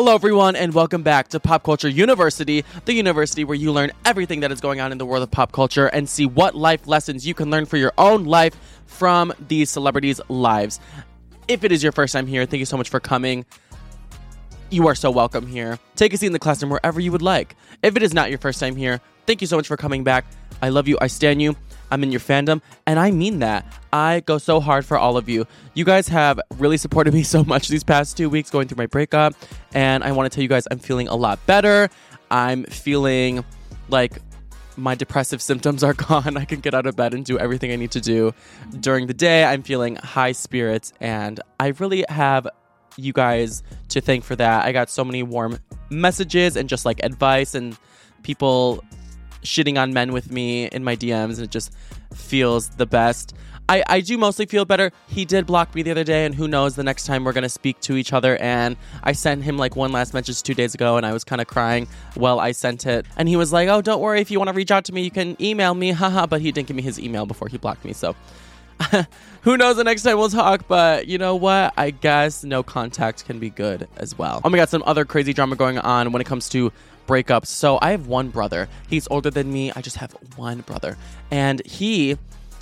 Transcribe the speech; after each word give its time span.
Hello, 0.00 0.14
everyone, 0.14 0.56
and 0.56 0.72
welcome 0.72 1.02
back 1.02 1.28
to 1.28 1.38
Pop 1.38 1.62
Culture 1.62 1.86
University, 1.86 2.64
the 2.86 2.94
university 2.94 3.44
where 3.44 3.54
you 3.54 3.70
learn 3.70 3.92
everything 4.06 4.40
that 4.40 4.50
is 4.50 4.58
going 4.58 4.80
on 4.80 4.92
in 4.92 4.96
the 4.96 5.04
world 5.04 5.22
of 5.22 5.30
pop 5.30 5.52
culture 5.52 5.88
and 5.88 6.08
see 6.08 6.24
what 6.24 6.54
life 6.54 6.86
lessons 6.86 7.26
you 7.26 7.34
can 7.34 7.50
learn 7.50 7.66
for 7.66 7.76
your 7.76 7.92
own 7.98 8.24
life 8.24 8.56
from 8.86 9.30
these 9.46 9.68
celebrities' 9.68 10.18
lives. 10.30 10.80
If 11.48 11.64
it 11.64 11.70
is 11.70 11.82
your 11.82 11.92
first 11.92 12.14
time 12.14 12.26
here, 12.26 12.46
thank 12.46 12.60
you 12.60 12.64
so 12.64 12.78
much 12.78 12.88
for 12.88 12.98
coming. 12.98 13.44
You 14.70 14.86
are 14.86 14.94
so 14.94 15.10
welcome 15.10 15.46
here. 15.46 15.78
Take 15.96 16.14
a 16.14 16.16
seat 16.16 16.28
in 16.28 16.32
the 16.32 16.38
classroom 16.38 16.70
wherever 16.70 16.98
you 16.98 17.12
would 17.12 17.20
like. 17.20 17.54
If 17.82 17.94
it 17.94 18.02
is 18.02 18.14
not 18.14 18.30
your 18.30 18.38
first 18.38 18.58
time 18.58 18.76
here, 18.76 19.02
thank 19.26 19.42
you 19.42 19.46
so 19.46 19.56
much 19.56 19.68
for 19.68 19.76
coming 19.76 20.02
back. 20.02 20.24
I 20.62 20.70
love 20.70 20.88
you. 20.88 20.96
I 20.98 21.08
stand 21.08 21.42
you. 21.42 21.56
I'm 21.90 22.02
in 22.02 22.10
your 22.12 22.20
fandom, 22.20 22.60
and 22.86 22.98
I 22.98 23.10
mean 23.10 23.40
that. 23.40 23.66
I 23.92 24.20
go 24.20 24.38
so 24.38 24.60
hard 24.60 24.84
for 24.84 24.96
all 24.96 25.16
of 25.16 25.28
you. 25.28 25.46
You 25.74 25.84
guys 25.84 26.08
have 26.08 26.40
really 26.56 26.76
supported 26.76 27.14
me 27.18 27.22
so 27.22 27.44
much 27.44 27.68
these 27.68 27.84
past 27.84 28.16
two 28.16 28.30
weeks 28.30 28.50
going 28.50 28.68
through 28.68 28.78
my 28.78 28.86
breakup, 28.86 29.34
and 29.72 30.04
I 30.04 30.12
want 30.12 30.30
to 30.30 30.34
tell 30.34 30.42
you 30.42 30.48
guys 30.48 30.66
I'm 30.70 30.78
feeling 30.78 31.08
a 31.08 31.16
lot 31.16 31.44
better. 31.46 31.88
I'm 32.30 32.64
feeling 32.64 33.44
like 33.88 34.18
my 34.76 34.94
depressive 34.94 35.42
symptoms 35.50 35.82
are 35.82 35.94
gone. 35.94 36.36
I 36.36 36.44
can 36.44 36.60
get 36.60 36.74
out 36.74 36.86
of 36.86 36.96
bed 36.96 37.14
and 37.14 37.24
do 37.24 37.38
everything 37.38 37.72
I 37.72 37.76
need 37.76 37.90
to 37.92 38.00
do 38.00 38.32
during 38.80 39.06
the 39.06 39.14
day. 39.14 39.44
I'm 39.44 39.62
feeling 39.62 39.96
high 39.96 40.32
spirits, 40.32 40.92
and 41.00 41.40
I 41.58 41.68
really 41.68 42.04
have 42.08 42.48
you 42.96 43.12
guys 43.12 43.62
to 43.88 44.00
thank 44.00 44.24
for 44.24 44.36
that. 44.36 44.64
I 44.64 44.72
got 44.72 44.90
so 44.90 45.04
many 45.04 45.22
warm 45.22 45.58
messages 45.90 46.56
and 46.56 46.68
just 46.68 46.84
like 46.84 47.02
advice 47.02 47.54
and 47.54 47.76
people 48.22 48.84
shitting 49.42 49.80
on 49.80 49.92
men 49.92 50.12
with 50.12 50.30
me 50.30 50.66
in 50.66 50.84
my 50.84 50.96
DMs, 50.96 51.36
and 51.36 51.40
it 51.40 51.50
just 51.50 51.72
feels 52.14 52.70
the 52.70 52.86
best. 52.86 53.34
I, 53.70 53.84
I 53.86 54.00
do 54.00 54.18
mostly 54.18 54.46
feel 54.46 54.64
better. 54.64 54.90
He 55.06 55.24
did 55.24 55.46
block 55.46 55.72
me 55.76 55.82
the 55.82 55.92
other 55.92 56.02
day, 56.02 56.26
and 56.26 56.34
who 56.34 56.48
knows 56.48 56.74
the 56.74 56.82
next 56.82 57.06
time 57.06 57.22
we're 57.22 57.32
gonna 57.32 57.48
speak 57.48 57.78
to 57.82 57.94
each 57.94 58.12
other. 58.12 58.36
And 58.38 58.76
I 59.04 59.12
sent 59.12 59.44
him 59.44 59.58
like 59.58 59.76
one 59.76 59.92
last 59.92 60.12
message 60.12 60.42
two 60.42 60.54
days 60.54 60.74
ago, 60.74 60.96
and 60.96 61.06
I 61.06 61.12
was 61.12 61.22
kind 61.22 61.40
of 61.40 61.46
crying 61.46 61.86
while 62.14 62.40
I 62.40 62.50
sent 62.50 62.84
it. 62.84 63.06
And 63.16 63.28
he 63.28 63.36
was 63.36 63.52
like, 63.52 63.68
"Oh, 63.68 63.80
don't 63.80 64.00
worry. 64.00 64.20
If 64.20 64.28
you 64.32 64.40
want 64.40 64.48
to 64.48 64.54
reach 64.54 64.72
out 64.72 64.84
to 64.86 64.92
me, 64.92 65.02
you 65.02 65.10
can 65.12 65.36
email 65.40 65.74
me." 65.74 65.92
Haha. 66.00 66.26
but 66.26 66.40
he 66.40 66.50
didn't 66.50 66.66
give 66.66 66.76
me 66.76 66.82
his 66.82 66.98
email 66.98 67.26
before 67.26 67.46
he 67.46 67.58
blocked 67.58 67.84
me, 67.84 67.92
so. 67.92 68.16
Who 69.42 69.56
knows 69.56 69.76
the 69.76 69.84
next 69.84 70.02
time 70.02 70.16
we'll 70.16 70.30
talk, 70.30 70.66
but 70.66 71.06
you 71.06 71.18
know 71.18 71.36
what? 71.36 71.74
I 71.76 71.90
guess 71.90 72.44
no 72.44 72.62
contact 72.62 73.26
can 73.26 73.38
be 73.38 73.50
good 73.50 73.86
as 73.98 74.16
well. 74.16 74.40
Oh 74.42 74.48
my 74.48 74.56
god, 74.56 74.68
some 74.70 74.82
other 74.86 75.04
crazy 75.04 75.32
drama 75.32 75.54
going 75.54 75.78
on 75.78 76.12
when 76.12 76.20
it 76.20 76.26
comes 76.26 76.48
to 76.50 76.72
breakups. 77.10 77.46
So 77.46 77.78
I 77.82 77.90
have 77.90 78.06
one 78.06 78.28
brother. 78.28 78.68
He's 78.88 79.08
older 79.10 79.30
than 79.30 79.52
me. 79.52 79.72
I 79.74 79.80
just 79.80 79.96
have 79.96 80.12
one 80.36 80.60
brother. 80.60 80.96
And 81.30 81.64
he, 81.66 82.16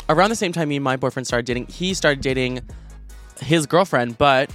around 0.09 0.31
the 0.31 0.37
same 0.37 0.53
time 0.53 0.69
me 0.69 0.77
and 0.77 0.85
my 0.85 0.97
boyfriend 0.97 1.27
started 1.27 1.47
dating, 1.47 1.67
he 1.67 1.95
started 1.95 2.23
dating 2.23 2.61
his 3.41 3.67
girlfriend, 3.67 4.19
but 4.19 4.51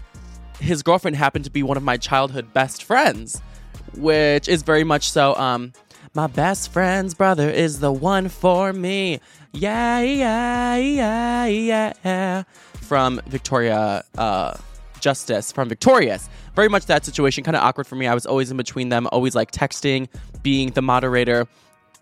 his 0.59 0.81
girlfriend 0.81 1.16
happened 1.16 1.45
to 1.45 1.52
be 1.52 1.63
one 1.63 1.77
of 1.77 1.83
my 1.83 1.97
childhood 1.97 2.53
best 2.53 2.83
friends, 2.83 3.41
which 3.95 4.47
is 4.47 4.63
very 4.63 4.83
much 4.83 5.11
so, 5.11 5.35
um, 5.35 5.73
my 6.16 6.28
best 6.28 6.72
friend's 6.72 7.13
brother 7.16 7.50
is 7.50 7.80
the 7.80 7.91
one 7.91 8.30
for 8.30 8.72
me. 8.72 9.19
Yeah, 9.52 10.00
yeah, 10.00 10.75
yeah, 10.75 11.94
yeah. 12.03 12.44
From 12.81 13.19
Victoria, 13.28 14.03
uh, 14.17 14.55
Justice 15.03 15.51
from 15.51 15.67
Victorious. 15.67 16.29
Very 16.55 16.69
much 16.69 16.85
that 16.85 17.03
situation, 17.03 17.44
kind 17.44 17.57
of 17.57 17.61
awkward 17.61 17.85
for 17.85 17.95
me. 17.95 18.07
I 18.07 18.13
was 18.13 18.25
always 18.25 18.50
in 18.50 18.55
between 18.55 18.88
them, 18.88 19.07
always 19.11 19.35
like 19.35 19.51
texting, 19.51 20.07
being 20.41 20.72
the 20.72 20.81
moderator, 20.81 21.45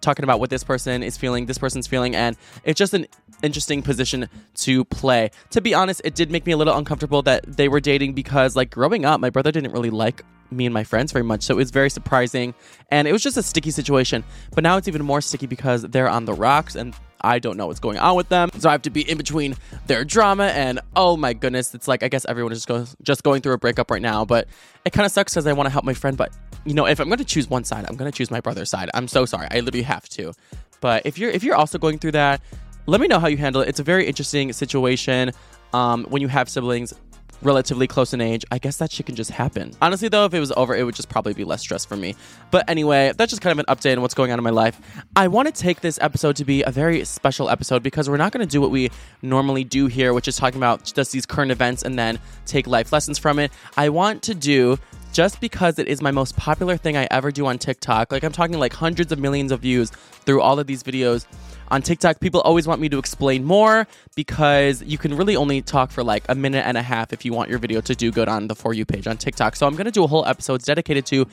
talking 0.01 0.23
about 0.23 0.39
what 0.39 0.51
this 0.51 0.63
person 0.63 1.01
is 1.01 1.17
feeling, 1.17 1.47
this 1.47 1.57
person's 1.57 1.87
feeling, 1.87 2.15
and 2.15 2.37
it's 2.63 2.77
just 2.77 2.93
an 2.93 3.07
interesting 3.41 3.81
position 3.81 4.29
to 4.53 4.85
play. 4.85 5.31
To 5.49 5.61
be 5.61 5.73
honest, 5.73 6.01
it 6.05 6.13
did 6.13 6.29
make 6.29 6.45
me 6.45 6.51
a 6.51 6.57
little 6.57 6.77
uncomfortable 6.77 7.23
that 7.23 7.43
they 7.47 7.67
were 7.67 7.79
dating 7.79 8.13
because, 8.13 8.55
like, 8.55 8.69
growing 8.69 9.03
up, 9.03 9.19
my 9.19 9.31
brother 9.31 9.51
didn't 9.51 9.71
really 9.71 9.89
like 9.89 10.23
me 10.51 10.65
and 10.65 10.73
my 10.73 10.83
friends 10.83 11.11
very 11.11 11.23
much. 11.23 11.41
So 11.41 11.55
it 11.55 11.57
was 11.57 11.71
very 11.71 11.89
surprising. 11.89 12.53
And 12.89 13.07
it 13.07 13.11
was 13.13 13.23
just 13.23 13.37
a 13.37 13.43
sticky 13.43 13.71
situation. 13.71 14.23
But 14.53 14.63
now 14.63 14.77
it's 14.77 14.87
even 14.87 15.03
more 15.03 15.21
sticky 15.21 15.47
because 15.47 15.83
they're 15.83 16.09
on 16.09 16.25
the 16.25 16.33
rocks 16.33 16.75
and 16.75 16.93
I 17.21 17.39
don't 17.39 17.57
know 17.57 17.67
what's 17.67 17.79
going 17.79 17.97
on 17.97 18.15
with 18.15 18.29
them. 18.29 18.49
So 18.59 18.69
I 18.69 18.71
have 18.71 18.81
to 18.83 18.89
be 18.89 19.09
in 19.09 19.17
between 19.17 19.55
their 19.87 20.03
drama 20.03 20.45
and 20.45 20.79
oh 20.95 21.17
my 21.17 21.33
goodness, 21.33 21.73
it's 21.73 21.87
like 21.87 22.03
I 22.03 22.07
guess 22.07 22.25
everyone 22.25 22.51
is 22.51 22.59
just 22.59 22.67
going 22.67 22.87
just 23.03 23.23
going 23.23 23.41
through 23.41 23.53
a 23.53 23.57
breakup 23.57 23.91
right 23.91 24.01
now, 24.01 24.25
but 24.25 24.47
it 24.85 24.93
kind 24.93 25.05
of 25.05 25.11
sucks 25.11 25.33
cuz 25.33 25.47
I 25.47 25.53
want 25.53 25.67
to 25.67 25.71
help 25.71 25.85
my 25.85 25.93
friend, 25.93 26.17
but 26.17 26.31
you 26.65 26.73
know, 26.73 26.85
if 26.85 26.99
I'm 26.99 27.07
going 27.07 27.17
to 27.17 27.25
choose 27.25 27.49
one 27.49 27.63
side, 27.63 27.85
I'm 27.89 27.95
going 27.95 28.11
to 28.11 28.15
choose 28.15 28.29
my 28.29 28.39
brother's 28.39 28.69
side. 28.69 28.89
I'm 28.93 29.07
so 29.07 29.25
sorry. 29.25 29.47
I 29.49 29.61
literally 29.61 29.83
have 29.83 30.07
to. 30.09 30.33
But 30.79 31.05
if 31.05 31.17
you're 31.17 31.31
if 31.31 31.43
you're 31.43 31.55
also 31.55 31.77
going 31.77 31.99
through 31.99 32.13
that, 32.13 32.41
let 32.85 33.01
me 33.01 33.07
know 33.07 33.19
how 33.19 33.27
you 33.27 33.37
handle 33.37 33.61
it. 33.61 33.69
It's 33.69 33.79
a 33.79 33.83
very 33.83 34.07
interesting 34.07 34.51
situation 34.53 35.31
um, 35.73 36.05
when 36.09 36.21
you 36.21 36.27
have 36.27 36.49
siblings 36.49 36.93
relatively 37.41 37.87
close 37.87 38.13
in 38.13 38.21
age, 38.21 38.45
I 38.51 38.57
guess 38.57 38.77
that 38.77 38.91
shit 38.91 39.05
can 39.05 39.15
just 39.15 39.31
happen. 39.31 39.71
Honestly, 39.81 40.07
though, 40.07 40.25
if 40.25 40.33
it 40.33 40.39
was 40.39 40.51
over, 40.53 40.75
it 40.75 40.83
would 40.83 40.95
just 40.95 41.09
probably 41.09 41.33
be 41.33 41.43
less 41.43 41.61
stress 41.61 41.85
for 41.85 41.95
me. 41.95 42.15
But 42.51 42.69
anyway, 42.69 43.13
that's 43.15 43.29
just 43.29 43.41
kind 43.41 43.57
of 43.57 43.65
an 43.65 43.75
update 43.75 43.95
on 43.95 44.01
what's 44.01 44.13
going 44.13 44.31
on 44.31 44.39
in 44.39 44.43
my 44.43 44.49
life. 44.49 44.79
I 45.15 45.27
want 45.27 45.53
to 45.53 45.61
take 45.61 45.81
this 45.81 45.99
episode 46.01 46.35
to 46.37 46.45
be 46.45 46.63
a 46.63 46.71
very 46.71 47.03
special 47.05 47.49
episode 47.49 47.83
because 47.83 48.09
we're 48.09 48.17
not 48.17 48.31
going 48.31 48.45
to 48.45 48.51
do 48.51 48.61
what 48.61 48.71
we 48.71 48.89
normally 49.21 49.63
do 49.63 49.87
here, 49.87 50.13
which 50.13 50.27
is 50.27 50.35
talking 50.35 50.57
about 50.57 50.91
just 50.93 51.11
these 51.11 51.25
current 51.25 51.51
events 51.51 51.83
and 51.83 51.97
then 51.97 52.19
take 52.45 52.67
life 52.67 52.91
lessons 52.91 53.17
from 53.17 53.39
it. 53.39 53.51
I 53.77 53.89
want 53.89 54.23
to 54.23 54.35
do 54.35 54.77
just 55.13 55.41
because 55.41 55.77
it 55.77 55.87
is 55.87 56.01
my 56.01 56.11
most 56.11 56.37
popular 56.37 56.77
thing 56.77 56.95
I 56.95 57.07
ever 57.11 57.31
do 57.31 57.45
on 57.45 57.57
TikTok. 57.57 58.11
Like 58.11 58.23
I'm 58.23 58.31
talking 58.31 58.57
like 58.57 58.73
hundreds 58.73 59.11
of 59.11 59.19
millions 59.19 59.51
of 59.51 59.59
views 59.59 59.89
through 59.89 60.41
all 60.41 60.59
of 60.59 60.67
these 60.67 60.83
videos 60.83 61.25
on 61.71 61.81
TikTok, 61.81 62.19
people 62.19 62.41
always 62.41 62.67
want 62.67 62.81
me 62.81 62.89
to 62.89 62.99
explain 62.99 63.45
more 63.45 63.87
because 64.13 64.83
you 64.83 64.97
can 64.97 65.15
really 65.15 65.37
only 65.37 65.61
talk 65.61 65.89
for 65.89 66.03
like 66.03 66.23
a 66.27 66.35
minute 66.35 66.65
and 66.67 66.77
a 66.77 66.81
half 66.81 67.13
if 67.13 67.23
you 67.23 67.31
want 67.31 67.49
your 67.49 67.59
video 67.59 67.79
to 67.81 67.95
do 67.95 68.11
good 68.11 68.27
on 68.27 68.47
the 68.47 68.55
For 68.55 68.73
You 68.73 68.85
page 68.85 69.07
on 69.07 69.17
TikTok. 69.17 69.55
So 69.55 69.65
I'm 69.65 69.73
going 69.73 69.85
to 69.85 69.91
do 69.91 70.03
a 70.03 70.07
whole 70.07 70.25
episode 70.25 70.61
dedicated 70.63 71.05
to 71.07 71.25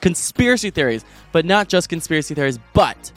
conspiracy 0.00 0.70
theories, 0.70 1.04
but 1.30 1.44
not 1.44 1.68
just 1.68 1.88
conspiracy 1.88 2.34
theories, 2.34 2.58
but 2.72 3.12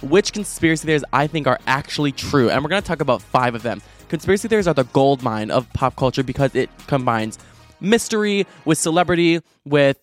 which 0.00 0.32
conspiracy 0.32 0.86
theories 0.86 1.04
I 1.12 1.26
think 1.26 1.48
are 1.48 1.58
actually 1.66 2.12
true. 2.12 2.48
And 2.48 2.62
we're 2.62 2.70
going 2.70 2.80
to 2.80 2.86
talk 2.86 3.00
about 3.00 3.20
five 3.20 3.56
of 3.56 3.64
them. 3.64 3.82
Conspiracy 4.08 4.46
theories 4.46 4.68
are 4.68 4.74
the 4.74 4.84
gold 4.84 5.22
mine 5.24 5.50
of 5.50 5.70
pop 5.72 5.96
culture 5.96 6.22
because 6.22 6.54
it 6.54 6.70
combines 6.86 7.40
mystery 7.80 8.46
with 8.64 8.78
celebrity, 8.78 9.40
with 9.64 9.98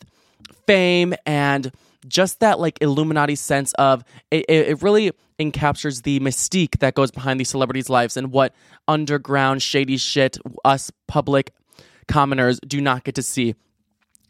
fame, 0.68 1.16
and 1.26 1.72
just 2.08 2.40
that 2.40 2.60
like 2.60 2.78
Illuminati 2.82 3.36
sense 3.36 3.74
of 3.74 4.04
it, 4.32 4.46
it 4.48 4.82
really 4.82 5.12
encaptures 5.40 6.04
the 6.04 6.20
mystique 6.20 6.80
that 6.80 6.96
goes 6.96 7.12
behind 7.12 7.40
these 7.40 7.50
celebrities' 7.50 7.90
lives 7.90 8.18
and 8.18 8.32
what 8.32 8.54
underground 8.88 9.62
shady 9.62 9.98
shit 9.98 10.38
us 10.64 10.92
public 11.08 11.52
commoners 12.08 12.60
do 12.68 12.80
not 12.82 13.04
get 13.04 13.16
to 13.16 13.24
see. 13.24 13.56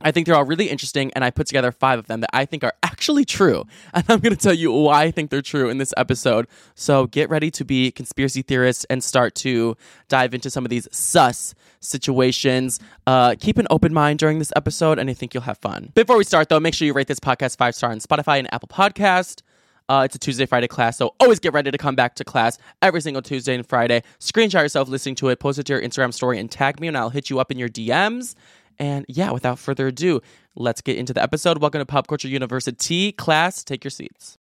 I 0.01 0.11
think 0.11 0.27
they're 0.27 0.35
all 0.35 0.45
really 0.45 0.69
interesting, 0.69 1.11
and 1.15 1.23
I 1.23 1.31
put 1.31 1.47
together 1.47 1.71
five 1.71 1.99
of 1.99 2.07
them 2.07 2.21
that 2.21 2.29
I 2.33 2.45
think 2.45 2.63
are 2.63 2.73
actually 2.83 3.25
true. 3.25 3.65
And 3.93 4.03
I'm 4.09 4.19
going 4.19 4.35
to 4.35 4.41
tell 4.41 4.53
you 4.53 4.71
why 4.71 5.03
I 5.03 5.11
think 5.11 5.29
they're 5.29 5.41
true 5.41 5.69
in 5.69 5.77
this 5.77 5.93
episode. 5.95 6.47
So 6.75 7.07
get 7.07 7.29
ready 7.29 7.49
to 7.51 7.63
be 7.63 7.91
conspiracy 7.91 8.41
theorists 8.41 8.85
and 8.89 9.01
start 9.03 9.35
to 9.35 9.77
dive 10.09 10.33
into 10.33 10.49
some 10.49 10.65
of 10.65 10.69
these 10.69 10.87
sus 10.91 11.55
situations. 11.79 12.79
Uh, 13.07 13.35
keep 13.39 13.57
an 13.57 13.67
open 13.69 13.93
mind 13.93 14.19
during 14.19 14.39
this 14.39 14.51
episode, 14.55 14.99
and 14.99 15.09
I 15.09 15.13
think 15.13 15.33
you'll 15.33 15.43
have 15.43 15.59
fun. 15.59 15.91
Before 15.93 16.17
we 16.17 16.25
start, 16.25 16.49
though, 16.49 16.59
make 16.59 16.73
sure 16.73 16.85
you 16.85 16.93
rate 16.93 17.07
this 17.07 17.19
podcast 17.19 17.57
five 17.57 17.73
star 17.73 17.91
on 17.91 17.99
Spotify 17.99 18.39
and 18.39 18.53
Apple 18.53 18.67
Podcast. 18.67 19.41
Uh, 19.87 20.01
it's 20.03 20.15
a 20.15 20.19
Tuesday, 20.19 20.47
Friday 20.47 20.67
class, 20.67 20.97
so 20.97 21.13
always 21.19 21.39
get 21.39 21.53
ready 21.53 21.69
to 21.69 21.77
come 21.77 21.95
back 21.95 22.15
to 22.15 22.23
class 22.23 22.57
every 22.81 23.01
single 23.01 23.21
Tuesday 23.21 23.53
and 23.53 23.67
Friday. 23.67 24.01
Screenshot 24.19 24.63
yourself 24.63 24.89
listening 24.89 25.13
to 25.15 25.29
it, 25.29 25.39
post 25.39 25.59
it 25.59 25.65
to 25.67 25.73
your 25.73 25.81
Instagram 25.81 26.11
story, 26.11 26.39
and 26.39 26.49
tag 26.49 26.79
me, 26.79 26.87
and 26.87 26.97
I'll 26.97 27.11
hit 27.11 27.29
you 27.29 27.39
up 27.39 27.51
in 27.51 27.59
your 27.59 27.69
DMs. 27.69 28.33
And 28.79 29.05
yeah, 29.07 29.31
without 29.31 29.59
further 29.59 29.87
ado, 29.87 30.21
let's 30.55 30.81
get 30.81 30.97
into 30.97 31.13
the 31.13 31.23
episode. 31.23 31.59
Welcome 31.59 31.79
to 31.79 31.85
Pop 31.85 32.07
Culture 32.07 32.27
University. 32.27 33.11
Class, 33.11 33.63
take 33.63 33.83
your 33.83 33.91
seats. 33.91 34.37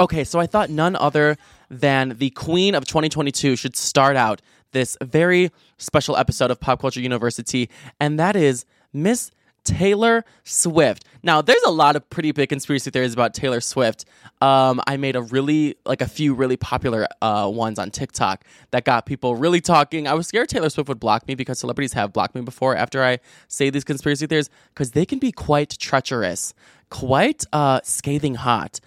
Okay, 0.00 0.22
so 0.22 0.38
I 0.38 0.46
thought 0.46 0.70
none 0.70 0.94
other 0.94 1.36
than 1.70 2.14
the 2.18 2.30
queen 2.30 2.76
of 2.76 2.84
2022 2.84 3.56
should 3.56 3.76
start 3.76 4.16
out 4.16 4.40
this 4.70 4.96
very 5.02 5.50
special 5.76 6.16
episode 6.16 6.52
of 6.52 6.60
Pop 6.60 6.80
Culture 6.80 7.00
University, 7.00 7.68
and 7.98 8.18
that 8.18 8.36
is 8.36 8.64
Miss 8.92 9.32
Taylor 9.64 10.24
Swift. 10.44 11.04
Now, 11.24 11.42
there's 11.42 11.62
a 11.66 11.70
lot 11.70 11.96
of 11.96 12.08
pretty 12.10 12.30
big 12.30 12.48
conspiracy 12.48 12.90
theories 12.90 13.12
about 13.12 13.34
Taylor 13.34 13.60
Swift. 13.60 14.04
Um, 14.40 14.80
I 14.86 14.96
made 14.96 15.16
a 15.16 15.22
really, 15.22 15.76
like 15.84 16.00
a 16.00 16.06
few 16.06 16.32
really 16.32 16.56
popular 16.56 17.08
uh, 17.20 17.50
ones 17.52 17.80
on 17.80 17.90
TikTok 17.90 18.44
that 18.70 18.84
got 18.84 19.04
people 19.04 19.34
really 19.34 19.60
talking. 19.60 20.06
I 20.06 20.14
was 20.14 20.28
scared 20.28 20.48
Taylor 20.48 20.70
Swift 20.70 20.88
would 20.88 21.00
block 21.00 21.26
me 21.26 21.34
because 21.34 21.58
celebrities 21.58 21.92
have 21.94 22.12
blocked 22.12 22.36
me 22.36 22.42
before 22.42 22.76
after 22.76 23.02
I 23.02 23.18
say 23.48 23.68
these 23.68 23.84
conspiracy 23.84 24.28
theories 24.28 24.48
because 24.72 24.92
they 24.92 25.04
can 25.04 25.18
be 25.18 25.32
quite 25.32 25.76
treacherous, 25.78 26.54
quite 26.88 27.44
uh, 27.52 27.80
scathing 27.82 28.36
hot. 28.36 28.78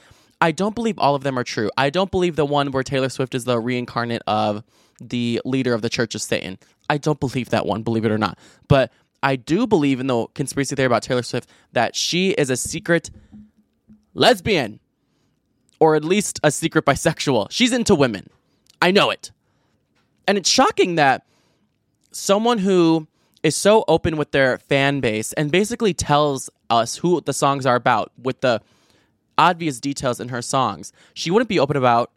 I 0.41 0.51
don't 0.51 0.73
believe 0.73 0.97
all 0.97 1.13
of 1.13 1.23
them 1.23 1.38
are 1.38 1.43
true. 1.43 1.69
I 1.77 1.91
don't 1.91 2.09
believe 2.09 2.35
the 2.35 2.45
one 2.45 2.71
where 2.71 2.83
Taylor 2.83 3.09
Swift 3.09 3.35
is 3.35 3.45
the 3.45 3.59
reincarnate 3.59 4.23
of 4.25 4.63
the 4.99 5.39
leader 5.45 5.73
of 5.73 5.83
the 5.83 5.89
Church 5.89 6.15
of 6.15 6.21
Satan. 6.21 6.57
I 6.89 6.97
don't 6.97 7.19
believe 7.19 7.49
that 7.49 7.65
one, 7.65 7.83
believe 7.83 8.05
it 8.05 8.11
or 8.11 8.17
not. 8.17 8.38
But 8.67 8.91
I 9.23 9.35
do 9.35 9.67
believe 9.67 9.99
in 9.99 10.07
the 10.07 10.25
conspiracy 10.33 10.75
theory 10.75 10.88
about 10.88 11.03
Taylor 11.03 11.21
Swift 11.21 11.47
that 11.73 11.95
she 11.95 12.31
is 12.31 12.49
a 12.49 12.57
secret 12.57 13.11
lesbian 14.13 14.79
or 15.79 15.95
at 15.95 16.03
least 16.03 16.39
a 16.44 16.51
secret 16.51 16.85
bisexual. 16.85 17.47
She's 17.51 17.71
into 17.71 17.95
women. 17.95 18.27
I 18.81 18.91
know 18.91 19.09
it. 19.11 19.31
And 20.27 20.37
it's 20.37 20.49
shocking 20.49 20.95
that 20.95 21.25
someone 22.11 22.57
who 22.57 23.07
is 23.44 23.55
so 23.55 23.83
open 23.87 24.17
with 24.17 24.31
their 24.31 24.57
fan 24.57 24.99
base 24.99 25.33
and 25.33 25.51
basically 25.51 25.94
tells 25.94 26.49
us 26.69 26.97
who 26.97 27.21
the 27.21 27.33
songs 27.33 27.65
are 27.65 27.75
about 27.75 28.11
with 28.21 28.41
the 28.41 28.61
obvious 29.38 29.80
details 29.80 30.19
in 30.19 30.30
her 30.30 30.42
songs, 30.42 30.92
she 31.13 31.31
wouldn't 31.31 31.50
be 31.50 31.60
open 31.60 31.78
about 31.78 32.12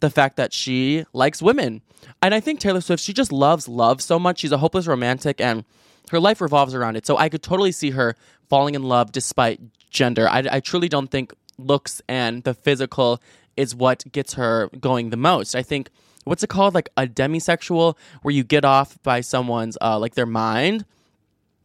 the 0.00 0.10
fact 0.10 0.36
that 0.36 0.52
she 0.52 1.04
likes 1.12 1.42
women. 1.42 1.82
And 2.22 2.34
I 2.34 2.40
think 2.40 2.60
Taylor 2.60 2.80
Swift, 2.80 3.02
she 3.02 3.12
just 3.12 3.32
loves 3.32 3.68
love 3.68 4.00
so 4.00 4.18
much. 4.18 4.40
She's 4.40 4.52
a 4.52 4.58
hopeless 4.58 4.86
romantic 4.86 5.40
and 5.40 5.64
her 6.10 6.20
life 6.20 6.40
revolves 6.40 6.74
around 6.74 6.96
it. 6.96 7.06
So 7.06 7.16
I 7.16 7.28
could 7.28 7.42
totally 7.42 7.72
see 7.72 7.90
her 7.90 8.14
falling 8.48 8.74
in 8.74 8.82
love 8.82 9.12
despite 9.12 9.60
gender. 9.90 10.28
I, 10.28 10.44
I 10.50 10.60
truly 10.60 10.88
don't 10.88 11.10
think 11.10 11.32
looks 11.58 12.00
and 12.08 12.44
the 12.44 12.54
physical 12.54 13.20
is 13.56 13.74
what 13.74 14.04
gets 14.12 14.34
her 14.34 14.70
going 14.80 15.10
the 15.10 15.16
most. 15.16 15.54
I 15.54 15.62
think 15.62 15.90
what's 16.24 16.42
it 16.42 16.48
called 16.48 16.74
like 16.74 16.88
a 16.96 17.06
demisexual 17.06 17.96
where 18.22 18.32
you 18.32 18.44
get 18.44 18.64
off 18.64 19.02
by 19.02 19.20
someone's 19.20 19.76
uh 19.80 19.98
like 19.98 20.14
their 20.14 20.26
mind 20.26 20.84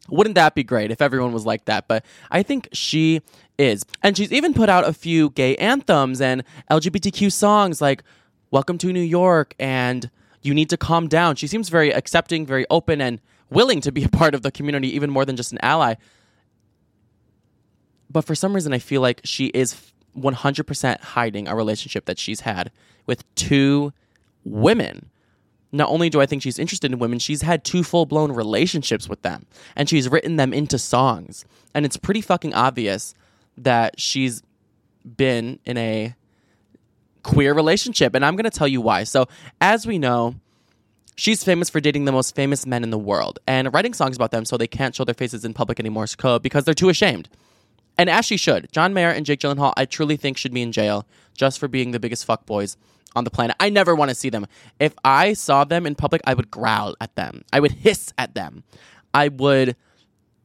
wouldn't 0.09 0.35
that 0.35 0.55
be 0.55 0.63
great 0.63 0.91
if 0.91 1.01
everyone 1.01 1.31
was 1.31 1.45
like 1.45 1.65
that? 1.65 1.87
But 1.87 2.05
I 2.29 2.43
think 2.43 2.67
she 2.73 3.21
is. 3.57 3.85
And 4.01 4.17
she's 4.17 4.31
even 4.31 4.53
put 4.53 4.69
out 4.69 4.87
a 4.87 4.93
few 4.93 5.29
gay 5.31 5.55
anthems 5.57 6.21
and 6.21 6.43
LGBTQ 6.71 7.31
songs 7.31 7.81
like 7.81 8.03
Welcome 8.51 8.77
to 8.79 8.93
New 8.93 9.01
York 9.01 9.55
and 9.59 10.09
You 10.41 10.53
Need 10.53 10.69
to 10.69 10.77
Calm 10.77 11.07
Down. 11.07 11.35
She 11.35 11.47
seems 11.47 11.69
very 11.69 11.91
accepting, 11.91 12.45
very 12.45 12.65
open, 12.69 13.01
and 13.01 13.19
willing 13.49 13.81
to 13.81 13.91
be 13.91 14.03
a 14.03 14.09
part 14.09 14.35
of 14.35 14.41
the 14.41 14.51
community, 14.51 14.95
even 14.95 15.09
more 15.09 15.25
than 15.25 15.35
just 15.35 15.51
an 15.51 15.59
ally. 15.61 15.95
But 18.09 18.25
for 18.25 18.35
some 18.35 18.53
reason, 18.53 18.73
I 18.73 18.79
feel 18.79 19.01
like 19.01 19.21
she 19.23 19.47
is 19.47 19.91
100% 20.17 20.99
hiding 20.99 21.47
a 21.47 21.55
relationship 21.55 22.05
that 22.05 22.19
she's 22.19 22.41
had 22.41 22.71
with 23.07 23.23
two 23.35 23.91
women 24.43 25.09
not 25.73 25.89
only 25.89 26.09
do 26.09 26.21
I 26.21 26.27
think 26.27 26.43
she's 26.43 26.59
interested 26.59 26.91
in 26.91 26.99
women, 26.99 27.17
she's 27.17 27.41
had 27.41 27.63
two 27.63 27.83
full 27.83 28.05
blown 28.05 28.31
relationships 28.31 29.09
with 29.09 29.23
them 29.23 29.47
and 29.75 29.89
she's 29.89 30.07
written 30.07 30.35
them 30.37 30.53
into 30.53 30.77
songs. 30.77 31.45
And 31.73 31.83
it's 31.83 31.97
pretty 31.97 32.21
fucking 32.21 32.53
obvious 32.53 33.15
that 33.57 33.99
she's 33.99 34.41
been 35.05 35.59
in 35.65 35.77
a 35.77 36.15
queer 37.23 37.53
relationship. 37.53 38.15
And 38.15 38.25
I'm 38.25 38.35
going 38.35 38.49
to 38.49 38.57
tell 38.57 38.67
you 38.67 38.81
why. 38.81 39.03
So, 39.03 39.27
as 39.61 39.87
we 39.87 39.97
know, 39.97 40.35
she's 41.15 41.43
famous 41.43 41.69
for 41.69 41.79
dating 41.79 42.05
the 42.05 42.11
most 42.11 42.35
famous 42.35 42.65
men 42.65 42.83
in 42.83 42.89
the 42.89 42.97
world 42.97 43.39
and 43.47 43.73
writing 43.73 43.93
songs 43.93 44.15
about 44.15 44.31
them 44.31 44.45
so 44.45 44.57
they 44.57 44.67
can't 44.67 44.95
show 44.95 45.03
their 45.03 45.13
faces 45.13 45.45
in 45.45 45.53
public 45.53 45.79
anymore 45.79 46.05
because 46.41 46.65
they're 46.65 46.73
too 46.73 46.89
ashamed. 46.89 47.29
And 47.97 48.09
as 48.09 48.25
she 48.25 48.37
should. 48.37 48.71
John 48.71 48.93
Mayer 48.93 49.09
and 49.09 49.25
Jake 49.25 49.39
Gyllenhaal, 49.39 49.73
I 49.77 49.85
truly 49.85 50.17
think 50.17 50.37
should 50.37 50.53
be 50.53 50.63
in 50.63 50.71
jail 50.71 51.05
just 51.35 51.59
for 51.59 51.67
being 51.67 51.91
the 51.91 51.99
biggest 51.99 52.27
fuckboys 52.27 52.75
on 53.15 53.23
the 53.23 53.29
planet. 53.29 53.55
I 53.59 53.69
never 53.69 53.93
want 53.93 54.09
to 54.09 54.15
see 54.15 54.29
them. 54.29 54.47
If 54.79 54.93
I 55.03 55.33
saw 55.33 55.63
them 55.63 55.85
in 55.85 55.93
public, 55.93 56.21
I 56.25 56.33
would 56.33 56.49
growl 56.49 56.95
at 56.99 57.15
them. 57.15 57.43
I 57.53 57.59
would 57.59 57.71
hiss 57.71 58.11
at 58.17 58.33
them. 58.33 58.63
I 59.13 59.27
would 59.27 59.75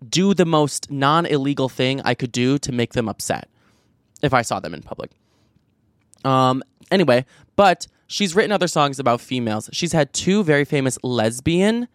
do 0.06 0.34
the 0.34 0.44
most 0.44 0.90
non 0.90 1.26
illegal 1.26 1.68
thing 1.68 2.00
I 2.04 2.14
could 2.14 2.32
do 2.32 2.58
to 2.58 2.72
make 2.72 2.92
them 2.92 3.08
upset 3.08 3.48
if 4.22 4.34
I 4.34 4.42
saw 4.42 4.60
them 4.60 4.74
in 4.74 4.82
public. 4.82 5.10
Um, 6.24 6.62
anyway, 6.90 7.24
but 7.56 7.86
she's 8.06 8.34
written 8.34 8.52
other 8.52 8.68
songs 8.68 8.98
about 8.98 9.20
females. 9.20 9.70
She's 9.72 9.92
had 9.92 10.12
two 10.12 10.42
very 10.44 10.64
famous 10.64 10.98
lesbian 11.02 11.88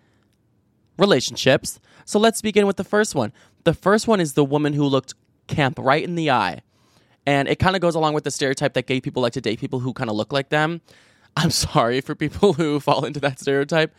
relationships. 0.97 1.79
So 2.05 2.19
let's 2.19 2.41
begin 2.41 2.67
with 2.67 2.77
the 2.77 2.83
first 2.83 3.15
one. 3.15 3.33
The 3.63 3.73
first 3.73 4.07
one 4.07 4.19
is 4.19 4.33
the 4.33 4.45
woman 4.45 4.73
who 4.73 4.85
looked 4.85 5.13
camp 5.47 5.77
right 5.79 6.03
in 6.03 6.15
the 6.15 6.31
eye 6.31 6.61
and 7.25 7.47
it 7.47 7.59
kind 7.59 7.75
of 7.75 7.81
goes 7.81 7.95
along 7.95 8.13
with 8.13 8.23
the 8.23 8.31
stereotype 8.31 8.73
that 8.73 8.87
gay 8.87 8.99
people 8.99 9.21
like 9.21 9.33
to 9.33 9.41
date 9.41 9.59
people 9.59 9.79
who 9.79 9.93
kind 9.93 10.09
of 10.09 10.15
look 10.15 10.33
like 10.33 10.49
them. 10.49 10.81
I'm 11.37 11.51
sorry 11.67 12.01
for 12.01 12.15
people 12.15 12.53
who 12.53 12.79
fall 12.79 13.05
into 13.05 13.19
that 13.21 13.39
stereotype. 13.39 13.93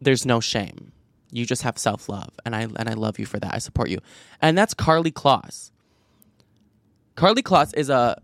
There's 0.00 0.24
no 0.24 0.40
shame. 0.40 0.92
You 1.30 1.44
just 1.44 1.62
have 1.62 1.78
self 1.78 2.08
love, 2.08 2.30
and 2.44 2.54
I 2.56 2.62
and 2.62 2.88
I 2.88 2.94
love 2.94 3.18
you 3.18 3.26
for 3.26 3.38
that. 3.38 3.54
I 3.54 3.58
support 3.58 3.90
you, 3.90 3.98
and 4.40 4.56
that's 4.56 4.74
Karlie 4.74 5.12
Kloss. 5.12 5.70
Karlie 7.16 7.42
Kloss 7.42 7.76
is 7.76 7.90
a 7.90 8.20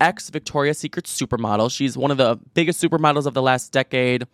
ex 0.00 0.30
Victoria's 0.30 0.78
Secret 0.78 1.04
supermodel. 1.04 1.70
She's 1.70 1.96
one 1.96 2.10
of 2.10 2.16
the 2.16 2.38
biggest 2.54 2.82
supermodels 2.82 3.26
of 3.26 3.34
the 3.34 3.42
last 3.42 3.70
decade. 3.70 4.26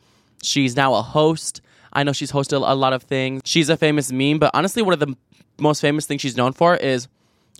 She's 0.42 0.76
now 0.76 0.94
a 0.94 1.02
host. 1.02 1.60
I 1.92 2.02
know 2.04 2.12
she's 2.12 2.32
hosted 2.32 2.56
a 2.66 2.74
lot 2.74 2.92
of 2.92 3.02
things. 3.02 3.42
She's 3.44 3.68
a 3.68 3.76
famous 3.76 4.12
meme, 4.12 4.38
but 4.38 4.50
honestly, 4.54 4.82
one 4.82 4.92
of 4.92 5.00
the 5.00 5.14
most 5.58 5.80
famous 5.80 6.06
things 6.06 6.20
she's 6.20 6.36
known 6.36 6.52
for 6.52 6.76
is 6.76 7.08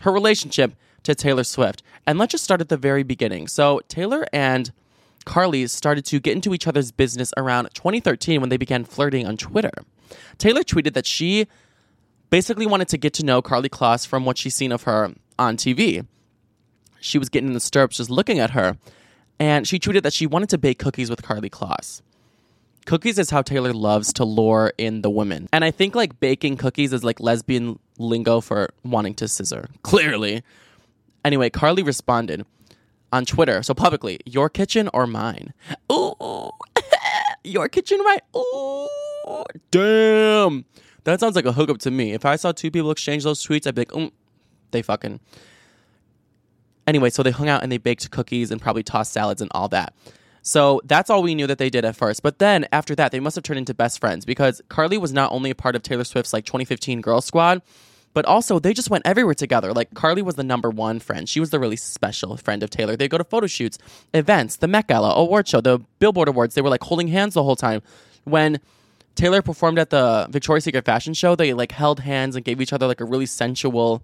her 0.03 0.13
relationship 0.13 0.75
to 1.03 1.15
Taylor 1.15 1.45
Swift. 1.45 1.83
And 2.07 2.19
let's 2.19 2.33
just 2.33 2.45
start 2.45 2.61
at 2.61 2.69
the 2.69 2.77
very 2.77 3.03
beginning. 3.03 3.49
So, 3.49 3.81
Taylor 3.89 4.27
and 4.33 4.73
Karlie 5.25 5.69
started 5.69 6.05
to 6.07 6.21
get 6.21 6.35
into 6.35 6.55
each 6.55 6.67
other's 6.67 6.93
business 6.93 7.33
around 7.37 7.71
2013 7.75 8.41
when 8.41 8.51
they 8.51 8.57
began 8.57 8.85
flirting 8.85 9.27
on 9.27 9.37
Twitter. 9.37 9.73
Taylor 10.39 10.63
tweeted 10.63 10.95
that 10.95 11.07
she 11.07 11.47
basically 12.31 12.67
wanted 12.67 12.89
to 12.89 12.99
get 12.99 13.13
to 13.15 13.25
know 13.25 13.43
Karlie 13.43 13.69
Kloss 13.69 14.07
from 14.07 14.25
what 14.25 14.39
she's 14.39 14.55
seen 14.55 14.73
of 14.73 14.85
her 14.85 15.13
on 15.39 15.57
TV. 15.57 16.07
She 17.01 17.19
was 17.19 17.29
getting 17.29 17.49
in 17.49 17.55
the 17.55 17.61
stirrups 17.61 17.99
just 17.99 18.11
looking 18.11 18.39
at 18.39 18.51
her, 18.51 18.77
and 19.39 19.67
she 19.67 19.79
tweeted 19.79 20.03
that 20.03 20.13
she 20.13 20.27
wanted 20.27 20.49
to 20.51 20.59
bake 20.59 20.79
cookies 20.79 21.11
with 21.11 21.23
Karlie 21.23 21.51
Kloss. 21.51 22.03
Cookies 22.87 23.19
is 23.19 23.31
how 23.31 23.43
Taylor 23.43 23.73
loves 23.73 24.13
to 24.13 24.25
lure 24.25 24.73
in 24.79 25.03
the 25.03 25.11
women. 25.11 25.49
And 25.53 25.65
I 25.65 25.73
think 25.73 25.97
like 25.97 26.21
baking 26.21 26.57
cookies 26.57 26.93
is 26.93 27.03
like 27.03 27.19
lesbian 27.19 27.81
lingo 27.99 28.41
for 28.41 28.71
wanting 28.85 29.15
to 29.15 29.29
scissor. 29.29 29.69
Clearly. 29.83 30.43
Anyway, 31.25 31.51
Karlie 31.51 31.85
responded 31.85 32.47
on 33.13 33.25
Twitter, 33.25 33.63
so 33.63 33.75
publicly, 33.75 34.21
your 34.25 34.49
kitchen 34.49 34.89
or 34.95 35.07
mine? 35.07 35.53
Ooh, 35.91 36.51
your 37.45 37.69
kitchen, 37.69 37.99
right? 38.01 38.21
Ooh, 38.37 38.89
damn. 39.71 40.65
That 41.05 41.21
sounds 41.21 41.37
like 41.37 41.45
a 41.45 41.53
hookup 41.53 41.79
to 41.79 41.91
me. 41.91 42.13
If 42.13 42.25
I 42.25 42.37
saw 42.37 42.53
two 42.53 42.71
people 42.71 42.91
exchange 42.91 43.25
those 43.25 43.45
tweets, 43.45 43.67
I'd 43.67 43.75
be 43.75 43.83
like, 43.83 43.89
mm, 43.89 44.11
they 44.73 44.83
fucking. 44.83 45.21
Anyway, 46.87 47.11
so 47.11 47.23
they 47.23 47.31
hung 47.31 47.49
out 47.49 47.63
and 47.63 47.71
they 47.71 47.79
baked 47.79 48.11
cookies 48.11 48.51
and 48.51 48.61
probably 48.61 48.83
tossed 48.83 49.13
salads 49.13 49.41
and 49.41 49.51
all 49.55 49.69
that. 49.69 49.95
So 50.43 50.81
that's 50.85 51.11
all 51.11 51.23
we 51.23 51.35
knew 51.35 51.49
that 51.49 51.59
they 51.59 51.71
did 51.71 51.85
at 51.85 51.97
first. 51.97 52.23
But 52.23 52.39
then 52.39 52.67
after 52.71 52.95
that, 52.95 53.11
they 53.11 53.19
must 53.19 53.35
have 53.35 53.43
turned 53.43 53.59
into 53.59 53.75
best 53.75 53.99
friends 53.99 54.25
because 54.25 54.63
Karlie 54.69 54.99
was 54.99 55.13
not 55.13 55.33
only 55.33 55.51
a 55.51 55.57
part 55.57 55.75
of 55.75 55.83
Taylor 55.83 56.05
Swift's 56.05 56.33
like 56.33 56.45
2015 56.45 57.01
Girl 57.01 57.21
Squad, 57.21 57.63
but 58.15 58.25
also 58.25 58.61
they 58.61 58.73
just 58.73 58.89
went 58.89 59.05
everywhere 59.05 59.35
together. 59.35 59.73
Like 59.73 59.93
Karlie 59.95 60.23
was 60.23 60.37
the 60.37 60.45
number 60.45 60.71
one 60.71 61.01
friend. 61.01 61.29
She 61.29 61.41
was 61.41 61.51
the 61.51 61.59
really 61.59 61.77
special 61.77 62.37
friend 62.37 62.63
of 62.63 62.71
Taylor. 62.71 62.97
They 62.97 63.09
go 63.09 63.19
to 63.19 63.25
photo 63.25 63.49
shoots, 63.49 63.77
events, 64.15 64.57
the 64.57 64.69
Met 64.69 64.87
Gala, 64.87 65.15
award 65.15 65.49
show, 65.49 65.61
the 65.61 65.81
Billboard 65.99 66.29
Awards. 66.29 66.55
They 66.55 66.63
were 66.63 66.71
like 66.71 66.85
holding 66.85 67.09
hands 67.09 67.35
the 67.35 67.43
whole 67.43 67.57
time. 67.57 67.83
When 68.23 68.61
Taylor 69.17 69.43
performed 69.43 69.79
at 69.79 69.91
the 69.91 70.29
Victoria's 70.31 70.65
Secret 70.65 70.85
fashion 70.85 71.15
show, 71.15 71.35
they 71.35 71.53
like 71.53 71.73
held 71.73 72.01
hands 72.01 72.37
and 72.37 72.45
gave 72.45 72.61
each 72.61 72.73
other 72.73 72.87
like 72.87 73.01
a 73.01 73.05
really 73.05 73.27
sensual 73.27 74.03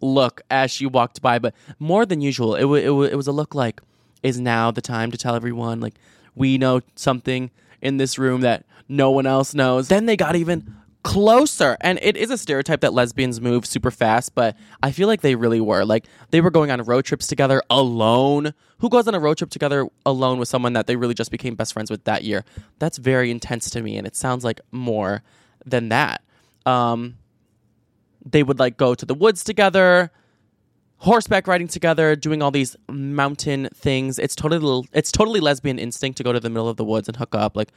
look 0.00 0.42
as 0.50 0.70
she 0.70 0.84
walked 0.84 1.22
by. 1.22 1.38
But 1.38 1.54
more 1.78 2.04
than 2.04 2.20
usual, 2.20 2.56
it, 2.56 2.62
w- 2.62 2.82
it, 2.82 2.86
w- 2.86 3.10
it 3.10 3.14
was 3.14 3.28
a 3.28 3.32
look 3.32 3.54
like, 3.54 3.80
is 4.22 4.38
now 4.38 4.70
the 4.70 4.82
time 4.82 5.10
to 5.12 5.16
tell 5.16 5.34
everyone, 5.34 5.80
like, 5.80 5.94
we 6.34 6.58
know 6.58 6.80
something 6.96 7.50
in 7.80 7.96
this 7.96 8.18
room 8.18 8.40
that 8.42 8.64
no 8.88 9.10
one 9.10 9.26
else 9.26 9.54
knows. 9.54 9.88
Then 9.88 10.06
they 10.06 10.16
got 10.16 10.36
even 10.36 10.74
closer. 11.02 11.76
And 11.80 11.98
it 12.02 12.16
is 12.16 12.30
a 12.30 12.38
stereotype 12.38 12.80
that 12.80 12.92
lesbians 12.92 13.40
move 13.40 13.66
super 13.66 13.90
fast, 13.90 14.34
but 14.34 14.56
I 14.82 14.92
feel 14.92 15.08
like 15.08 15.20
they 15.20 15.34
really 15.34 15.60
were. 15.60 15.84
Like 15.84 16.06
they 16.30 16.40
were 16.40 16.50
going 16.50 16.70
on 16.70 16.82
road 16.82 17.04
trips 17.04 17.26
together 17.26 17.62
alone. 17.70 18.54
Who 18.78 18.88
goes 18.88 19.06
on 19.08 19.14
a 19.14 19.20
road 19.20 19.38
trip 19.38 19.50
together 19.50 19.86
alone 20.06 20.38
with 20.38 20.48
someone 20.48 20.72
that 20.74 20.86
they 20.86 20.96
really 20.96 21.14
just 21.14 21.30
became 21.30 21.54
best 21.54 21.72
friends 21.72 21.90
with 21.90 22.04
that 22.04 22.24
year? 22.24 22.44
That's 22.78 22.98
very 22.98 23.30
intense 23.30 23.70
to 23.70 23.82
me, 23.82 23.96
and 23.96 24.06
it 24.06 24.16
sounds 24.16 24.44
like 24.44 24.60
more 24.70 25.22
than 25.64 25.88
that. 25.90 26.22
Um, 26.66 27.16
they 28.24 28.42
would 28.42 28.58
like 28.58 28.76
go 28.76 28.94
to 28.94 29.06
the 29.06 29.14
woods 29.14 29.44
together, 29.44 30.10
horseback 30.98 31.46
riding 31.46 31.68
together, 31.68 32.14
doing 32.16 32.42
all 32.42 32.50
these 32.50 32.76
mountain 32.88 33.68
things. 33.74 34.18
It's 34.18 34.34
totally 34.34 34.88
it's 34.92 35.10
totally 35.12 35.40
lesbian 35.40 35.78
instinct 35.78 36.16
to 36.18 36.24
go 36.24 36.32
to 36.32 36.40
the 36.40 36.50
middle 36.50 36.68
of 36.68 36.76
the 36.76 36.84
woods 36.84 37.08
and 37.08 37.16
hook 37.16 37.34
up. 37.34 37.56
Like, 37.56 37.72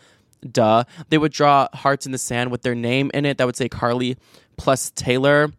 duh. 0.49 0.83
They 1.09 1.17
would 1.17 1.31
draw 1.31 1.67
hearts 1.73 2.05
in 2.05 2.11
the 2.11 2.17
sand 2.17 2.51
with 2.51 2.61
their 2.61 2.75
name 2.75 3.11
in 3.13 3.25
it 3.25 3.37
that 3.37 3.45
would 3.45 3.55
say 3.55 3.69
Karlie 3.69 4.17
plus 4.57 4.91
Taylor. 4.91 5.51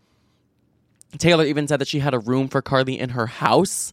Taylor 1.19 1.45
even 1.45 1.67
said 1.69 1.81
that 1.81 1.89
she 1.89 2.01
had 2.01 2.15
a 2.15 2.19
room 2.19 2.49
for 2.49 2.63
Karlie 2.63 2.99
in 2.99 3.11
her 3.11 3.27
house. 3.27 3.93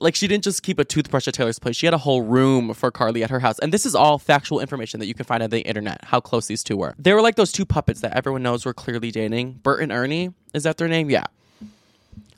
Like 0.00 0.14
she 0.14 0.28
didn't 0.28 0.44
just 0.44 0.62
keep 0.62 0.78
a 0.78 0.84
toothbrush 0.84 1.26
at 1.26 1.34
Taylor's 1.34 1.58
place. 1.58 1.74
She 1.76 1.86
had 1.86 1.94
a 1.94 1.98
whole 1.98 2.22
room 2.22 2.72
for 2.72 2.92
Karlie 2.92 3.24
at 3.24 3.30
her 3.30 3.40
house. 3.40 3.58
And 3.58 3.72
this 3.72 3.84
is 3.84 3.94
all 3.94 4.18
factual 4.18 4.60
information 4.60 5.00
that 5.00 5.06
you 5.06 5.14
can 5.14 5.24
find 5.24 5.42
on 5.42 5.50
the 5.50 5.60
internet, 5.60 6.04
how 6.04 6.20
close 6.20 6.46
these 6.46 6.62
two 6.62 6.76
were. 6.76 6.94
They 6.98 7.12
were 7.12 7.22
like 7.22 7.34
those 7.34 7.50
two 7.50 7.64
puppets 7.64 8.00
that 8.02 8.16
everyone 8.16 8.42
knows 8.42 8.64
were 8.64 8.74
clearly 8.74 9.10
dating. 9.10 9.54
Bert 9.62 9.82
and 9.82 9.90
Ernie, 9.90 10.32
is 10.54 10.62
that 10.62 10.76
their 10.76 10.88
name? 10.88 11.10
Yeah. 11.10 11.24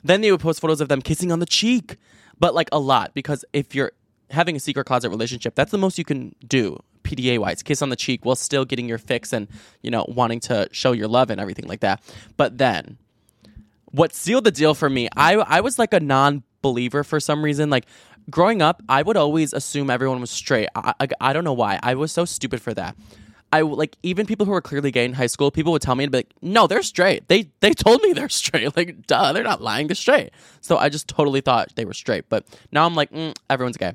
Then 0.03 0.21
they 0.21 0.31
would 0.31 0.41
post 0.41 0.59
photos 0.59 0.81
of 0.81 0.89
them 0.89 1.01
kissing 1.01 1.31
on 1.31 1.39
the 1.39 1.45
cheek, 1.45 1.97
but 2.39 2.55
like 2.55 2.69
a 2.71 2.79
lot 2.79 3.13
because 3.13 3.45
if 3.53 3.75
you're 3.75 3.91
having 4.31 4.55
a 4.55 4.59
secret 4.59 4.85
closet 4.85 5.09
relationship, 5.09 5.55
that's 5.55 5.71
the 5.71 5.77
most 5.77 5.97
you 5.97 6.05
can 6.05 6.35
do 6.47 6.81
PDA 7.03 7.39
wise. 7.39 7.63
Kiss 7.63 7.81
on 7.81 7.89
the 7.89 7.95
cheek 7.95 8.25
while 8.25 8.35
still 8.35 8.65
getting 8.65 8.87
your 8.87 8.97
fix 8.97 9.33
and, 9.33 9.47
you 9.81 9.91
know, 9.91 10.05
wanting 10.07 10.39
to 10.41 10.67
show 10.71 10.91
your 10.91 11.07
love 11.07 11.29
and 11.29 11.39
everything 11.39 11.67
like 11.67 11.81
that. 11.81 12.01
But 12.37 12.57
then 12.57 12.97
what 13.91 14.13
sealed 14.13 14.43
the 14.43 14.51
deal 14.51 14.73
for 14.73 14.89
me, 14.89 15.09
I 15.15 15.35
I 15.35 15.61
was 15.61 15.77
like 15.77 15.93
a 15.93 15.99
non-believer 15.99 17.03
for 17.03 17.19
some 17.19 17.43
reason. 17.43 17.69
Like 17.69 17.85
growing 18.29 18.61
up, 18.61 18.81
I 18.87 19.01
would 19.01 19.17
always 19.17 19.53
assume 19.53 19.89
everyone 19.89 20.21
was 20.21 20.31
straight. 20.31 20.69
I, 20.75 20.93
I, 20.99 21.07
I 21.19 21.33
don't 21.33 21.43
know 21.43 21.53
why. 21.53 21.79
I 21.83 21.95
was 21.95 22.11
so 22.11 22.25
stupid 22.25 22.61
for 22.61 22.73
that. 22.73 22.95
I 23.53 23.61
like 23.61 23.97
even 24.01 24.25
people 24.25 24.45
who 24.45 24.53
were 24.53 24.61
clearly 24.61 24.91
gay 24.91 25.03
in 25.03 25.13
high 25.13 25.27
school. 25.27 25.51
People 25.51 25.73
would 25.73 25.81
tell 25.81 25.95
me 25.95 26.05
to 26.05 26.11
be 26.11 26.19
like, 26.19 26.33
"No, 26.41 26.67
they're 26.67 26.83
straight. 26.83 27.27
They 27.27 27.49
they 27.59 27.73
told 27.73 28.01
me 28.01 28.13
they're 28.13 28.29
straight. 28.41 28.75
Like, 28.77 29.07
duh, 29.07 29.33
they're 29.33 29.43
not 29.43 29.61
lying. 29.61 29.87
They're 29.87 29.95
straight." 29.95 30.31
So 30.61 30.77
I 30.77 30.87
just 30.87 31.07
totally 31.07 31.41
thought 31.41 31.75
they 31.75 31.83
were 31.83 31.93
straight. 31.93 32.29
But 32.29 32.45
now 32.71 32.85
I'm 32.85 32.95
like, 32.95 33.11
mm, 33.11 33.35
everyone's 33.49 33.77
gay. 33.77 33.93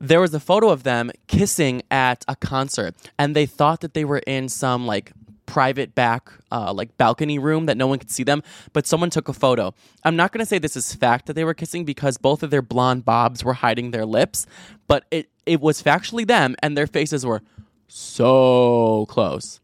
There 0.00 0.20
was 0.20 0.32
a 0.34 0.40
photo 0.40 0.70
of 0.70 0.82
them 0.82 1.10
kissing 1.26 1.82
at 1.90 2.24
a 2.26 2.34
concert, 2.36 2.94
and 3.18 3.36
they 3.36 3.46
thought 3.46 3.80
that 3.82 3.94
they 3.94 4.04
were 4.04 4.22
in 4.26 4.48
some 4.48 4.86
like 4.86 5.12
private 5.46 5.96
back 5.96 6.30
uh, 6.52 6.72
like 6.72 6.96
balcony 6.96 7.36
room 7.36 7.66
that 7.66 7.76
no 7.76 7.88
one 7.88 7.98
could 7.98 8.10
see 8.10 8.22
them 8.22 8.40
but 8.72 8.86
someone 8.86 9.10
took 9.10 9.26
a 9.26 9.32
photo 9.32 9.74
i'm 10.04 10.14
not 10.14 10.30
going 10.30 10.38
to 10.38 10.46
say 10.46 10.60
this 10.60 10.76
is 10.76 10.94
fact 10.94 11.26
that 11.26 11.32
they 11.32 11.42
were 11.42 11.54
kissing 11.54 11.84
because 11.84 12.16
both 12.16 12.44
of 12.44 12.50
their 12.50 12.62
blonde 12.62 13.04
bobs 13.04 13.42
were 13.42 13.54
hiding 13.54 13.90
their 13.90 14.06
lips 14.06 14.46
but 14.86 15.06
it, 15.10 15.28
it 15.46 15.60
was 15.60 15.82
factually 15.82 16.24
them 16.24 16.54
and 16.62 16.78
their 16.78 16.86
faces 16.86 17.26
were 17.26 17.42
so 17.90 19.06
close. 19.08 19.59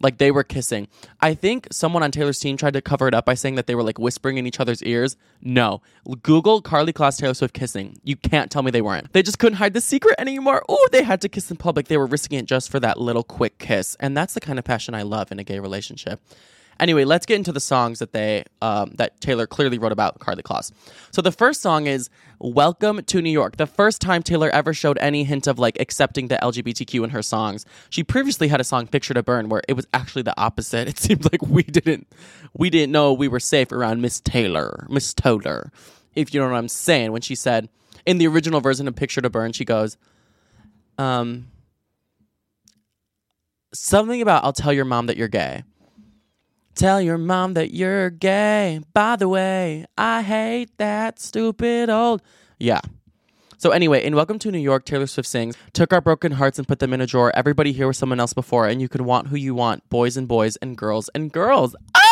Like 0.00 0.18
they 0.18 0.30
were 0.30 0.44
kissing. 0.44 0.88
I 1.20 1.34
think 1.34 1.68
someone 1.72 2.02
on 2.02 2.10
Taylor's 2.10 2.38
team 2.38 2.56
tried 2.56 2.74
to 2.74 2.82
cover 2.82 3.08
it 3.08 3.14
up 3.14 3.24
by 3.24 3.34
saying 3.34 3.56
that 3.56 3.66
they 3.66 3.74
were 3.74 3.82
like 3.82 3.98
whispering 3.98 4.38
in 4.38 4.46
each 4.46 4.60
other's 4.60 4.82
ears. 4.82 5.16
No. 5.42 5.82
Google 6.22 6.62
Karlie 6.62 6.92
Kloss 6.92 7.18
Taylor 7.18 7.34
Swift 7.34 7.54
kissing. 7.54 8.00
You 8.04 8.16
can't 8.16 8.50
tell 8.50 8.62
me 8.62 8.70
they 8.70 8.82
weren't. 8.82 9.12
They 9.12 9.22
just 9.22 9.38
couldn't 9.38 9.56
hide 9.56 9.74
the 9.74 9.80
secret 9.80 10.14
anymore. 10.18 10.64
Oh, 10.68 10.88
they 10.92 11.02
had 11.02 11.20
to 11.22 11.28
kiss 11.28 11.50
in 11.50 11.56
public. 11.56 11.88
They 11.88 11.96
were 11.96 12.06
risking 12.06 12.38
it 12.38 12.46
just 12.46 12.70
for 12.70 12.80
that 12.80 13.00
little 13.00 13.24
quick 13.24 13.58
kiss. 13.58 13.96
And 14.00 14.16
that's 14.16 14.34
the 14.34 14.40
kind 14.40 14.58
of 14.58 14.64
passion 14.64 14.94
I 14.94 15.02
love 15.02 15.32
in 15.32 15.38
a 15.38 15.44
gay 15.44 15.58
relationship. 15.58 16.20
Anyway, 16.80 17.04
let's 17.04 17.26
get 17.26 17.36
into 17.36 17.50
the 17.50 17.60
songs 17.60 17.98
that 17.98 18.12
they 18.12 18.44
um, 18.62 18.92
that 18.96 19.20
Taylor 19.20 19.46
clearly 19.46 19.78
wrote 19.78 19.90
about 19.90 20.20
Karlie 20.20 20.42
Kloss. 20.42 20.70
So 21.10 21.20
the 21.20 21.32
first 21.32 21.60
song 21.60 21.86
is 21.86 22.08
"Welcome 22.38 23.02
to 23.04 23.20
New 23.20 23.30
York." 23.30 23.56
The 23.56 23.66
first 23.66 24.00
time 24.00 24.22
Taylor 24.22 24.48
ever 24.50 24.72
showed 24.72 24.96
any 24.98 25.24
hint 25.24 25.48
of 25.48 25.58
like 25.58 25.80
accepting 25.80 26.28
the 26.28 26.38
LGBTQ 26.40 27.02
in 27.02 27.10
her 27.10 27.22
songs. 27.22 27.66
She 27.90 28.04
previously 28.04 28.46
had 28.48 28.60
a 28.60 28.64
song 28.64 28.86
"Picture 28.86 29.14
to 29.14 29.22
Burn" 29.24 29.48
where 29.48 29.62
it 29.66 29.74
was 29.74 29.86
actually 29.92 30.22
the 30.22 30.38
opposite. 30.40 30.86
It 30.88 30.98
seemed 31.00 31.24
like 31.32 31.42
we 31.42 31.64
didn't 31.64 32.06
we 32.54 32.70
didn't 32.70 32.92
know 32.92 33.12
we 33.12 33.28
were 33.28 33.40
safe 33.40 33.72
around 33.72 34.00
Miss 34.00 34.20
Taylor, 34.20 34.86
Miss 34.88 35.12
Taylor, 35.12 35.72
if 36.14 36.32
you 36.32 36.40
know 36.40 36.48
what 36.48 36.56
I'm 36.56 36.68
saying. 36.68 37.10
When 37.10 37.22
she 37.22 37.34
said 37.34 37.68
in 38.06 38.18
the 38.18 38.28
original 38.28 38.60
version 38.60 38.86
of 38.86 38.94
"Picture 38.94 39.20
to 39.20 39.30
Burn," 39.30 39.52
she 39.52 39.64
goes, 39.64 39.96
um. 40.96 41.48
Something 43.74 44.22
about 44.22 44.44
I'll 44.44 44.54
tell 44.54 44.72
your 44.72 44.86
mom 44.86 45.06
that 45.06 45.18
you're 45.18 45.28
gay. 45.28 45.62
Tell 46.78 47.02
your 47.02 47.18
mom 47.18 47.54
that 47.54 47.74
you're 47.74 48.08
gay. 48.08 48.78
By 48.94 49.16
the 49.16 49.28
way, 49.28 49.84
I 49.98 50.22
hate 50.22 50.78
that 50.78 51.18
stupid 51.18 51.90
old. 51.90 52.22
Yeah. 52.56 52.82
So 53.56 53.70
anyway, 53.70 54.04
in 54.04 54.14
Welcome 54.14 54.38
to 54.38 54.52
New 54.52 54.60
York, 54.60 54.84
Taylor 54.84 55.08
Swift 55.08 55.28
sings, 55.28 55.56
"Took 55.72 55.92
our 55.92 56.00
broken 56.00 56.30
hearts 56.30 56.56
and 56.56 56.68
put 56.68 56.78
them 56.78 56.92
in 56.92 57.00
a 57.00 57.06
drawer. 57.06 57.32
Everybody 57.34 57.72
here 57.72 57.88
was 57.88 57.98
someone 57.98 58.20
else 58.20 58.32
before, 58.32 58.68
and 58.68 58.80
you 58.80 58.88
can 58.88 59.04
want 59.04 59.26
who 59.26 59.34
you 59.34 59.56
want, 59.56 59.88
boys 59.88 60.16
and 60.16 60.28
boys 60.28 60.54
and 60.62 60.76
girls 60.76 61.10
and 61.16 61.32
girls." 61.32 61.74
Ah! 61.96 62.07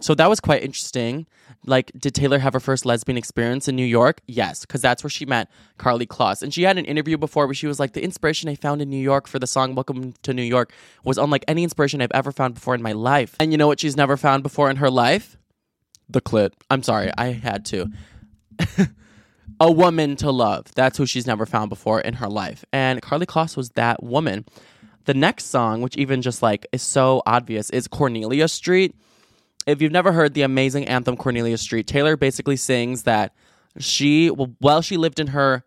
So 0.00 0.14
that 0.14 0.28
was 0.28 0.40
quite 0.40 0.62
interesting. 0.62 1.26
Like 1.64 1.90
did 1.98 2.14
taylor 2.14 2.38
have 2.38 2.52
her 2.52 2.60
first 2.60 2.86
lesbian 2.86 3.16
experience 3.16 3.68
in 3.68 3.76
new 3.76 3.84
york? 3.84 4.20
Yes 4.26 4.60
because 4.60 4.80
that's 4.80 5.02
where 5.02 5.10
she 5.10 5.26
met 5.26 5.48
Karlie 5.78 6.06
kloss. 6.06 6.42
And 6.42 6.52
she 6.52 6.62
had 6.62 6.78
an 6.78 6.84
interview 6.84 7.16
before 7.16 7.46
where 7.46 7.54
she 7.54 7.66
was 7.66 7.80
like 7.80 7.92
the 7.92 8.02
inspiration 8.02 8.48
i 8.48 8.54
found 8.54 8.82
in 8.82 8.90
new 8.90 9.00
york 9.00 9.26
for 9.26 9.38
the 9.38 9.46
song 9.46 9.74
welcome 9.74 10.14
to 10.22 10.32
new 10.32 10.42
york 10.42 10.72
was 11.04 11.18
unlike 11.18 11.44
any 11.48 11.62
inspiration 11.62 12.00
i've 12.00 12.10
ever 12.12 12.32
found 12.32 12.54
before 12.54 12.74
in 12.74 12.82
my 12.82 12.92
life. 12.92 13.36
And 13.40 13.52
you 13.52 13.58
know 13.58 13.66
what 13.66 13.80
she's 13.80 13.96
never 13.96 14.16
found 14.16 14.42
before 14.42 14.70
in 14.70 14.76
her 14.76 14.90
life? 14.90 15.36
The 16.08 16.20
clit. 16.20 16.52
I'm 16.70 16.82
sorry 16.82 17.10
i 17.16 17.32
had 17.32 17.64
to. 17.66 17.90
A 19.60 19.72
woman 19.72 20.16
to 20.16 20.30
love. 20.30 20.66
That's 20.74 20.98
who 20.98 21.06
she's 21.06 21.26
never 21.26 21.46
found 21.46 21.70
before 21.70 22.00
in 22.00 22.14
her 22.14 22.28
life. 22.28 22.64
And 22.72 23.00
Karlie 23.00 23.26
kloss 23.26 23.56
was 23.56 23.70
that 23.70 24.02
woman. 24.02 24.44
The 25.06 25.14
next 25.14 25.46
song 25.46 25.80
which 25.82 25.96
even 25.96 26.20
just 26.20 26.42
like 26.42 26.66
is 26.72 26.82
so 26.82 27.22
obvious 27.26 27.70
is 27.70 27.88
cornelia 27.88 28.48
street 28.48 28.94
if 29.66 29.82
you've 29.82 29.92
never 29.92 30.12
heard 30.12 30.34
the 30.34 30.42
amazing 30.42 30.86
anthem 30.86 31.16
Cornelia 31.16 31.58
Street, 31.58 31.86
Taylor 31.86 32.16
basically 32.16 32.56
sings 32.56 33.02
that 33.02 33.34
she, 33.78 34.28
while 34.28 34.80
she 34.80 34.96
lived 34.96 35.20
in 35.20 35.28
her 35.28 35.64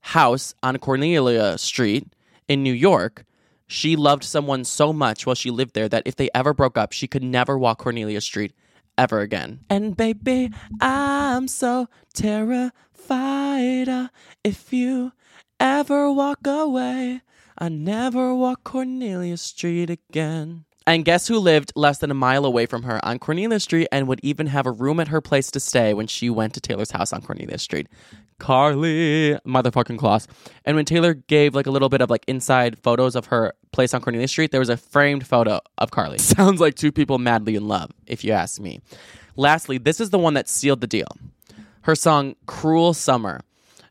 house 0.00 0.54
on 0.62 0.78
Cornelia 0.78 1.58
Street 1.58 2.06
in 2.48 2.62
New 2.62 2.72
York, 2.72 3.24
she 3.66 3.96
loved 3.96 4.24
someone 4.24 4.64
so 4.64 4.92
much 4.92 5.26
while 5.26 5.34
she 5.34 5.50
lived 5.50 5.74
there 5.74 5.88
that 5.88 6.02
if 6.04 6.16
they 6.16 6.28
ever 6.34 6.52
broke 6.52 6.76
up, 6.76 6.92
she 6.92 7.06
could 7.06 7.22
never 7.22 7.56
walk 7.58 7.78
Cornelia 7.78 8.20
Street 8.20 8.52
ever 8.98 9.20
again. 9.20 9.60
And 9.70 9.96
baby, 9.96 10.50
I'm 10.80 11.48
so 11.48 11.88
terrified 12.12 13.88
uh, 13.88 14.08
if 14.44 14.72
you 14.72 15.12
ever 15.58 16.12
walk 16.12 16.46
away. 16.46 17.22
I 17.56 17.68
never 17.68 18.34
walk 18.34 18.64
Cornelia 18.64 19.36
Street 19.36 19.90
again. 19.90 20.64
And 20.90 21.04
guess 21.04 21.28
who 21.28 21.38
lived 21.38 21.72
less 21.76 21.98
than 21.98 22.10
a 22.10 22.14
mile 22.14 22.44
away 22.44 22.66
from 22.66 22.82
her 22.82 22.98
on 23.04 23.20
Cornelia 23.20 23.60
Street 23.60 23.86
and 23.92 24.08
would 24.08 24.18
even 24.24 24.48
have 24.48 24.66
a 24.66 24.72
room 24.72 24.98
at 24.98 25.06
her 25.06 25.20
place 25.20 25.48
to 25.52 25.60
stay 25.60 25.94
when 25.94 26.08
she 26.08 26.28
went 26.28 26.52
to 26.54 26.60
Taylor's 26.60 26.90
house 26.90 27.12
on 27.12 27.22
Cornelia 27.22 27.58
Street? 27.58 27.86
Karlie, 28.40 29.38
motherfucking 29.46 29.98
Kloss. 29.98 30.26
And 30.64 30.74
when 30.74 30.84
Taylor 30.84 31.14
gave 31.14 31.54
like 31.54 31.66
a 31.66 31.70
little 31.70 31.90
bit 31.90 32.00
of 32.00 32.10
like 32.10 32.24
inside 32.26 32.76
photos 32.76 33.14
of 33.14 33.26
her 33.26 33.52
place 33.70 33.94
on 33.94 34.00
Cornelia 34.00 34.26
Street, 34.26 34.50
there 34.50 34.58
was 34.58 34.68
a 34.68 34.76
framed 34.76 35.24
photo 35.24 35.60
of 35.78 35.92
Karlie. 35.92 36.18
Sounds 36.18 36.60
like 36.60 36.74
two 36.74 36.90
people 36.90 37.18
madly 37.18 37.54
in 37.54 37.68
love, 37.68 37.92
if 38.08 38.24
you 38.24 38.32
ask 38.32 38.60
me. 38.60 38.80
Lastly, 39.36 39.78
this 39.78 40.00
is 40.00 40.10
the 40.10 40.18
one 40.18 40.34
that 40.34 40.48
sealed 40.48 40.80
the 40.80 40.88
deal. 40.88 41.06
Her 41.82 41.94
song 41.94 42.34
Cruel 42.46 42.94
Summer 42.94 43.42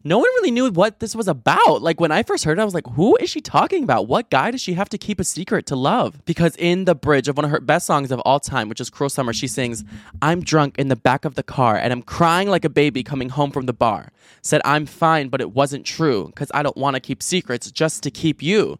no 0.06 0.18
one 0.18 0.30
really 0.38 0.52
knew 0.52 0.72
what 0.72 1.02
this 1.02 1.14
was 1.14 1.28
about. 1.28 1.82
Like 1.82 2.00
when 2.00 2.12
I 2.12 2.24
first 2.24 2.46
heard 2.46 2.58
it, 2.58 2.62
I 2.62 2.66
was 2.66 2.74
like, 2.74 2.88
who 2.88 3.18
is 3.18 3.30
she 3.30 3.42
talking 3.42 3.84
about? 3.84 4.08
What 4.08 4.30
guy 4.30 4.50
does 4.50 4.62
she 4.62 4.74
have 4.76 4.88
to 4.90 4.98
keep 4.98 5.20
a 5.20 5.26
secret 5.26 5.66
to 5.68 5.76
love? 5.76 6.24
Because 6.24 6.56
in 6.56 6.86
the 6.86 6.96
bridge 6.96 7.28
of 7.28 7.36
one 7.36 7.44
of 7.44 7.52
her 7.52 7.60
best 7.60 7.86
songs 7.86 8.10
of 8.10 8.22
all 8.22 8.40
time, 8.40 8.70
which 8.70 8.80
is 8.80 8.90
Cruel 8.90 9.10
Summer, 9.10 9.34
she 9.34 9.48
sings, 9.48 9.84
I'm 10.22 10.42
drunk 10.42 10.80
in 10.80 10.88
the 10.88 10.96
back 10.96 11.26
of 11.26 11.36
the 11.36 11.44
car 11.44 11.76
and 11.76 11.92
I'm 11.92 12.02
crying 12.02 12.48
like 12.48 12.64
a 12.64 12.70
baby 12.70 13.04
coming 13.04 13.28
home 13.28 13.52
from 13.52 13.66
the 13.66 13.74
bar. 13.74 14.14
Said 14.42 14.62
I'm 14.64 14.86
fine, 14.86 15.28
but 15.28 15.42
it 15.42 15.52
wasn't 15.52 15.86
true 15.86 16.28
because 16.28 16.50
I 16.54 16.64
don't 16.64 16.78
want 16.78 16.96
to 16.96 17.02
keep 17.02 17.22
secrets 17.22 17.70
just 17.70 18.02
to 18.04 18.12
keep 18.12 18.42
you. 18.42 18.80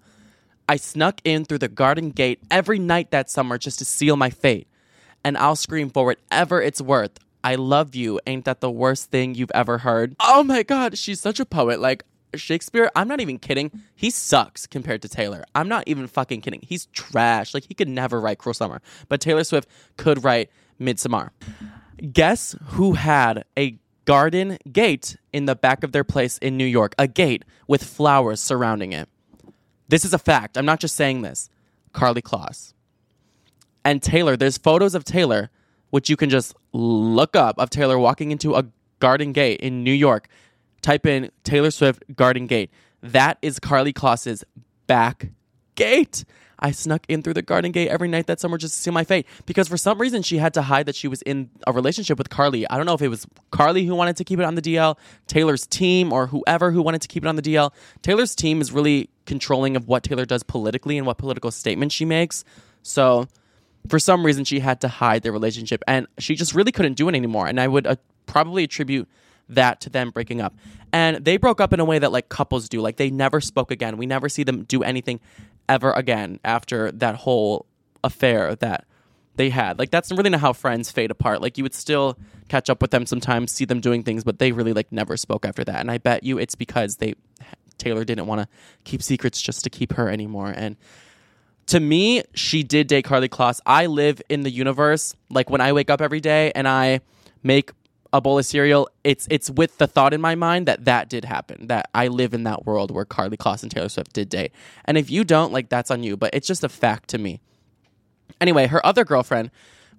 I 0.70 0.78
snuck 0.78 1.20
in 1.26 1.44
through 1.44 1.58
the 1.58 1.68
garden 1.68 2.12
gate 2.12 2.40
every 2.50 2.80
night 2.80 3.12
that 3.12 3.30
summer 3.30 3.58
just 3.58 3.80
to 3.80 3.86
seal 3.86 4.16
my 4.16 4.30
fate. 4.30 4.68
And 5.26 5.38
I'll 5.38 5.58
scream 5.58 5.90
for 5.90 6.06
whatever 6.06 6.62
it's 6.62 6.80
worth. 6.80 7.20
I 7.44 7.56
love 7.56 7.96
you. 7.96 8.20
Ain't 8.28 8.46
that 8.46 8.62
the 8.62 8.72
worst 8.72 9.12
thing 9.12 9.36
you've 9.36 9.52
ever 9.56 9.80
heard? 9.80 10.16
Oh 10.20 10.44
my 10.44 10.64
God, 10.64 10.98
she's 10.98 11.20
such 11.20 11.40
a 11.40 11.46
poet. 11.46 11.80
Like, 11.80 12.04
Shakespeare, 12.36 12.92
I'm 12.96 13.08
not 13.08 13.22
even 13.22 13.40
kidding. 13.40 13.72
He 13.96 14.10
sucks 14.10 14.68
compared 14.68 15.02
to 15.02 15.10
Taylor. 15.10 15.44
I'm 15.56 15.68
not 15.68 15.84
even 15.88 16.08
fucking 16.08 16.42
kidding. 16.42 16.62
He's 16.62 16.86
trash. 16.88 17.54
Like, 17.54 17.66
he 17.66 17.74
could 17.74 17.88
never 17.88 18.20
write 18.20 18.38
Cruel 18.38 18.54
Summer. 18.54 18.82
But 19.08 19.22
Taylor 19.22 19.44
Swift 19.44 19.70
could 19.98 20.24
write 20.24 20.50
Midsommar. 20.80 21.30
Guess 22.12 22.56
who 22.68 22.94
had 22.94 23.46
a 23.58 23.80
garden 24.06 24.58
gate 24.72 25.18
in 25.34 25.46
the 25.46 25.56
back 25.56 25.84
of 25.84 25.92
their 25.92 26.04
place 26.04 26.38
in 26.38 26.58
New 26.58 26.66
York? 26.66 26.94
A 27.00 27.08
gate 27.08 27.46
with 27.68 27.84
flowers 27.84 28.40
surrounding 28.40 28.94
it. 28.94 29.10
This 29.88 30.06
is 30.06 30.14
a 30.14 30.20
fact. 30.20 30.58
I'm 30.58 30.66
not 30.66 30.80
just 30.80 30.96
saying 30.96 31.24
this. 31.24 31.50
Karlie 31.94 32.22
Kloss. 32.22 32.74
And 33.84 34.04
Taylor, 34.04 34.38
there's 34.38 34.58
photos 34.58 34.94
of 34.94 35.04
Taylor 35.04 35.50
which 35.90 36.10
you 36.10 36.16
can 36.16 36.30
just 36.30 36.56
look 36.74 37.36
up 37.36 37.58
of 37.58 37.70
Taylor 37.70 37.98
walking 37.98 38.32
into 38.32 38.56
a 38.56 38.66
garden 39.00 39.32
gate 39.32 39.60
in 39.62 39.84
New 39.84 39.94
York. 39.94 40.28
Type 40.82 41.06
in 41.06 41.30
Taylor 41.44 41.72
Swift 41.72 42.04
garden 42.16 42.48
gate. 42.48 42.70
That 43.02 43.38
is 43.42 43.60
Karlie 43.60 43.94
Kloss's 43.94 44.44
back 44.88 45.30
gate. 45.76 46.26
I 46.60 46.72
snuck 46.72 47.06
in 47.08 47.22
through 47.22 47.36
the 47.36 47.42
garden 47.42 47.72
gate 47.72 47.88
every 47.88 48.10
night 48.10 48.28
that 48.28 48.40
summer 48.40 48.58
just 48.58 48.76
to 48.76 48.82
see 48.82 48.92
my 48.92 49.04
fate. 49.04 49.26
Because 49.46 49.68
for 49.68 49.78
some 49.78 50.00
reason, 50.00 50.22
she 50.22 50.38
had 50.38 50.54
to 50.56 50.62
hide 50.62 50.86
that 50.88 50.96
she 50.96 51.08
was 51.08 51.22
in 51.22 51.50
a 51.66 51.72
relationship 51.72 52.18
with 52.18 52.30
Karlie. 52.30 52.66
I 52.70 52.78
don't 52.78 52.86
know 52.86 52.94
if 52.94 53.02
it 53.02 53.08
was 53.08 53.26
Karlie 53.52 53.86
who 53.86 53.96
wanted 53.96 54.18
to 54.18 54.24
keep 54.24 54.40
it 54.40 54.46
on 54.46 54.56
the 54.56 54.62
DL, 54.62 54.98
Taylor's 55.28 55.66
team, 55.66 56.12
or 56.12 56.28
whoever 56.28 56.72
who 56.72 56.82
wanted 56.82 57.02
to 57.02 57.08
keep 57.08 57.24
it 57.24 57.28
on 57.28 57.38
the 57.38 57.42
DL. 57.42 57.72
Taylor's 58.02 58.36
team 58.36 58.62
is 58.62 58.72
really 58.72 59.10
controlling 59.26 59.76
of 59.76 59.88
what 59.88 60.04
Taylor 60.04 60.26
does 60.26 60.44
politically 60.44 60.98
and 60.98 61.08
what 61.08 61.18
political 61.18 61.52
statements 61.52 61.96
she 61.96 62.04
makes. 62.04 62.44
So 62.84 63.28
for 63.88 64.00
some 64.00 64.26
reason, 64.26 64.46
she 64.46 64.60
had 64.60 64.82
to 64.82 64.88
hide 64.88 65.24
their 65.24 65.32
relationship, 65.32 65.84
and 65.88 66.08
she 66.18 66.36
just 66.36 66.54
really 66.54 66.72
couldn't 66.72 66.94
do 66.94 67.08
it 67.10 67.16
anymore. 67.16 67.48
And 67.48 67.60
I 67.60 67.68
would 67.68 67.88
uh, 67.88 67.96
probably 68.26 68.64
attribute 68.64 69.08
that 69.50 69.82
to 69.82 69.90
them 69.90 70.12
breaking 70.12 70.42
up. 70.42 70.54
And 70.94 71.18
they 71.18 71.38
broke 71.38 71.60
up 71.60 71.74
in 71.74 71.80
a 71.80 71.86
way 71.86 72.00
that 72.00 72.12
like 72.12 72.30
couples 72.30 72.70
do. 72.70 72.82
Like 72.82 72.98
they 72.98 73.10
never 73.10 73.42
spoke 73.42 73.72
again. 73.72 73.98
We 73.98 74.06
never 74.06 74.30
see 74.30 74.44
them 74.44 74.64
do 74.64 74.84
anything 74.84 75.20
ever 75.68 75.92
again 75.92 76.40
after 76.44 76.92
that 76.94 77.16
whole 77.16 77.66
affair 78.04 78.56
that 78.56 78.86
they 79.36 79.50
had. 79.50 79.80
Like 79.80 79.92
that's 79.92 80.12
really 80.12 80.30
not 80.30 80.40
how 80.40 80.54
friends 80.54 80.92
fade 80.92 81.12
apart. 81.12 81.42
Like 81.42 81.58
you 81.58 81.64
would 81.64 81.74
still 81.74 82.18
catch 82.48 82.70
up 82.70 82.82
with 82.82 82.92
them 82.92 83.06
sometimes, 83.06 83.52
see 83.52 83.66
them 83.66 83.80
doing 83.80 84.04
things, 84.04 84.24
but 84.24 84.40
they 84.40 84.52
really 84.52 84.74
like 84.74 84.92
never 84.92 85.18
spoke 85.18 85.46
after 85.46 85.64
that. 85.64 85.80
And 85.80 85.92
I 85.92 85.98
bet 85.98 86.24
you 86.24 86.38
it's 86.38 86.56
because 86.56 86.98
they 86.98 87.16
Taylor 87.78 88.04
didn't 88.04 88.28
want 88.28 88.42
to 88.42 88.48
keep 88.84 89.02
secrets 89.02 89.42
just 89.42 89.64
to 89.64 89.70
keep 89.70 89.94
her 89.94 90.10
anymore. 90.10 90.54
And 90.56 90.76
to 91.70 91.80
me, 91.80 92.24
she 92.34 92.64
did 92.64 92.88
date 92.88 93.06
Karlie 93.06 93.30
Kloss. 93.30 93.60
I 93.64 93.86
live 93.86 94.22
in 94.28 94.42
the 94.42 94.50
universe. 94.50 95.16
Like 95.30 95.52
when 95.52 95.62
I 95.62 95.72
wake 95.72 95.92
up 95.92 96.02
every 96.02 96.20
day 96.20 96.52
and 96.56 96.68
I 96.68 97.02
make 97.44 97.72
a 98.12 98.20
bowl 98.20 98.40
of 98.40 98.46
cereal, 98.46 98.90
it's 99.04 99.28
it's 99.30 99.52
with 99.52 99.78
the 99.78 99.86
thought 99.86 100.12
in 100.12 100.20
my 100.20 100.34
mind 100.34 100.66
that 100.66 100.86
that 100.86 101.10
did 101.10 101.26
happen. 101.26 101.68
That 101.68 101.88
I 101.94 102.08
live 102.08 102.34
in 102.34 102.44
that 102.44 102.66
world 102.66 102.90
where 102.90 103.06
Karlie 103.06 103.38
Kloss 103.38 103.62
and 103.62 103.72
Taylor 103.72 103.88
Swift 103.88 104.14
did 104.14 104.30
date. 104.30 104.52
And 104.86 104.98
if 104.98 105.12
you 105.12 105.24
don't, 105.24 105.54
like 105.54 105.70
that's 105.70 105.92
on 105.92 106.02
you. 106.02 106.18
But 106.18 106.32
it's 106.34 106.48
just 106.48 106.64
a 106.64 106.70
fact 106.70 107.08
to 107.10 107.20
me. 107.20 107.40
Anyway, 108.42 108.66
her 108.66 108.84
other 108.84 109.06
girlfriend 109.06 109.52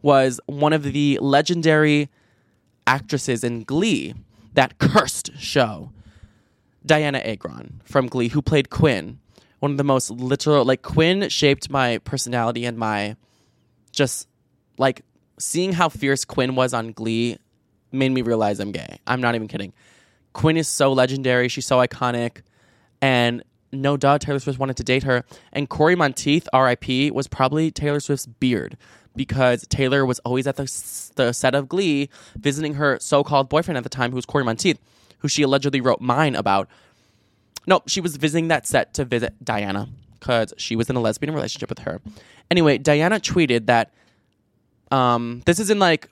was 0.03 0.41
one 0.47 0.73
of 0.73 0.83
the 0.83 1.19
legendary 1.23 2.09
actresses 2.85 3.45
in 3.45 3.63
Glee, 3.63 4.15
that 4.55 4.79
cursed 4.79 5.39
show, 5.39 5.93
Dianna 6.85 7.25
Agron 7.25 7.81
from 7.85 8.09
Glee, 8.09 8.29
who 8.29 8.43
played 8.43 8.71
Quinn. 8.71 9.20
One 9.61 9.73
of 9.73 9.77
the 9.77 9.85
most 9.85 10.11
literal, 10.11 10.65
like 10.65 10.83
Quinn 10.83 11.29
shaped 11.29 11.71
my 11.71 11.99
personality 11.99 12.65
and 12.65 12.77
my 12.77 13.17
just 13.93 14.29
like 14.79 15.03
seeing 15.39 15.73
how 15.73 15.89
fierce 15.89 16.25
Quinn 16.25 16.55
was 16.55 16.75
on 16.75 16.93
Glee 16.93 17.39
made 17.93 18.11
me 18.13 18.23
realize 18.23 18.61
I'm 18.61 18.73
gay. 18.73 18.99
I'm 19.07 19.21
not 19.21 19.35
even 19.35 19.49
kidding. 19.49 19.73
Quinn 20.33 20.57
is 20.57 20.69
so 20.69 20.93
legendary. 20.93 21.49
She's 21.49 21.67
so 21.67 21.79
iconic. 21.79 22.43
And 23.03 23.43
no 23.73 23.97
doubt 23.97 24.21
Taylor 24.21 24.39
Swift 24.39 24.59
wanted 24.59 24.77
to 24.77 24.85
date 24.85 25.03
her. 25.05 25.25
And 25.53 25.69
Cory 25.69 25.95
Monteith, 25.95 26.49
RIP, 26.55 27.13
was 27.13 27.29
probably 27.29 27.71
Taylor 27.71 28.01
Swift's 28.01 28.27
beard 28.27 28.77
because 29.17 29.67
Taylor 29.69 30.07
was 30.07 30.19
always 30.21 30.47
at 30.47 30.57
the, 30.57 30.65
the 31.17 31.33
set 31.33 31.55
of 31.55 31.69
Glee 31.69 32.09
visiting 32.37 32.75
her 32.75 32.99
so 33.01 33.25
called 33.25 33.49
boyfriend 33.49 33.77
at 33.79 33.83
the 33.83 33.91
time, 33.91 34.11
who 34.11 34.17
was 34.17 34.27
Cory 34.27 34.45
Monteith, 34.45 34.79
who 35.19 35.29
she 35.29 35.43
allegedly 35.43 35.81
wrote 35.81 36.01
mine 36.01 36.35
about. 36.35 36.69
No, 37.67 37.83
she 37.87 38.01
was 38.01 38.17
visiting 38.17 38.49
that 38.49 38.67
set 38.67 38.95
to 38.95 39.05
visit 39.05 39.35
Dianna 39.45 39.89
because 40.19 40.53
she 40.57 40.77
was 40.77 40.91
in 40.91 40.97
a 40.97 41.01
lesbian 41.01 41.35
relationship 41.35 41.69
with 41.69 41.81
her. 41.81 42.01
Anyway, 42.51 42.79
Dianna 42.79 43.21
tweeted 43.21 43.67
that 43.67 43.93
um, 44.91 45.43
this 45.47 45.59
is 45.59 45.71
in 45.71 45.79
like 45.79 46.09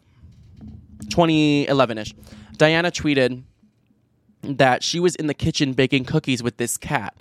2011 1.11 1.99
ish. 1.99 2.15
Dianna 2.57 2.91
tweeted 2.91 3.43
that 4.43 4.83
she 4.83 5.01
was 5.01 5.15
in 5.17 5.27
the 5.27 5.35
kitchen 5.35 5.73
baking 5.73 6.05
cookies 6.05 6.43
with 6.43 6.57
this 6.57 6.77
cat. 6.77 7.15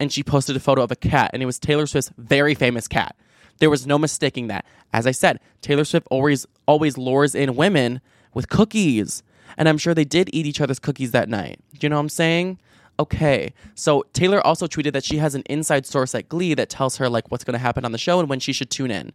And 0.00 0.12
she 0.12 0.22
posted 0.22 0.54
a 0.54 0.60
photo 0.60 0.82
of 0.82 0.92
a 0.92 0.96
cat, 0.96 1.30
and 1.32 1.42
it 1.42 1.46
was 1.46 1.58
Taylor 1.58 1.84
Swift's 1.84 2.12
very 2.16 2.54
famous 2.54 2.86
cat. 2.86 3.16
There 3.58 3.68
was 3.68 3.84
no 3.84 3.98
mistaking 3.98 4.46
that. 4.46 4.64
As 4.92 5.08
I 5.08 5.10
said, 5.10 5.40
Taylor 5.60 5.84
Swift 5.84 6.06
always 6.08 6.46
always 6.66 6.96
lures 6.96 7.34
in 7.34 7.56
women 7.56 8.00
with 8.32 8.48
cookies. 8.48 9.24
And 9.56 9.68
I'm 9.68 9.78
sure 9.78 9.94
they 9.94 10.04
did 10.04 10.30
eat 10.32 10.46
each 10.46 10.60
other's 10.60 10.78
cookies 10.78 11.10
that 11.10 11.28
night. 11.28 11.58
Do 11.72 11.78
you 11.84 11.88
know 11.88 11.96
what 11.96 12.02
I'm 12.02 12.08
saying? 12.08 12.60
Okay. 13.00 13.52
So 13.74 14.04
Taylor 14.12 14.44
also 14.44 14.66
tweeted 14.66 14.92
that 14.92 15.04
she 15.04 15.18
has 15.18 15.34
an 15.34 15.42
inside 15.46 15.86
source 15.86 16.14
at 16.14 16.28
Glee 16.28 16.54
that 16.54 16.68
tells 16.68 16.96
her 16.96 17.08
like 17.08 17.30
what's 17.30 17.44
going 17.44 17.52
to 17.52 17.58
happen 17.58 17.84
on 17.84 17.92
the 17.92 17.98
show 17.98 18.18
and 18.18 18.28
when 18.28 18.40
she 18.40 18.52
should 18.52 18.70
tune 18.70 18.90
in. 18.90 19.12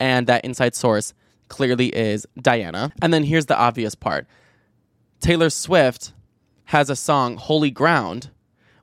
And 0.00 0.26
that 0.26 0.44
inside 0.44 0.74
source 0.74 1.14
clearly 1.48 1.88
is 1.88 2.26
Dianna. 2.38 2.92
And 3.02 3.12
then 3.12 3.24
here's 3.24 3.46
the 3.46 3.56
obvious 3.56 3.94
part 3.94 4.26
Taylor 5.20 5.50
Swift 5.50 6.12
has 6.64 6.88
a 6.88 6.96
song, 6.96 7.36
Holy 7.36 7.70
Ground, 7.70 8.30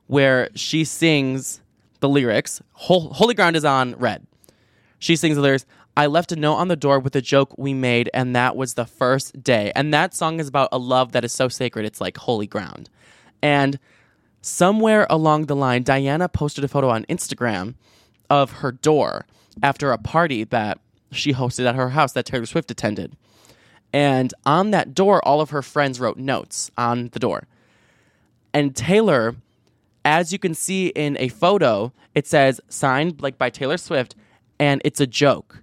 where 0.06 0.48
she 0.54 0.84
sings 0.84 1.60
the 2.00 2.08
lyrics. 2.08 2.62
Holy 2.72 3.34
Ground 3.34 3.56
is 3.56 3.64
on 3.64 3.94
red. 3.96 4.26
She 4.98 5.16
sings 5.16 5.36
the 5.36 5.42
lyrics. 5.42 5.66
I 5.96 6.06
left 6.06 6.30
a 6.30 6.36
note 6.36 6.54
on 6.54 6.68
the 6.68 6.76
door 6.76 7.00
with 7.00 7.16
a 7.16 7.20
joke 7.20 7.58
we 7.58 7.74
made, 7.74 8.08
and 8.14 8.36
that 8.36 8.56
was 8.56 8.74
the 8.74 8.86
first 8.86 9.42
day. 9.42 9.72
And 9.74 9.92
that 9.92 10.14
song 10.14 10.38
is 10.38 10.46
about 10.46 10.68
a 10.70 10.78
love 10.78 11.12
that 11.12 11.24
is 11.24 11.32
so 11.32 11.48
sacred, 11.48 11.84
it's 11.86 12.00
like 12.00 12.16
holy 12.16 12.46
ground. 12.46 12.88
And 13.42 13.80
somewhere 14.40 15.06
along 15.10 15.46
the 15.46 15.56
line, 15.56 15.84
Dianna 15.84 16.32
posted 16.32 16.64
a 16.64 16.68
photo 16.68 16.88
on 16.88 17.04
Instagram 17.04 17.74
of 18.30 18.52
her 18.52 18.72
door 18.72 19.26
after 19.62 19.90
a 19.90 19.98
party 19.98 20.44
that 20.44 20.78
she 21.10 21.32
hosted 21.32 21.66
at 21.66 21.74
her 21.74 21.90
house 21.90 22.12
that 22.12 22.26
Taylor 22.26 22.46
Swift 22.46 22.70
attended. 22.70 23.16
And 23.92 24.34
on 24.44 24.70
that 24.72 24.94
door, 24.94 25.26
all 25.26 25.40
of 25.40 25.50
her 25.50 25.62
friends 25.62 25.98
wrote 25.98 26.18
notes 26.18 26.70
on 26.76 27.08
the 27.08 27.18
door. 27.18 27.46
And 28.52 28.76
Taylor, 28.76 29.36
as 30.04 30.32
you 30.32 30.38
can 30.38 30.54
see 30.54 30.88
in 30.88 31.16
a 31.18 31.28
photo, 31.28 31.92
it 32.14 32.26
says 32.26 32.60
signed 32.68 33.22
like 33.22 33.38
by 33.38 33.50
Taylor 33.50 33.78
Swift, 33.78 34.14
and 34.58 34.82
it's 34.84 35.00
a 35.00 35.06
joke 35.06 35.62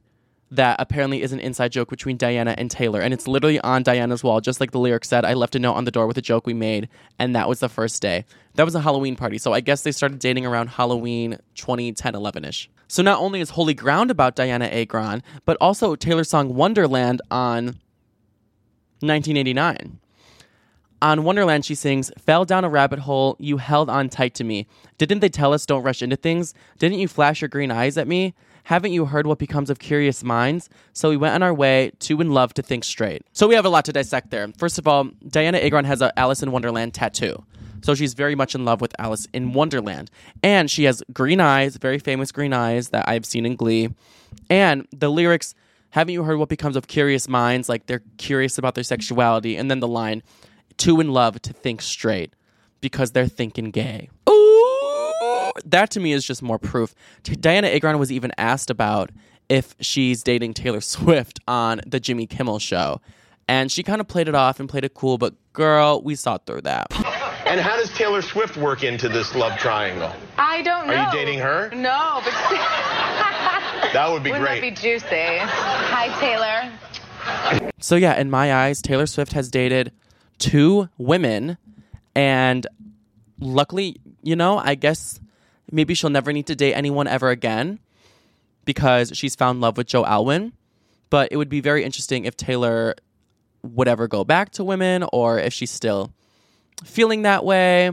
that 0.55 0.77
apparently 0.79 1.21
is 1.21 1.31
an 1.31 1.39
inside 1.39 1.71
joke 1.71 1.89
between 1.89 2.17
Dianna 2.17 2.55
and 2.57 2.69
Taylor. 2.69 3.01
And 3.01 3.13
it's 3.13 3.27
literally 3.27 3.59
on 3.61 3.83
Dianna's 3.83 4.23
wall, 4.23 4.41
just 4.41 4.59
like 4.59 4.71
the 4.71 4.79
lyric 4.79 5.05
said. 5.05 5.25
I 5.25 5.33
left 5.33 5.55
a 5.55 5.59
note 5.59 5.73
on 5.73 5.85
the 5.85 5.91
door 5.91 6.07
with 6.07 6.17
a 6.17 6.21
joke 6.21 6.45
we 6.45 6.53
made, 6.53 6.89
and 7.19 7.35
that 7.35 7.47
was 7.47 7.59
the 7.59 7.69
first 7.69 8.01
day. 8.01 8.25
That 8.55 8.63
was 8.63 8.75
a 8.75 8.81
Halloween 8.81 9.15
party. 9.15 9.37
So 9.37 9.53
I 9.53 9.59
guess 9.59 9.83
they 9.83 9.91
started 9.91 10.19
dating 10.19 10.45
around 10.45 10.69
Halloween 10.69 11.37
2010 11.55 12.15
11 12.15 12.45
ish. 12.45 12.69
So 12.87 13.01
not 13.01 13.19
only 13.19 13.41
is 13.41 13.51
Holy 13.51 13.73
Ground 13.73 14.11
about 14.11 14.35
Dianna 14.35 14.71
Agron, 14.71 15.23
but 15.45 15.57
also 15.59 15.95
Taylor's 15.95 16.29
song 16.29 16.53
Wonderland 16.53 17.21
on 17.31 17.65
1989. 19.01 19.99
On 21.01 21.23
Wonderland, 21.23 21.65
she 21.65 21.75
sings, 21.75 22.09
Fell 22.17 22.45
down 22.45 22.63
a 22.63 22.69
rabbit 22.69 22.99
hole, 22.99 23.35
you 23.39 23.57
held 23.57 23.89
on 23.89 24.09
tight 24.09 24.33
to 24.35 24.43
me. 24.43 24.65
Didn't 24.97 25.19
they 25.19 25.29
tell 25.29 25.53
us 25.53 25.65
don't 25.65 25.83
rush 25.83 26.01
into 26.01 26.15
things? 26.15 26.53
Didn't 26.79 26.99
you 26.99 27.07
flash 27.07 27.41
your 27.41 27.49
green 27.49 27.69
eyes 27.69 27.97
at 27.97 28.07
me? 28.07 28.33
Haven't 28.65 28.93
you 28.93 29.05
heard 29.05 29.27
what 29.27 29.37
becomes 29.37 29.69
of 29.69 29.77
curious 29.77 30.23
minds? 30.23 30.69
So 30.93 31.09
we 31.09 31.17
went 31.17 31.35
on 31.35 31.43
our 31.43 31.53
way, 31.53 31.91
two 31.99 32.19
in 32.19 32.31
love 32.31 32.51
to 32.55 32.63
think 32.63 32.83
straight. 32.83 33.21
So 33.31 33.47
we 33.47 33.53
have 33.53 33.63
a 33.65 33.69
lot 33.69 33.85
to 33.85 33.93
dissect 33.93 34.31
there. 34.31 34.47
First 34.57 34.79
of 34.79 34.87
all, 34.87 35.05
Dianna 35.05 35.63
Agron 35.63 35.85
has 35.85 36.01
a 36.01 36.11
Alice 36.17 36.41
in 36.41 36.51
Wonderland 36.51 36.95
tattoo. 36.95 37.45
So 37.83 37.93
she's 37.93 38.15
very 38.15 38.33
much 38.33 38.55
in 38.55 38.65
love 38.65 38.81
with 38.81 38.95
Alice 38.97 39.27
in 39.33 39.53
Wonderland. 39.53 40.09
And 40.41 40.71
she 40.71 40.85
has 40.85 41.03
green 41.13 41.39
eyes, 41.39 41.75
very 41.75 41.99
famous 41.99 42.31
green 42.31 42.53
eyes 42.53 42.89
that 42.89 43.07
I've 43.07 43.23
seen 43.23 43.45
in 43.45 43.55
Glee. 43.55 43.89
And 44.49 44.87
the 44.91 45.11
lyrics, 45.11 45.53
haven't 45.91 46.15
you 46.15 46.23
heard 46.23 46.39
what 46.39 46.49
becomes 46.49 46.75
of 46.75 46.87
curious 46.87 47.29
minds? 47.29 47.69
Like 47.69 47.85
they're 47.85 48.01
curious 48.17 48.57
about 48.57 48.73
their 48.73 48.83
sexuality. 48.83 49.57
And 49.57 49.69
then 49.69 49.79
the 49.79 49.87
line, 49.87 50.23
two 50.77 50.99
in 50.99 51.11
love 51.11 51.39
to 51.43 51.53
think 51.53 51.83
straight 51.83 52.33
because 52.81 53.11
they're 53.11 53.27
thinking 53.27 53.69
gay. 53.69 54.09
Ooh, 54.27 54.44
that 55.63 55.91
to 55.91 55.99
me 55.99 56.11
is 56.11 56.25
just 56.25 56.41
more 56.41 56.59
proof. 56.59 56.93
Dianna 57.23 57.73
Agron 57.73 57.97
was 57.99 58.11
even 58.11 58.31
asked 58.37 58.69
about 58.69 59.11
if 59.49 59.75
she's 59.79 60.23
dating 60.23 60.53
Taylor 60.53 60.81
Swift 60.95 61.39
on 61.47 61.81
the 61.85 61.99
Jimmy 61.99 62.27
Kimmel 62.27 62.59
show. 62.59 63.01
And 63.47 63.71
she 63.71 63.83
kind 63.83 64.01
of 64.01 64.07
played 64.07 64.27
it 64.27 64.33
off 64.33 64.59
and 64.59 64.67
played 64.67 64.83
it 64.85 64.95
cool, 64.95 65.19
but 65.19 65.35
girl, 65.53 66.01
we 66.01 66.15
saw 66.15 66.39
through 66.39 66.61
that. 66.61 66.87
And 67.45 67.59
how 67.61 67.77
does 67.77 67.93
Taylor 67.93 68.23
Swift 68.23 68.57
work 68.57 68.83
into 68.83 69.07
this 69.07 69.35
love 69.35 69.57
triangle? 69.59 70.11
I 70.37 70.63
don't 70.63 70.87
know. 70.87 70.95
Are 70.95 71.13
you 71.13 71.19
dating 71.19 71.39
her? 71.39 71.69
No, 71.69 72.21
but 72.23 72.33
that 73.93 74.07
would 74.11 74.23
be 74.23 74.31
Wouldn't 74.31 74.47
great. 74.47 74.61
that 74.61 74.75
be 74.75 74.81
juicy? 74.81 75.37
Hi, 75.37 76.07
Taylor. 76.19 77.71
So 77.79 77.95
yeah, 77.95 78.19
in 78.19 78.31
my 78.31 78.53
eyes, 78.53 78.81
Taylor 78.81 79.05
Swift 79.05 79.33
has 79.33 79.49
dated 79.51 79.91
two 80.39 80.89
women, 80.97 81.57
and 82.15 82.65
luckily, 83.39 83.97
you 84.23 84.35
know, 84.35 84.57
I 84.57 84.73
guess 84.75 85.19
maybe 85.71 85.93
she'll 85.93 86.09
never 86.09 86.31
need 86.33 86.47
to 86.47 86.55
date 86.55 86.73
anyone 86.73 87.07
ever 87.07 87.29
again 87.29 87.79
because 88.65 89.11
she's 89.13 89.35
found 89.35 89.61
love 89.61 89.77
with 89.77 89.87
Joe 89.87 90.05
Alwyn. 90.05 90.53
But 91.09 91.29
it 91.31 91.37
would 91.37 91.49
be 91.49 91.61
very 91.61 91.83
interesting 91.83 92.25
if 92.25 92.35
Taylor 92.35 92.95
would 93.61 93.87
ever 93.87 94.07
go 94.07 94.23
back 94.23 94.51
to 94.51 94.63
women 94.63 95.05
or 95.13 95.39
if 95.39 95.53
she's 95.53 95.71
still 95.71 96.11
feeling 96.83 97.23
that 97.23 97.45
way. 97.45 97.91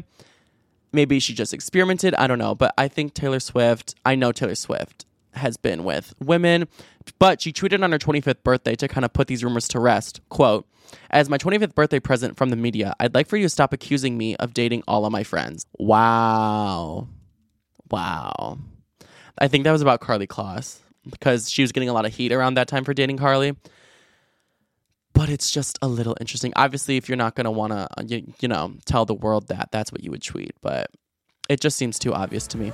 Maybe 0.93 1.21
she 1.21 1.35
just 1.35 1.55
experimented. 1.55 2.15
I 2.15 2.27
don't 2.27 2.39
know. 2.39 2.55
But 2.55 2.75
I 2.77 2.89
think 2.89 3.15
Taylor 3.15 3.41
Swift, 3.41 3.95
I 4.05 4.15
know 4.15 4.33
Taylor 4.33 4.55
Swift 4.55 5.07
has 5.35 5.57
been 5.57 5.85
with 5.85 6.13
women, 6.21 6.69
but 7.19 7.41
she 7.41 7.53
tweeted 7.53 7.83
on 7.83 7.93
her 7.93 7.99
25th 7.99 8.43
birthday 8.43 8.75
to 8.75 8.89
kind 8.89 9.05
of 9.05 9.13
put 9.13 9.29
these 9.29 9.43
rumors 9.43 9.69
to 9.69 9.81
rest. 9.81 10.21
Quote, 10.29 10.67
as 11.11 11.31
my 11.31 11.39
25th 11.39 11.75
birthday 11.75 12.01
present 12.01 12.37
from 12.37 12.51
the 12.51 12.57
media, 12.57 12.95
I'd 13.01 13.15
like 13.15 13.29
for 13.29 13.39
you 13.39 13.45
to 13.45 13.49
stop 13.49 13.73
accusing 13.73 14.19
me 14.19 14.37
of 14.37 14.53
dating 14.53 14.83
all 14.87 15.07
of 15.07 15.13
my 15.13 15.23
friends. 15.23 15.65
Wow. 15.79 17.09
Wow. 17.93 18.59
I 19.39 19.49
think 19.49 19.65
that 19.65 19.73
was 19.73 19.83
about 19.83 20.01
Karlie 20.01 20.27
Kloss 20.27 20.79
because 21.09 21.51
she 21.51 21.63
was 21.63 21.73
getting 21.73 21.89
a 21.89 21.93
lot 21.93 22.07
of 22.07 22.15
heat 22.15 22.33
around 22.33 22.55
that 22.55 22.69
time 22.69 22.85
for 22.85 22.95
dating 22.95 23.19
Karlie. 23.19 23.57
But 25.13 25.29
it's 25.29 25.51
just 25.51 25.79
a 25.83 25.89
little 25.89 26.17
interesting. 26.21 26.53
Obviously, 26.57 26.97
if 26.97 27.09
you're 27.09 27.17
not 27.17 27.35
going 27.35 27.45
to 27.45 27.51
want 27.51 27.73
to, 27.73 27.89
uh, 27.99 28.03
you, 28.07 28.33
you 28.41 28.49
know, 28.49 28.75
tell 28.87 29.05
the 29.05 29.15
world 29.15 29.49
that, 29.49 29.69
that's 29.71 29.93
what 29.93 30.03
you 30.03 30.11
would 30.11 30.23
tweet. 30.23 30.53
But 30.63 30.91
it 31.49 31.61
just 31.61 31.77
seems 31.77 31.99
too 31.99 32.15
obvious 32.15 32.47
to 32.49 32.59
me. 32.59 32.73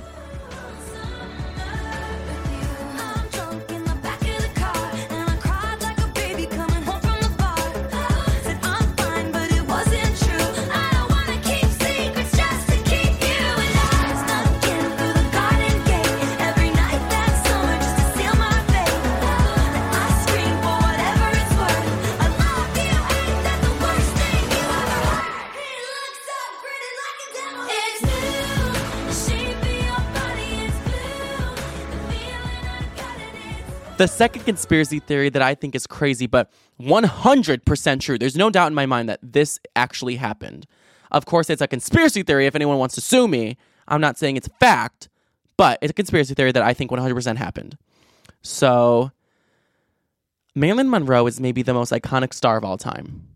The 33.98 34.06
second 34.06 34.44
conspiracy 34.44 35.00
theory 35.00 35.28
that 35.28 35.42
I 35.42 35.56
think 35.56 35.74
is 35.74 35.84
crazy, 35.84 36.28
but 36.28 36.52
100% 36.80 38.00
true. 38.00 38.16
There's 38.16 38.36
no 38.36 38.48
doubt 38.48 38.68
in 38.68 38.74
my 38.74 38.86
mind 38.86 39.08
that 39.08 39.18
this 39.24 39.58
actually 39.74 40.14
happened. 40.14 40.68
Of 41.10 41.26
course, 41.26 41.50
it's 41.50 41.60
a 41.60 41.66
conspiracy 41.66 42.22
theory 42.22 42.46
if 42.46 42.54
anyone 42.54 42.78
wants 42.78 42.94
to 42.94 43.00
sue 43.00 43.26
me. 43.26 43.56
I'm 43.88 44.00
not 44.00 44.16
saying 44.16 44.36
it's 44.36 44.48
fact, 44.60 45.08
but 45.56 45.80
it's 45.82 45.90
a 45.90 45.94
conspiracy 45.94 46.34
theory 46.34 46.52
that 46.52 46.62
I 46.62 46.74
think 46.74 46.92
100% 46.92 47.36
happened. 47.38 47.76
So, 48.40 49.10
Marilyn 50.54 50.90
Monroe 50.90 51.26
is 51.26 51.40
maybe 51.40 51.62
the 51.62 51.74
most 51.74 51.90
iconic 51.90 52.32
star 52.32 52.56
of 52.56 52.64
all 52.64 52.78
time. 52.78 53.26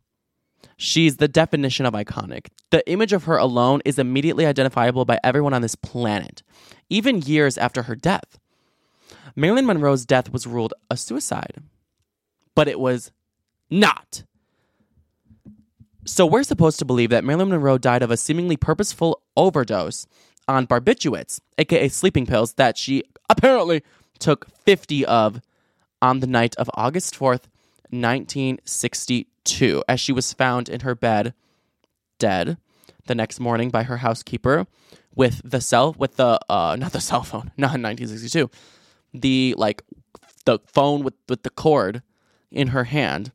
She's 0.77 1.17
the 1.17 1.27
definition 1.27 1.87
of 1.87 1.95
iconic. 1.95 2.47
The 2.71 2.89
image 2.89 3.13
of 3.13 3.25
her 3.25 3.37
alone 3.37 3.83
is 3.85 3.99
immediately 3.99 4.47
identifiable 4.47 5.07
by 5.07 5.19
everyone 5.25 5.55
on 5.55 5.63
this 5.63 5.75
planet, 5.75 6.45
even 6.89 7.21
years 7.21 7.59
after 7.59 7.83
her 7.83 7.97
death. 7.97 8.39
Marilyn 9.35 9.67
Monroe's 9.67 10.05
death 10.05 10.33
was 10.33 10.47
ruled 10.47 10.75
a 10.91 10.97
suicide, 10.97 11.63
but 12.55 12.69
it 12.69 12.79
was 12.79 13.11
not. 13.71 14.25
So 16.05 16.27
we're 16.27 16.43
supposed 16.43 16.79
to 16.81 16.85
believe 16.85 17.11
that 17.11 17.25
Marilyn 17.25 17.49
Monroe 17.51 17.79
died 17.79 18.03
of 18.03 18.11
a 18.11 18.17
seemingly 18.17 18.57
purposeful 18.57 19.23
overdose 19.37 20.07
on 20.49 20.67
barbiturates, 20.67 21.41
aka 21.59 21.89
sleeping 21.89 22.27
pills, 22.27 22.55
that 22.55 22.77
she 22.77 23.05
apparently 23.31 23.83
took 24.19 24.49
50 24.65 25.07
of 25.07 25.41
on 26.01 26.21
the 26.21 26.27
night 26.27 26.57
of 26.57 26.69
August 26.75 27.15
4th, 27.15 27.47
1962, 27.91 29.85
as 29.89 30.01
she 30.01 30.13
was 30.13 30.33
found 30.33 30.69
in 30.69 30.81
her 30.81 30.95
bed 30.95 31.35
dead 32.19 32.57
the 33.07 33.15
next 33.15 33.41
morning 33.41 33.71
by 33.71 33.85
her 33.85 33.99
housekeeper 33.99 34.67
with 35.15 35.41
the 35.45 35.61
cell 35.61 35.95
with 35.99 36.17
the 36.17 36.41
uh 36.49 36.77
not 36.79 36.93
the 36.93 37.01
cell 37.01 37.23
phone, 37.23 37.51
not 37.59 37.75
in 37.75 37.83
1962 37.83 38.51
the 39.13 39.55
like 39.57 39.83
the 40.45 40.59
phone 40.67 41.03
with 41.03 41.15
with 41.29 41.43
the 41.43 41.51
cord 41.51 42.03
in 42.51 42.69
her 42.69 42.85
hand 42.85 43.33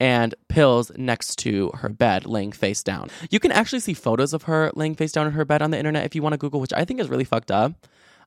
and 0.00 0.34
pills 0.48 0.92
next 0.96 1.36
to 1.40 1.70
her 1.74 1.88
bed 1.88 2.24
laying 2.24 2.52
face 2.52 2.82
down. 2.82 3.10
You 3.30 3.40
can 3.40 3.50
actually 3.50 3.80
see 3.80 3.94
photos 3.94 4.32
of 4.32 4.44
her 4.44 4.70
laying 4.74 4.94
face 4.94 5.12
down 5.12 5.26
in 5.26 5.32
her 5.32 5.44
bed 5.44 5.60
on 5.60 5.70
the 5.70 5.78
internet 5.78 6.04
if 6.04 6.14
you 6.14 6.22
want 6.22 6.34
to 6.34 6.38
google 6.38 6.60
which 6.60 6.72
I 6.72 6.84
think 6.84 7.00
is 7.00 7.08
really 7.08 7.24
fucked 7.24 7.50
up. 7.50 7.72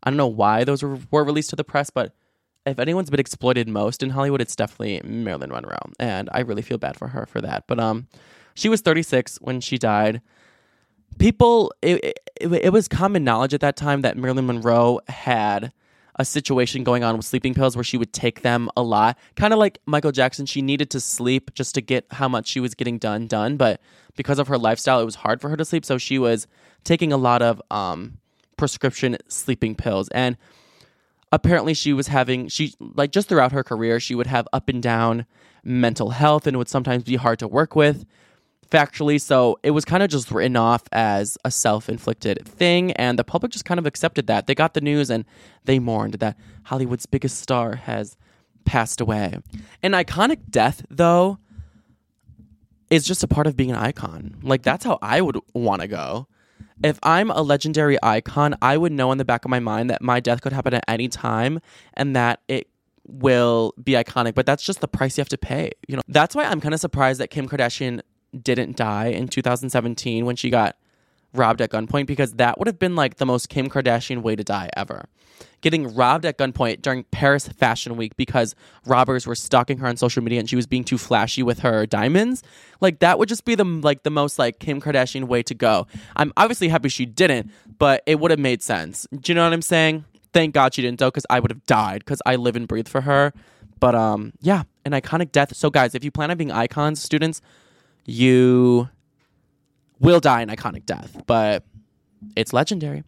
I 0.04 0.10
don't 0.10 0.18
know 0.18 0.28
why 0.28 0.64
those 0.64 0.84
were, 0.84 1.00
were 1.12 1.24
released 1.24 1.52
to 1.52 1.56
the 1.56 1.64
press 1.64 1.90
but 1.90 2.14
if 2.66 2.78
anyone's 2.78 3.10
been 3.10 3.20
exploited 3.20 3.68
most 3.68 4.04
in 4.04 4.10
Hollywood 4.10 4.42
it's 4.42 4.56
definitely 4.56 5.02
Marilyn 5.04 5.50
Monroe 5.50 5.78
and 6.00 6.30
I 6.34 6.42
really 6.42 6.62
feel 6.62 6.78
bad 6.78 6.98
for 6.98 7.10
her 7.10 7.26
for 7.26 7.42
that. 7.42 7.66
But 7.68 7.80
um 7.80 8.08
she 8.54 8.68
was 8.68 8.82
36 8.82 9.38
when 9.42 9.62
she 9.62 9.78
died 9.78 10.22
people 11.20 11.72
it, 11.82 12.20
it, 12.40 12.52
it 12.52 12.74
was 12.74 12.88
common 12.88 13.24
knowledge 13.24 13.54
at 13.54 13.62
that 13.62 13.78
time 13.78 14.02
that 14.02 14.18
Marilyn 14.18 14.46
Monroe 14.46 15.00
had 15.08 15.72
a 16.22 16.26
situation 16.26 16.84
going 16.84 17.04
on 17.04 17.18
with 17.18 17.26
sleeping 17.26 17.54
pills 17.54 17.76
where 17.76 17.84
she 17.84 17.98
would 17.98 18.14
take 18.14 18.42
them 18.42 18.70
a 18.78 18.82
lot. 18.82 19.18
Kind 19.36 19.54
of 19.54 19.60
like 19.60 19.80
Michael 19.86 20.12
Jackson 20.12 20.46
she 20.46 20.62
needed 20.62 20.90
to 20.92 21.00
sleep 21.00 21.54
just 21.54 21.76
to 21.76 21.82
get 21.82 22.06
how 22.12 22.28
much 22.30 22.48
she 22.48 22.60
was 22.60 22.74
getting 22.74 22.98
done 22.98 23.28
done 23.28 23.58
but 23.58 23.82
because 24.16 24.40
of 24.40 24.48
her 24.48 24.58
lifestyle 24.58 25.00
it 25.00 25.06
was 25.06 25.16
hard 25.16 25.42
for 25.42 25.50
her 25.50 25.58
to 25.58 25.66
sleep 25.66 25.86
so 25.86 25.98
she 25.98 26.18
was 26.20 26.48
taking 26.84 27.12
a 27.12 27.18
lot 27.18 27.42
of 27.42 27.62
um 27.72 28.18
prescription 28.62 29.18
sleeping 29.28 29.74
pills. 29.74 30.08
And 30.10 30.38
apparently 31.32 31.74
she 31.74 31.94
was 31.94 32.08
having 32.08 32.48
she 32.48 32.76
like 32.80 33.12
just 33.12 33.28
throughout 33.28 33.52
her 33.54 33.64
career 33.64 34.00
she 34.00 34.14
would 34.14 34.28
have 34.28 34.48
up 34.54 34.70
and 34.70 34.84
down 34.84 35.26
mental 35.64 36.12
health 36.12 36.46
and 36.46 36.58
would 36.58 36.70
sometimes 36.70 37.04
be 37.04 37.16
hard 37.16 37.40
to 37.40 37.48
work 37.48 37.76
with 37.76 38.06
factually 38.72 39.20
so 39.22 39.60
it 39.64 39.72
was 39.72 39.86
kind 39.86 40.02
of 40.02 40.10
just 40.10 40.32
written 40.32 40.56
off 40.56 40.84
as 40.92 41.38
a 41.46 41.52
self-inflicted 41.52 42.48
thing 42.48 42.94
and 42.94 43.20
the 43.20 43.24
public 43.24 43.52
just 43.52 43.66
kind 43.66 43.80
of 43.80 43.86
accepted 43.86 44.28
that. 44.28 44.48
They 44.48 44.56
got 44.56 44.74
the 44.74 44.82
news 44.82 45.10
and 45.10 45.26
they 45.66 45.78
mourned 45.78 46.16
that 46.16 46.38
hollywood's 46.64 47.06
biggest 47.06 47.40
star 47.40 47.76
has 47.76 48.18
passed 48.66 49.02
away. 49.02 49.38
An 49.84 49.92
iconic 49.92 50.40
death 50.50 50.84
though 50.90 51.38
is 52.90 53.06
just 53.06 53.24
a 53.24 53.28
part 53.28 53.46
of 53.46 53.56
being 53.56 53.72
an 53.72 53.78
icon. 53.78 54.38
Like 54.42 54.64
that's 54.64 54.86
how 54.86 54.98
i 55.02 55.22
would 55.22 55.38
want 55.54 55.82
to 55.82 55.88
go. 55.88 56.28
If 56.84 56.98
I'm 57.04 57.30
a 57.30 57.42
legendary 57.42 57.98
icon, 58.02 58.56
I 58.62 58.76
would 58.76 58.92
know 58.92 59.12
in 59.12 59.20
the 59.20 59.26
back 59.26 59.46
of 59.46 59.52
my 59.52 59.60
mind 59.60 59.92
that 59.92 60.02
my 60.02 60.20
death 60.20 60.42
could 60.42 60.54
happen 60.54 60.74
at 60.74 60.84
any 60.88 61.10
time 61.10 61.60
and 61.94 62.16
that 62.16 62.42
it 62.48 62.68
will 63.08 63.74
be 63.84 63.94
iconic, 63.94 64.34
but 64.34 64.46
that's 64.46 64.64
just 64.64 64.82
the 64.82 64.88
price 64.88 65.18
you 65.18 65.22
have 65.22 65.30
to 65.30 65.38
pay. 65.38 65.72
You 65.88 65.98
know, 65.98 66.02
that's 66.08 66.36
why 66.36 66.46
I'm 66.46 66.62
kind 66.62 66.74
of 66.74 66.80
surprised 66.80 67.20
that 67.20 67.30
Kim 67.30 67.48
Kardashian 67.48 68.02
didn't 68.40 68.76
die 68.78 69.08
in 69.08 69.28
2017 69.28 70.26
when 70.26 70.36
she 70.36 70.50
got 70.50 70.76
robbed 71.34 71.62
at 71.62 71.70
gunpoint 71.70 72.08
because 72.08 72.34
that 72.34 72.60
would 72.60 72.68
have 72.68 72.80
been 72.80 72.96
like 72.96 73.16
the 73.16 73.26
most 73.26 73.50
Kim 73.50 73.70
Kardashian 73.70 74.22
way 74.22 74.36
to 74.36 74.44
die 74.44 74.70
ever. 74.76 75.06
Getting 75.62 75.94
robbed 75.94 76.26
at 76.26 76.38
gunpoint 76.38 76.82
during 76.82 77.04
Paris 77.06 77.48
Fashion 77.48 77.96
Week 77.96 78.16
because 78.18 78.56
robbers 78.86 79.26
were 79.26 79.36
stalking 79.36 79.78
her 79.78 79.88
on 79.88 79.96
social 79.96 80.24
media 80.24 80.40
and 80.40 80.50
she 80.50 80.56
was 80.56 80.68
being 80.68 80.84
too 80.84 80.98
flashy 80.98 81.44
with 81.44 81.60
her 81.60 81.86
diamonds. 81.86 82.44
Like 82.80 83.00
that 83.00 83.20
would 83.20 83.30
just 83.30 83.46
be 83.46 83.56
the 83.56 83.64
like 83.64 84.04
the 84.04 84.10
most 84.10 84.40
like 84.40 84.60
Kim 84.60 84.82
Kardashian 84.82 85.26
way 85.26 85.44
to 85.44 85.54
go. 85.54 85.88
I'm 86.16 86.34
obviously 86.36 86.68
happy 86.68 86.90
she 86.90 87.06
didn't, 87.06 87.52
but 87.78 88.04
it 88.06 88.20
would 88.20 88.32
have 88.32 88.40
made 88.40 88.62
sense. 88.62 89.08
Do 89.12 89.32
you 89.32 89.36
know 89.36 89.44
what 89.44 89.54
I'm 89.54 89.62
saying? 89.62 90.06
Thank 90.34 90.54
God 90.54 90.74
she 90.74 90.82
didn't 90.82 91.00
though 91.00 91.12
cuz 91.12 91.26
I 91.30 91.40
would 91.40 91.52
have 91.52 91.66
died 91.66 92.06
cuz 92.06 92.22
I 92.26 92.36
live 92.36 92.56
and 92.56 92.68
breathe 92.68 92.88
for 92.88 93.02
her. 93.02 93.34
But 93.80 93.96
um 93.96 94.34
yeah, 94.42 94.64
an 94.86 94.92
iconic 94.92 95.32
death. 95.32 95.56
So 95.56 95.70
guys, 95.70 95.96
if 95.96 96.04
you 96.04 96.12
plan 96.12 96.32
on 96.32 96.38
being 96.38 96.52
icons, 96.52 97.02
students, 97.02 97.42
you 98.06 98.90
will 100.00 100.20
die 100.20 100.42
an 100.42 100.50
iconic 100.50 100.86
death, 100.86 101.22
but 101.28 101.64
it's 102.36 102.54
legendary. 102.54 103.04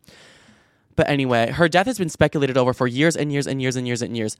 But 0.95 1.09
anyway, 1.09 1.51
her 1.51 1.67
death 1.67 1.87
has 1.87 1.97
been 1.97 2.09
speculated 2.09 2.57
over 2.57 2.73
for 2.73 2.87
years 2.87 3.15
and 3.15 3.31
years 3.31 3.47
and 3.47 3.61
years 3.61 3.75
and 3.75 3.87
years 3.87 4.01
and 4.01 4.15
years 4.15 4.37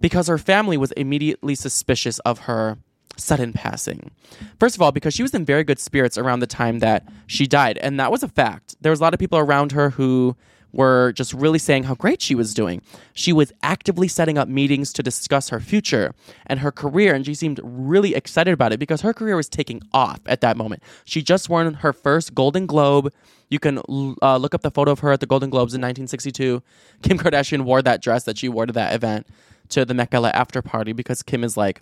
because 0.00 0.28
her 0.28 0.38
family 0.38 0.76
was 0.76 0.92
immediately 0.92 1.54
suspicious 1.54 2.18
of 2.20 2.40
her 2.40 2.78
sudden 3.16 3.52
passing. 3.52 4.10
First 4.58 4.76
of 4.76 4.82
all, 4.82 4.92
because 4.92 5.14
she 5.14 5.22
was 5.22 5.34
in 5.34 5.44
very 5.44 5.64
good 5.64 5.78
spirits 5.78 6.16
around 6.16 6.40
the 6.40 6.46
time 6.46 6.78
that 6.78 7.06
she 7.26 7.46
died, 7.46 7.76
and 7.78 8.00
that 8.00 8.10
was 8.10 8.22
a 8.22 8.28
fact. 8.28 8.76
There 8.80 8.90
was 8.90 9.00
a 9.00 9.02
lot 9.02 9.14
of 9.14 9.20
people 9.20 9.38
around 9.38 9.72
her 9.72 9.90
who 9.90 10.36
were 10.72 11.12
just 11.12 11.32
really 11.34 11.58
saying 11.58 11.84
how 11.84 11.94
great 11.94 12.22
she 12.22 12.34
was 12.34 12.54
doing. 12.54 12.82
She 13.12 13.32
was 13.32 13.52
actively 13.62 14.08
setting 14.08 14.38
up 14.38 14.48
meetings 14.48 14.92
to 14.94 15.02
discuss 15.02 15.48
her 15.48 15.60
future 15.60 16.14
and 16.46 16.60
her 16.60 16.70
career, 16.70 17.14
and 17.14 17.24
she 17.24 17.34
seemed 17.34 17.60
really 17.62 18.14
excited 18.14 18.52
about 18.52 18.72
it 18.72 18.78
because 18.78 19.00
her 19.00 19.12
career 19.12 19.36
was 19.36 19.48
taking 19.48 19.82
off 19.92 20.20
at 20.26 20.40
that 20.40 20.56
moment. 20.56 20.82
She 21.04 21.22
just 21.22 21.48
won 21.48 21.74
her 21.74 21.92
first 21.92 22.34
Golden 22.34 22.66
Globe. 22.66 23.12
You 23.48 23.58
can 23.58 23.80
uh, 24.22 24.36
look 24.36 24.54
up 24.54 24.62
the 24.62 24.70
photo 24.70 24.92
of 24.92 25.00
her 25.00 25.12
at 25.12 25.20
the 25.20 25.26
Golden 25.26 25.50
Globes 25.50 25.74
in 25.74 25.80
1962. 25.80 26.62
Kim 27.02 27.18
Kardashian 27.18 27.62
wore 27.62 27.82
that 27.82 28.02
dress 28.02 28.24
that 28.24 28.38
she 28.38 28.48
wore 28.48 28.66
to 28.66 28.72
that 28.72 28.94
event 28.94 29.26
to 29.70 29.84
the 29.84 29.94
Met 29.94 30.10
Gala 30.10 30.30
after 30.30 30.62
party 30.62 30.92
because 30.92 31.22
Kim 31.22 31.42
is 31.42 31.56
like 31.56 31.80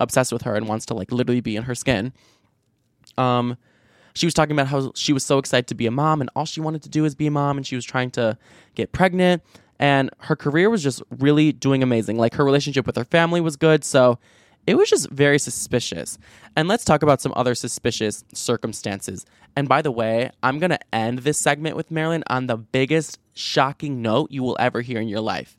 obsessed 0.00 0.32
with 0.32 0.42
her 0.42 0.54
and 0.54 0.68
wants 0.68 0.86
to 0.86 0.94
like 0.94 1.10
literally 1.10 1.40
be 1.40 1.56
in 1.56 1.64
her 1.64 1.74
skin. 1.74 2.12
Um, 3.16 3.56
she 4.14 4.26
was 4.26 4.34
talking 4.34 4.52
about 4.52 4.68
how 4.68 4.92
she 4.94 5.12
was 5.12 5.24
so 5.24 5.38
excited 5.38 5.66
to 5.68 5.74
be 5.74 5.86
a 5.86 5.90
mom 5.90 6.20
and 6.20 6.30
all 6.34 6.44
she 6.44 6.60
wanted 6.60 6.82
to 6.82 6.88
do 6.88 7.04
is 7.04 7.14
be 7.14 7.26
a 7.26 7.30
mom 7.30 7.56
and 7.56 7.66
she 7.66 7.76
was 7.76 7.84
trying 7.84 8.10
to 8.12 8.36
get 8.74 8.92
pregnant 8.92 9.42
and 9.78 10.10
her 10.18 10.36
career 10.36 10.70
was 10.70 10.82
just 10.82 11.02
really 11.18 11.52
doing 11.52 11.82
amazing. 11.82 12.18
Like 12.18 12.34
her 12.34 12.44
relationship 12.44 12.86
with 12.86 12.96
her 12.96 13.04
family 13.04 13.40
was 13.40 13.56
good, 13.56 13.84
so 13.84 14.18
it 14.66 14.76
was 14.76 14.90
just 14.90 15.08
very 15.10 15.38
suspicious. 15.38 16.18
And 16.56 16.68
let's 16.68 16.84
talk 16.84 17.02
about 17.02 17.20
some 17.20 17.32
other 17.36 17.54
suspicious 17.54 18.24
circumstances. 18.34 19.24
And 19.56 19.68
by 19.68 19.80
the 19.82 19.90
way, 19.90 20.30
I'm 20.42 20.58
going 20.58 20.70
to 20.70 20.80
end 20.92 21.20
this 21.20 21.38
segment 21.38 21.76
with 21.76 21.90
Marilyn 21.90 22.24
on 22.28 22.48
the 22.48 22.56
biggest 22.56 23.18
shocking 23.34 24.02
note 24.02 24.30
you 24.30 24.42
will 24.42 24.56
ever 24.58 24.82
hear 24.82 25.00
in 25.00 25.08
your 25.08 25.20
life. 25.20 25.56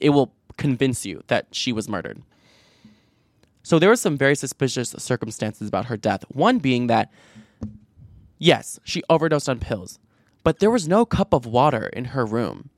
It 0.00 0.10
will 0.10 0.32
convince 0.56 1.04
you 1.04 1.22
that 1.26 1.48
she 1.50 1.72
was 1.72 1.88
murdered. 1.88 2.22
So 3.62 3.78
there 3.78 3.90
were 3.90 3.96
some 3.96 4.16
very 4.16 4.34
suspicious 4.34 4.94
circumstances 4.96 5.68
about 5.68 5.86
her 5.86 5.96
death. 5.96 6.24
One 6.28 6.58
being 6.58 6.86
that, 6.86 7.12
yes, 8.40 8.80
she 8.82 9.04
overdosed 9.08 9.48
on 9.48 9.60
pills, 9.60 10.00
but 10.42 10.58
there 10.58 10.70
was 10.70 10.88
no 10.88 11.04
cup 11.04 11.32
of 11.32 11.46
water 11.46 11.86
in 11.86 12.06
her 12.06 12.26
room 12.26 12.70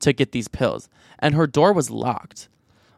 to 0.00 0.12
get 0.12 0.32
these 0.32 0.48
pills. 0.48 0.90
And 1.18 1.34
her 1.34 1.46
door 1.46 1.72
was 1.72 1.90
locked. 1.90 2.48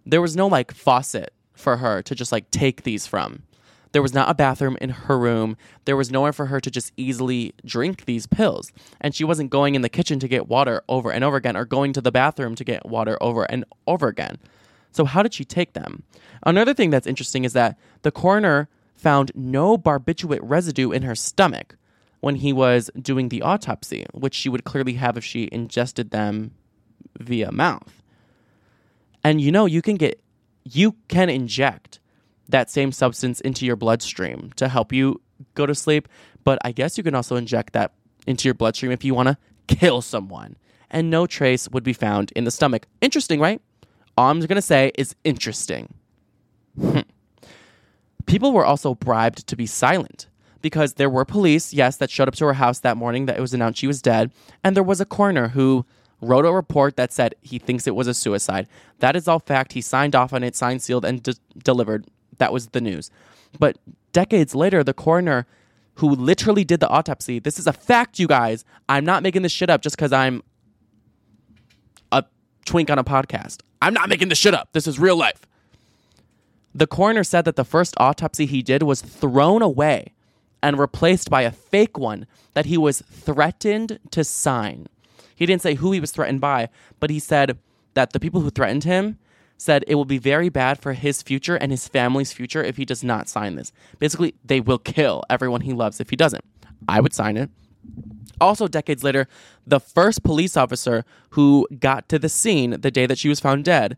There 0.04 0.22
was 0.22 0.34
no 0.34 0.48
like 0.48 0.74
faucet 0.74 1.32
for 1.52 1.76
her 1.76 2.02
to 2.02 2.14
just 2.14 2.32
like 2.32 2.50
take 2.50 2.82
these 2.82 3.06
from. 3.06 3.44
There 3.92 4.02
was 4.02 4.12
not 4.12 4.28
a 4.28 4.34
bathroom 4.34 4.76
in 4.80 4.90
her 4.90 5.18
room. 5.18 5.56
There 5.84 5.96
was 5.96 6.10
nowhere 6.10 6.32
for 6.32 6.46
her 6.46 6.60
to 6.60 6.70
just 6.70 6.92
easily 6.96 7.54
drink 7.64 8.04
these 8.04 8.26
pills. 8.26 8.72
And 9.00 9.14
she 9.14 9.24
wasn't 9.24 9.50
going 9.50 9.74
in 9.74 9.82
the 9.82 9.88
kitchen 9.88 10.18
to 10.18 10.28
get 10.28 10.48
water 10.48 10.82
over 10.88 11.10
and 11.10 11.24
over 11.24 11.36
again 11.36 11.56
or 11.56 11.64
going 11.64 11.92
to 11.94 12.00
the 12.00 12.12
bathroom 12.12 12.54
to 12.56 12.64
get 12.64 12.84
water 12.84 13.16
over 13.22 13.44
and 13.44 13.64
over 13.86 14.08
again. 14.08 14.38
So, 14.92 15.04
how 15.04 15.22
did 15.22 15.34
she 15.34 15.44
take 15.44 15.72
them? 15.74 16.02
Another 16.44 16.74
thing 16.74 16.90
that's 16.90 17.06
interesting 17.06 17.44
is 17.44 17.52
that 17.52 17.78
the 18.02 18.10
coroner 18.10 18.68
found 18.94 19.30
no 19.34 19.78
barbiturate 19.78 20.40
residue 20.42 20.90
in 20.90 21.02
her 21.02 21.14
stomach 21.14 21.76
when 22.26 22.34
he 22.34 22.52
was 22.52 22.90
doing 23.00 23.28
the 23.28 23.40
autopsy, 23.40 24.04
which 24.12 24.34
she 24.34 24.48
would 24.48 24.64
clearly 24.64 24.94
have 24.94 25.16
if 25.16 25.24
she 25.24 25.48
ingested 25.52 26.10
them 26.10 26.50
via 27.20 27.52
mouth. 27.52 28.02
And 29.22 29.40
you 29.40 29.52
know, 29.52 29.64
you 29.64 29.80
can 29.80 29.94
get, 29.94 30.20
you 30.64 30.96
can 31.06 31.30
inject 31.30 32.00
that 32.48 32.68
same 32.68 32.90
substance 32.90 33.40
into 33.42 33.64
your 33.64 33.76
bloodstream 33.76 34.50
to 34.56 34.66
help 34.66 34.92
you 34.92 35.20
go 35.54 35.66
to 35.66 35.74
sleep. 35.76 36.08
But 36.42 36.58
I 36.64 36.72
guess 36.72 36.98
you 36.98 37.04
can 37.04 37.14
also 37.14 37.36
inject 37.36 37.74
that 37.74 37.92
into 38.26 38.48
your 38.48 38.54
bloodstream 38.54 38.90
if 38.90 39.04
you 39.04 39.14
want 39.14 39.28
to 39.28 39.38
kill 39.68 40.02
someone. 40.02 40.56
And 40.90 41.08
no 41.10 41.28
trace 41.28 41.68
would 41.68 41.84
be 41.84 41.92
found 41.92 42.32
in 42.34 42.42
the 42.42 42.50
stomach. 42.50 42.88
Interesting, 43.00 43.38
right? 43.38 43.62
All 44.18 44.30
I'm 44.30 44.40
going 44.40 44.56
to 44.56 44.62
say 44.62 44.90
is 44.98 45.14
interesting. 45.22 45.94
People 48.26 48.52
were 48.52 48.64
also 48.64 48.96
bribed 48.96 49.46
to 49.46 49.54
be 49.54 49.66
silent 49.66 50.26
because 50.66 50.94
there 50.94 51.08
were 51.08 51.24
police, 51.24 51.72
yes, 51.72 51.96
that 51.98 52.10
showed 52.10 52.26
up 52.26 52.34
to 52.34 52.44
her 52.44 52.54
house 52.54 52.80
that 52.80 52.96
morning 52.96 53.26
that 53.26 53.38
it 53.38 53.40
was 53.40 53.54
announced 53.54 53.78
she 53.78 53.86
was 53.86 54.02
dead. 54.02 54.32
And 54.64 54.74
there 54.74 54.82
was 54.82 55.00
a 55.00 55.04
coroner 55.04 55.46
who 55.46 55.86
wrote 56.20 56.44
a 56.44 56.50
report 56.50 56.96
that 56.96 57.12
said 57.12 57.36
he 57.40 57.60
thinks 57.60 57.86
it 57.86 57.94
was 57.94 58.08
a 58.08 58.14
suicide. 58.14 58.66
That 58.98 59.14
is 59.14 59.28
all 59.28 59.38
fact. 59.38 59.74
He 59.74 59.80
signed 59.80 60.16
off 60.16 60.32
on 60.32 60.42
it, 60.42 60.56
signed, 60.56 60.82
sealed, 60.82 61.04
and 61.04 61.22
de- 61.22 61.36
delivered. 61.62 62.08
That 62.38 62.52
was 62.52 62.66
the 62.68 62.80
news. 62.80 63.12
But 63.60 63.78
decades 64.10 64.56
later, 64.56 64.82
the 64.82 64.92
coroner 64.92 65.46
who 65.94 66.10
literally 66.10 66.64
did 66.64 66.80
the 66.80 66.88
autopsy, 66.88 67.38
this 67.38 67.60
is 67.60 67.68
a 67.68 67.72
fact, 67.72 68.18
you 68.18 68.26
guys. 68.26 68.64
I'm 68.88 69.04
not 69.04 69.22
making 69.22 69.42
this 69.42 69.52
shit 69.52 69.70
up 69.70 69.82
just 69.82 69.94
because 69.94 70.12
I'm 70.12 70.42
a 72.10 72.24
twink 72.64 72.90
on 72.90 72.98
a 72.98 73.04
podcast. 73.04 73.62
I'm 73.80 73.94
not 73.94 74.08
making 74.08 74.30
this 74.30 74.38
shit 74.38 74.52
up. 74.52 74.70
This 74.72 74.88
is 74.88 74.98
real 74.98 75.16
life. 75.16 75.46
The 76.74 76.88
coroner 76.88 77.22
said 77.22 77.44
that 77.44 77.54
the 77.54 77.64
first 77.64 77.94
autopsy 77.98 78.46
he 78.46 78.62
did 78.62 78.82
was 78.82 79.00
thrown 79.00 79.62
away 79.62 80.15
and 80.66 80.80
replaced 80.80 81.30
by 81.30 81.42
a 81.42 81.52
fake 81.52 81.96
one 81.96 82.26
that 82.54 82.66
he 82.66 82.76
was 82.76 83.00
threatened 83.08 84.00
to 84.10 84.24
sign. 84.24 84.88
He 85.36 85.46
didn't 85.46 85.62
say 85.62 85.74
who 85.74 85.92
he 85.92 86.00
was 86.00 86.10
threatened 86.10 86.40
by, 86.40 86.70
but 86.98 87.08
he 87.08 87.20
said 87.20 87.56
that 87.94 88.12
the 88.12 88.18
people 88.18 88.40
who 88.40 88.50
threatened 88.50 88.82
him 88.82 89.16
said 89.56 89.84
it 89.86 89.94
will 89.94 90.04
be 90.04 90.18
very 90.18 90.48
bad 90.48 90.82
for 90.82 90.94
his 90.94 91.22
future 91.22 91.54
and 91.54 91.70
his 91.70 91.86
family's 91.86 92.32
future 92.32 92.64
if 92.64 92.78
he 92.78 92.84
does 92.84 93.04
not 93.04 93.28
sign 93.28 93.54
this. 93.54 93.70
Basically, 94.00 94.34
they 94.44 94.58
will 94.60 94.80
kill 94.80 95.22
everyone 95.30 95.60
he 95.60 95.72
loves 95.72 96.00
if 96.00 96.10
he 96.10 96.16
doesn't. 96.16 96.44
I 96.88 97.00
would 97.00 97.14
sign 97.14 97.36
it. 97.36 97.48
Also, 98.40 98.66
decades 98.66 99.04
later, 99.04 99.28
the 99.64 99.78
first 99.78 100.24
police 100.24 100.56
officer 100.56 101.04
who 101.30 101.68
got 101.78 102.08
to 102.08 102.18
the 102.18 102.28
scene 102.28 102.80
the 102.80 102.90
day 102.90 103.06
that 103.06 103.18
she 103.18 103.28
was 103.28 103.38
found 103.38 103.64
dead 103.64 103.96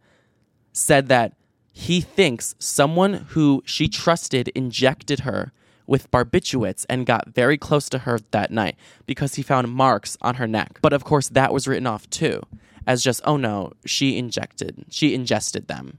said 0.74 1.08
that 1.08 1.32
he 1.72 2.02
thinks 2.02 2.54
someone 2.58 3.24
who 3.30 3.62
she 3.64 3.88
trusted 3.88 4.48
injected 4.48 5.20
her 5.20 5.50
with 5.88 6.08
barbiturates 6.12 6.86
and 6.88 7.04
got 7.06 7.30
very 7.30 7.58
close 7.58 7.88
to 7.88 7.98
her 8.00 8.20
that 8.30 8.52
night 8.52 8.76
because 9.06 9.34
he 9.34 9.42
found 9.42 9.68
marks 9.72 10.16
on 10.20 10.36
her 10.36 10.46
neck. 10.46 10.78
But 10.80 10.92
of 10.92 11.02
course, 11.02 11.28
that 11.30 11.52
was 11.52 11.66
written 11.66 11.88
off 11.88 12.08
too 12.10 12.42
as 12.86 13.02
just, 13.02 13.20
oh 13.24 13.36
no, 13.36 13.72
she 13.84 14.16
injected, 14.16 14.84
she 14.88 15.14
ingested 15.14 15.68
them. 15.68 15.98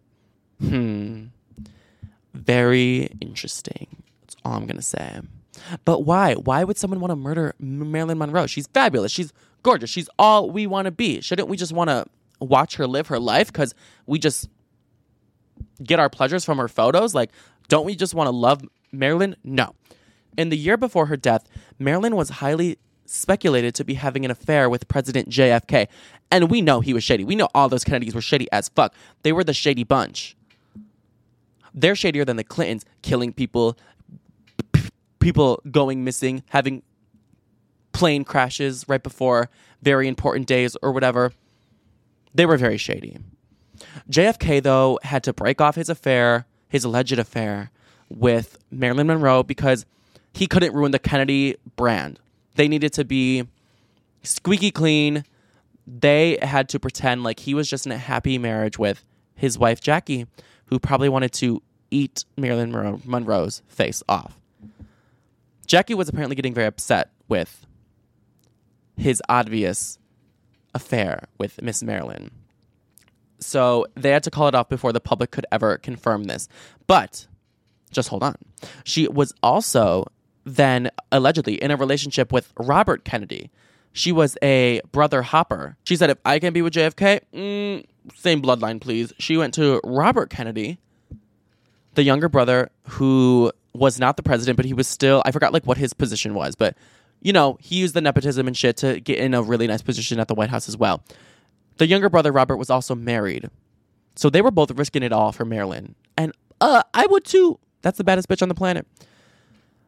Hmm. 0.60 1.26
Very 2.34 3.10
interesting. 3.22 3.88
That's 4.22 4.36
all 4.44 4.54
I'm 4.54 4.66
going 4.66 4.76
to 4.76 4.82
say. 4.82 5.22
But 5.86 6.02
why? 6.02 6.34
Why 6.34 6.64
would 6.64 6.78
someone 6.78 7.00
want 7.00 7.12
to 7.12 7.16
murder 7.16 7.54
Marilyn 7.60 8.18
Monroe? 8.18 8.48
She's 8.48 8.68
fabulous. 8.68 9.12
She's 9.12 9.34
gorgeous. 9.62 9.90
She's 9.90 10.10
all 10.18 10.50
we 10.50 10.66
want 10.68 10.86
to 10.86 10.92
be. 10.92 11.22
Shouldn't 11.22 11.48
we 11.48 11.58
just 11.58 11.74
want 11.74 11.90
to 11.90 12.06
watch 12.40 12.76
her 12.78 12.88
live 12.88 13.08
her 13.08 13.20
life 13.20 13.52
because 13.52 13.76
we 14.06 14.18
just 14.18 14.50
get 15.84 16.00
our 16.00 16.10
pleasures 16.10 16.44
from 16.46 16.58
her 16.58 16.68
photos? 16.68 17.14
Like, 17.14 17.32
don't 17.68 17.86
we 17.86 17.96
just 17.96 18.16
want 18.16 18.28
to 18.28 18.36
love 18.36 18.64
Marilyn? 18.92 19.36
No. 19.44 19.76
In 20.38 20.50
the 20.50 20.58
year 20.58 20.78
before 20.78 21.08
her 21.08 21.18
death, 21.18 21.48
Marilyn 21.78 22.16
was 22.16 22.30
highly 22.30 22.78
speculated 23.06 23.74
to 23.76 23.84
be 23.84 23.96
having 23.96 24.24
an 24.24 24.32
affair 24.32 24.70
with 24.70 24.88
President 24.88 25.30
JFK. 25.30 25.88
And 26.32 26.50
we 26.50 26.62
know 26.62 26.80
he 26.80 26.94
was 26.94 27.04
shady. 27.04 27.24
We 27.24 27.36
know 27.36 27.50
all 27.56 27.68
those 27.70 27.84
Kennedys 27.84 28.14
were 28.14 28.22
shady 28.22 28.48
as 28.52 28.70
fuck. 28.70 28.94
They 29.24 29.34
were 29.34 29.44
the 29.44 29.54
shady 29.54 29.84
bunch. 29.84 30.36
They're 31.74 31.96
shadier 31.96 32.26
than 32.26 32.38
the 32.38 32.44
Clintons, 32.44 32.86
killing 33.02 33.34
people, 33.34 33.78
p- 34.72 34.90
people 35.20 35.62
going 35.72 36.04
missing, 36.04 36.44
having 36.50 36.84
plane 37.92 38.24
crashes 38.24 38.86
right 38.88 39.02
before 39.02 39.50
very 39.82 40.08
important 40.08 40.48
days 40.48 40.76
or 40.82 40.92
whatever. 40.92 41.32
They 42.34 42.46
were 42.46 42.58
very 42.58 42.78
shady. 42.78 43.18
JFK, 44.10 44.62
though, 44.62 45.00
had 45.04 45.24
to 45.24 45.34
break 45.34 45.62
off 45.62 45.76
his 45.76 45.90
affair, 45.90 46.46
his 46.68 46.84
alleged 46.84 47.18
affair, 47.18 47.72
with 48.10 48.58
Marilyn 48.72 49.08
Monroe 49.08 49.44
because 49.44 49.86
he 50.34 50.48
couldn't 50.48 50.74
ruin 50.74 50.92
the 50.92 51.00
Kennedy 51.00 51.56
brand. 51.76 52.20
They 52.56 52.68
needed 52.68 52.94
to 52.94 53.06
be 53.06 53.48
squeaky 54.24 54.72
clean. 54.72 55.24
They 55.88 56.38
had 56.42 56.70
to 56.70 56.80
pretend 56.80 57.24
like 57.24 57.40
he 57.40 57.54
was 57.54 57.70
just 57.70 57.86
in 57.86 57.92
a 57.92 57.98
happy 57.98 58.38
marriage 58.38 58.78
with 58.78 59.04
his 59.36 59.58
wife, 59.58 59.82
Jackie, 59.82 60.28
who 60.66 60.80
probably 60.80 61.10
wanted 61.10 61.32
to 61.34 61.62
eat 61.92 62.26
Marilyn 62.38 62.72
Monroe- 62.72 63.02
Monroe's 63.06 63.62
face 63.68 64.04
off. 64.08 64.40
Jackie 65.66 65.94
was 65.94 66.10
apparently 66.10 66.36
getting 66.36 66.54
very 66.54 66.68
upset 66.68 67.12
with 67.28 67.66
his 68.98 69.22
obvious 69.30 69.98
affair 70.74 71.28
with 71.38 71.62
Miss 71.62 71.82
Marilyn. 71.82 72.32
So 73.40 73.86
they 73.96 74.12
had 74.12 74.24
to 74.24 74.32
call 74.32 74.48
it 74.48 74.56
off 74.56 74.68
before 74.68 74.92
the 74.92 75.00
public 75.00 75.32
could 75.32 75.46
ever 75.52 75.78
confirm 75.78 76.26
this. 76.26 76.50
But 76.88 77.28
just 77.92 78.10
hold 78.10 78.24
on. 78.24 78.36
She 78.84 79.08
was 79.08 79.34
also 79.42 80.06
then 80.46 80.90
allegedly 81.12 81.56
in 81.56 81.72
a 81.72 81.76
relationship 81.76 82.32
with 82.32 82.52
Robert 82.58 83.04
Kennedy. 83.04 83.50
She 83.92 84.12
was 84.12 84.38
a 84.42 84.82
brother 84.92 85.22
hopper. 85.22 85.78
She 85.84 85.96
said, 85.96 86.10
if 86.10 86.18
I 86.26 86.40
can 86.40 86.54
be 86.54 86.62
with 86.62 86.74
JFK, 86.74 87.22
mm, 87.34 87.86
same 88.16 88.42
bloodline, 88.42 88.80
please. 88.80 89.14
She 89.18 89.38
went 89.38 89.54
to 89.56 89.82
Robert 89.84 90.30
Kennedy, 90.30 90.80
the 91.96 92.04
younger 92.04 92.30
brother 92.30 92.70
who 92.84 93.52
was 93.74 94.00
not 94.00 94.18
the 94.18 94.24
president, 94.24 94.58
but 94.58 94.66
he 94.66 94.74
was 94.74 94.88
still, 94.88 95.22
I 95.26 95.32
forgot 95.32 95.54
like 95.54 95.66
what 95.66 95.78
his 95.78 95.94
position 95.94 96.34
was, 96.34 96.56
but 96.56 96.76
you 97.22 97.34
know, 97.34 97.58
he 97.60 97.76
used 97.76 97.94
the 97.94 98.02
nepotism 98.02 98.48
and 98.48 98.56
shit 98.56 98.78
to 98.78 99.00
get 99.00 99.18
in 99.20 99.34
a 99.34 99.42
really 99.42 99.68
nice 99.68 99.82
position 99.82 100.20
at 100.20 100.28
the 100.28 100.36
White 100.36 100.50
House 100.50 100.70
as 100.70 100.78
well. 100.78 101.04
The 101.78 101.88
younger 101.88 102.10
brother, 102.10 102.32
Robert, 102.32 102.58
was 102.58 102.70
also 102.70 102.96
married. 102.96 103.50
So 104.16 104.30
they 104.30 104.42
were 104.42 104.52
both 104.52 104.72
risking 104.72 105.04
it 105.04 105.12
all 105.12 105.32
for 105.32 105.46
Marilyn. 105.46 105.96
And 106.18 106.34
uh, 106.62 106.84
I 106.94 107.06
would 107.08 107.26
too. 107.26 107.60
That's 107.82 107.98
the 107.98 108.04
baddest 108.04 108.28
bitch 108.28 108.42
on 108.42 108.50
the 108.50 108.56
planet. 108.56 108.86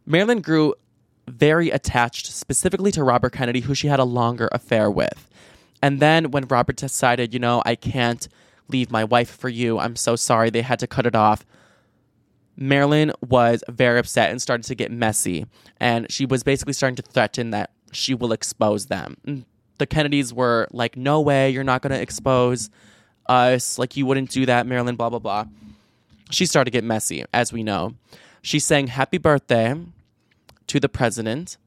Marilyn 0.06 0.41
grew 0.41 0.73
very 1.27 1.69
attached 1.69 2.27
specifically 2.27 2.91
to 2.91 3.04
Robert 3.04 3.32
Kennedy, 3.32 3.62
who 3.62 3.75
she 3.75 3.88
had 3.88 3.99
a 3.99 4.04
longer 4.04 4.49
affair 4.51 4.89
with. 4.89 5.27
And 5.82 5.99
then 5.99 6.32
when 6.32 6.45
Robert 6.47 6.75
decided, 6.75 7.34
you 7.34 7.39
know, 7.39 7.62
I 7.65 7.75
can't 7.75 8.27
leave 8.67 8.91
my 8.91 9.04
wife 9.04 9.30
for 9.30 9.49
you, 9.49 9.80
I'm 9.80 9.95
so 9.95 10.15
sorry, 10.15 10.49
they 10.49 10.62
had 10.62 10.80
to 10.80 10.88
cut 10.88 11.06
it 11.06 11.15
off. 11.15 11.45
Marilyn 12.56 13.12
was 13.27 13.63
very 13.69 13.99
upset 13.99 14.30
and 14.30 14.41
started 14.41 14.65
to 14.67 14.75
get 14.75 14.91
messy. 14.91 15.45
And 15.80 16.12
she 16.12 16.25
was 16.25 16.43
basically 16.43 16.73
starting 16.73 16.95
to 16.97 17.01
threaten 17.01 17.51
that 17.51 17.71
she 17.91 18.13
will 18.13 18.32
expose 18.32 18.88
them. 18.88 19.17
Mm, 19.25 19.45
the 19.77 19.88
Kennedys 19.88 20.34
were 20.34 20.67
like, 20.71 20.95
no 20.95 21.21
way, 21.21 21.49
you're 21.49 21.63
not 21.63 21.82
going 21.82 21.91
to 21.91 22.01
expose 22.01 22.69
us. 23.27 23.80
Like, 23.80 23.97
you 23.97 24.06
wouldn't 24.06 24.30
do 24.30 24.45
that, 24.45 24.67
Marilyn, 24.67 24.95
blah, 24.95 25.10
blah, 25.10 25.19
blah. 25.19 25.45
She 26.31 26.45
started 26.45 26.71
to 26.71 26.75
get 26.75 26.83
messy, 26.83 27.25
as 27.33 27.53
we 27.53 27.63
know. 27.63 27.95
She 28.41 28.59
sang 28.59 28.87
Happy 28.87 29.17
Birthday 29.17 29.75
to 30.67 30.79
the 30.79 30.89
president 30.89 31.57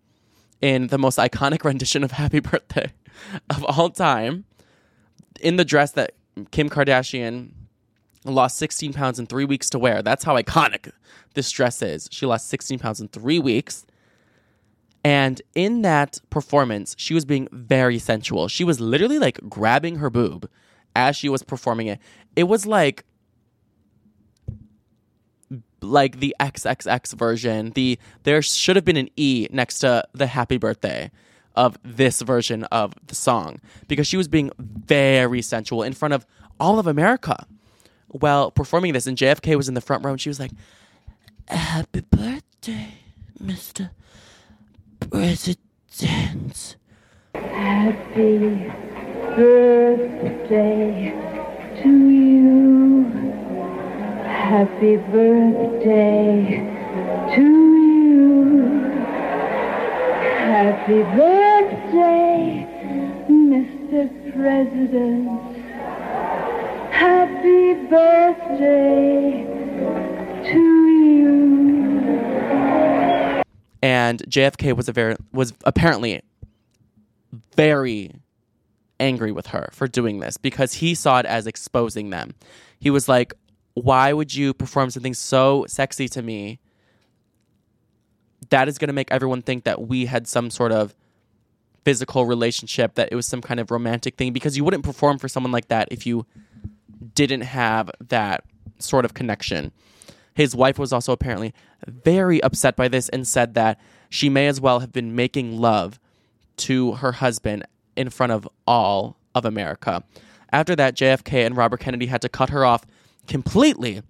in 0.60 0.88
the 0.88 0.98
most 0.98 1.18
iconic 1.18 1.64
rendition 1.64 2.02
of 2.02 2.12
Happy 2.12 2.40
Birthday 2.40 2.92
of 3.50 3.64
all 3.64 3.90
time 3.90 4.44
in 5.40 5.56
the 5.56 5.64
dress 5.64 5.92
that 5.92 6.12
Kim 6.50 6.68
Kardashian 6.68 7.50
lost 8.24 8.56
16 8.58 8.92
pounds 8.92 9.18
in 9.18 9.26
three 9.26 9.44
weeks 9.44 9.68
to 9.70 9.78
wear. 9.78 10.02
That's 10.02 10.24
how 10.24 10.36
iconic 10.36 10.90
this 11.34 11.50
dress 11.50 11.82
is. 11.82 12.08
She 12.10 12.26
lost 12.26 12.48
16 12.48 12.78
pounds 12.78 13.00
in 13.00 13.08
three 13.08 13.38
weeks. 13.38 13.84
And 15.04 15.42
in 15.54 15.82
that 15.82 16.18
performance, 16.30 16.94
she 16.98 17.12
was 17.12 17.26
being 17.26 17.48
very 17.52 17.98
sensual. 17.98 18.48
She 18.48 18.64
was 18.64 18.80
literally 18.80 19.18
like 19.18 19.38
grabbing 19.48 19.96
her 19.96 20.08
boob 20.08 20.48
as 20.96 21.14
she 21.16 21.28
was 21.28 21.42
performing 21.42 21.88
it. 21.88 21.98
It 22.34 22.44
was 22.44 22.64
like 22.64 23.04
like 25.84 26.20
the 26.20 26.34
XXX 26.40 27.14
version. 27.14 27.70
The 27.70 27.98
there 28.24 28.42
should 28.42 28.76
have 28.76 28.84
been 28.84 28.96
an 28.96 29.08
E 29.16 29.46
next 29.50 29.78
to 29.80 30.06
the 30.12 30.26
happy 30.26 30.56
birthday 30.56 31.10
of 31.54 31.78
this 31.84 32.20
version 32.22 32.64
of 32.64 32.94
the 33.06 33.14
song 33.14 33.60
because 33.86 34.06
she 34.06 34.16
was 34.16 34.26
being 34.28 34.50
very 34.58 35.40
sensual 35.42 35.82
in 35.82 35.92
front 35.92 36.14
of 36.14 36.26
all 36.58 36.78
of 36.78 36.86
America 36.86 37.46
while 38.08 38.50
performing 38.50 38.92
this. 38.92 39.06
And 39.06 39.16
JFK 39.16 39.56
was 39.56 39.68
in 39.68 39.74
the 39.74 39.80
front 39.80 40.04
row 40.04 40.12
and 40.12 40.20
she 40.20 40.28
was 40.30 40.40
like, 40.40 40.50
Happy 41.46 42.00
birthday, 42.00 42.94
Mr. 43.42 43.90
President. 45.10 46.76
Happy 47.34 48.72
birthday 49.36 51.12
to 51.82 51.88
you. 52.08 52.73
Happy 54.44 54.96
birthday 54.98 56.60
to 57.34 57.40
you. 57.40 58.68
Happy 60.44 61.02
birthday, 61.16 62.68
Mr. 63.30 64.10
President. 64.36 65.40
Happy 66.92 67.72
birthday 67.88 69.46
to 70.52 70.58
you. 70.58 71.24
and 73.82 74.22
JFK 74.28 74.76
was 74.76 74.90
a 74.90 74.92
very 74.92 75.16
was 75.32 75.54
apparently 75.64 76.20
very 77.56 78.10
angry 79.00 79.32
with 79.32 79.46
her 79.46 79.70
for 79.72 79.88
doing 79.88 80.20
this 80.20 80.36
because 80.36 80.74
he 80.74 80.94
saw 80.94 81.18
it 81.18 81.24
as 81.26 81.46
exposing 81.46 82.10
them. 82.10 82.34
He 82.78 82.90
was 82.90 83.08
like, 83.08 83.32
"Why 83.74 84.12
would 84.12 84.34
you 84.34 84.54
perform 84.54 84.90
something 84.90 85.14
so 85.14 85.66
sexy 85.68 86.08
to 86.08 86.22
me? 86.22 86.58
That 88.50 88.68
is 88.68 88.78
going 88.78 88.88
to 88.88 88.94
make 88.94 89.10
everyone 89.10 89.42
think 89.42 89.64
that 89.64 89.88
we 89.88 90.06
had 90.06 90.26
some 90.26 90.50
sort 90.50 90.72
of 90.72 90.94
physical 91.84 92.24
relationship, 92.24 92.94
that 92.94 93.10
it 93.12 93.14
was 93.14 93.26
some 93.26 93.42
kind 93.42 93.60
of 93.60 93.70
romantic 93.70 94.16
thing 94.16 94.32
because 94.32 94.56
you 94.56 94.64
wouldn't 94.64 94.84
perform 94.84 95.18
for 95.18 95.28
someone 95.28 95.52
like 95.52 95.68
that 95.68 95.88
if 95.90 96.06
you 96.06 96.24
didn't 97.14 97.42
have 97.42 97.90
that 98.00 98.44
sort 98.78 99.04
of 99.04 99.14
connection." 99.14 99.72
His 100.34 100.54
wife 100.54 100.78
was 100.78 100.92
also 100.92 101.12
apparently 101.12 101.54
very 101.86 102.42
upset 102.42 102.74
by 102.74 102.88
this 102.88 103.08
and 103.10 103.26
said 103.26 103.54
that 103.54 103.78
she 104.08 104.28
may 104.28 104.48
as 104.48 104.60
well 104.60 104.80
have 104.80 104.92
been 104.92 105.14
making 105.14 105.58
love 105.58 106.00
to 106.56 106.92
her 106.94 107.12
husband 107.12 107.64
in 107.96 108.10
front 108.10 108.32
of 108.32 108.48
all 108.66 109.16
of 109.34 109.44
America. 109.44 110.02
After 110.52 110.74
that, 110.76 110.94
JFK 110.96 111.44
and 111.44 111.56
Robert 111.56 111.80
Kennedy 111.80 112.06
had 112.06 112.22
to 112.22 112.28
cut 112.28 112.50
her 112.50 112.64
off 112.64 112.84
completely. 113.26 114.02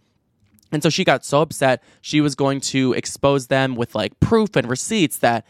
And 0.72 0.83
so 0.83 0.90
she 0.90 1.05
got 1.05 1.24
so 1.24 1.42
upset, 1.42 1.83
she 2.00 2.20
was 2.20 2.35
going 2.35 2.61
to 2.62 2.92
expose 2.94 3.46
them 3.46 3.77
with 3.77 3.94
like 3.94 4.18
proof 4.20 4.57
and 4.57 4.68
receipts 4.68 5.18
that 5.18 5.46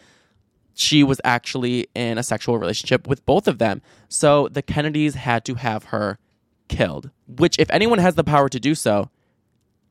she 0.74 1.02
was 1.02 1.20
actually 1.24 1.86
in 1.94 2.18
a 2.18 2.22
sexual 2.22 2.58
relationship 2.58 3.06
with 3.06 3.24
both 3.24 3.48
of 3.48 3.58
them. 3.58 3.80
So 4.08 4.48
the 4.48 4.62
Kennedys 4.62 5.14
had 5.14 5.44
to 5.46 5.54
have 5.54 5.84
her 5.84 6.18
killed, 6.68 7.10
which, 7.26 7.58
if 7.58 7.70
anyone 7.70 8.00
has 8.00 8.16
the 8.16 8.24
power 8.24 8.48
to 8.48 8.60
do 8.60 8.74
so, 8.74 9.08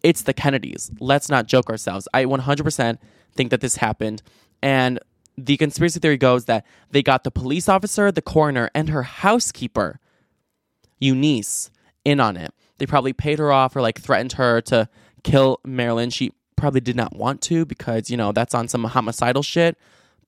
it's 0.04 0.22
the 0.22 0.34
Kennedys. 0.34 0.92
Let's 1.00 1.30
not 1.30 1.48
joke 1.48 1.70
ourselves. 1.70 2.08
I 2.14 2.26
100% 2.26 2.98
think 3.34 3.50
that 3.50 3.62
this 3.62 3.78
happened. 3.78 4.22
And 4.62 5.00
the 5.38 5.58
conspiracy 5.58 6.00
theory 6.00 6.18
goes 6.18 6.46
that 6.46 6.66
they 6.92 7.02
got 7.02 7.24
the 7.24 7.32
police 7.32 7.68
officer, 7.70 8.12
the 8.12 8.22
coroner, 8.22 8.70
and 8.76 8.90
her 8.90 9.04
housekeeper, 9.04 10.00
Eunice, 11.00 11.72
in 12.06 12.20
on 12.20 12.38
it. 12.38 12.54
They 12.84 12.88
probably 12.88 13.13
paid 13.13 13.39
her 13.39 13.50
off 13.50 13.78
or 13.78 13.82
like 13.82 13.98
threatened 13.98 14.34
her 14.34 14.60
to 14.63 14.89
kill 15.24 15.62
Marilyn. 15.63 16.10
She 16.10 16.34
probably 16.58 16.82
did 16.82 16.98
not 16.98 17.15
want 17.15 17.39
to 17.43 17.65
because, 17.65 18.10
you 18.10 18.17
know, 18.17 18.34
that's 18.34 18.54
on 18.54 18.67
some 18.67 18.84
homicidal 18.84 19.41
shit, 19.41 19.78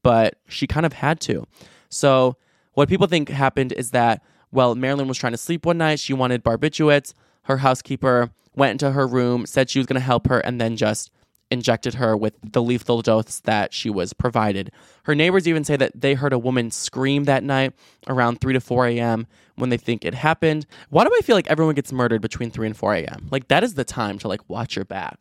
but 0.04 0.38
she 0.48 0.66
kind 0.66 0.86
of 0.86 0.94
had 0.94 1.20
to. 1.20 1.46
So, 1.90 2.38
what 2.74 2.88
people 2.88 3.08
think 3.08 3.28
happened 3.28 3.74
is 3.74 3.92
that, 3.92 4.24
well, 4.54 4.74
Marilyn 4.74 5.10
was 5.10 5.18
trying 5.18 5.34
to 5.34 5.38
sleep 5.38 5.66
one 5.66 5.80
night. 5.80 6.00
She 6.00 6.14
wanted 6.14 6.46
barbiturates. 6.46 7.14
Her 7.42 7.58
housekeeper 7.58 8.30
went 8.56 8.72
into 8.72 8.92
her 8.92 9.06
room, 9.06 9.46
said 9.46 9.70
she 9.70 9.80
was 9.80 9.86
going 9.86 10.00
to 10.00 10.06
help 10.06 10.28
her, 10.28 10.40
and 10.40 10.62
then 10.62 10.78
just 10.78 11.12
injected 11.52 11.96
her 11.96 12.16
with 12.16 12.36
the 12.42 12.62
lethal 12.62 13.02
dose 13.02 13.42
that 13.42 13.74
she 13.74 13.90
was 13.90 14.14
provided. 14.14 14.72
Her 15.04 15.14
neighbors 15.14 15.46
even 15.46 15.66
say 15.66 15.76
that 15.76 15.92
they 15.94 16.14
heard 16.14 16.32
a 16.32 16.40
woman 16.40 16.72
scream 16.72 17.26
that 17.26 17.44
night 17.44 17.74
around 18.08 18.40
3 18.40 18.54
to 18.54 18.62
4 18.62 18.88
a.m. 18.88 19.28
when 19.56 19.70
they 19.70 19.78
think 19.78 20.06
it 20.06 20.14
happened. 20.14 20.66
Why 20.90 21.04
do 21.04 21.12
I 21.16 21.22
feel 21.22 21.36
like 21.36 21.50
everyone 21.50 21.76
gets 21.76 21.92
murdered 21.92 22.22
between 22.22 22.52
3 22.52 22.68
and 22.68 22.78
4 22.78 22.96
a.m.? 22.96 23.28
Like, 23.32 23.48
that 23.48 23.64
is 23.64 23.76
the 23.76 23.84
time 23.84 24.20
to, 24.20 24.28
like, 24.28 24.48
watch 24.50 24.76
your 24.76 24.86
back. 24.86 25.18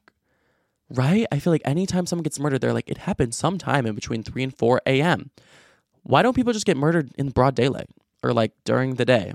Right? 0.91 1.27
I 1.33 1.39
feel 1.39 1.53
like 1.53 1.63
anytime 1.65 2.07
someone 2.07 2.25
gets 2.25 2.39
murdered, 2.39 2.61
they're 2.61 2.73
like, 2.73 2.89
it 2.89 2.99
happened 2.99 3.35
sometime 3.35 3.87
in 3.87 3.95
between 3.95 4.23
3 4.23 4.43
and 4.45 4.57
4 4.57 4.83
a.m. 4.87 5.31
Why 6.03 6.23
don't 6.23 6.35
people 6.35 6.53
just 6.53 6.67
get 6.67 6.77
murdered 6.77 7.11
in 7.17 7.31
broad 7.31 7.55
daylight 7.55 7.89
or, 8.23 8.33
like, 8.33 8.53
during 8.65 8.95
the 8.95 9.05
day? 9.05 9.33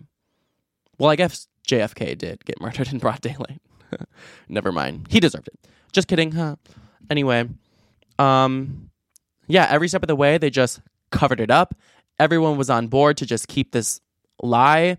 Well, 0.97 1.09
I 1.09 1.15
guess 1.15 1.47
JFK 1.67 2.17
did 2.17 2.45
get 2.45 2.61
murdered 2.61 2.91
in 2.91 2.99
broad 2.99 3.21
daylight. 3.21 3.61
Never 4.49 4.71
mind. 4.71 5.07
He 5.09 5.19
deserved 5.19 5.47
it. 5.47 5.67
Just 5.91 6.07
kidding, 6.07 6.33
huh? 6.33 6.57
Anyway, 7.09 7.49
um, 8.19 8.91
yeah, 9.47 9.67
every 9.69 9.87
step 9.87 10.03
of 10.03 10.07
the 10.07 10.15
way, 10.15 10.37
they 10.37 10.51
just 10.51 10.79
covered 11.11 11.39
it 11.39 11.49
up. 11.49 11.73
Everyone 12.19 12.57
was 12.57 12.69
on 12.69 12.87
board 12.87 13.17
to 13.17 13.25
just 13.25 13.47
keep 13.47 13.71
this 13.71 13.99
lie. 14.41 14.97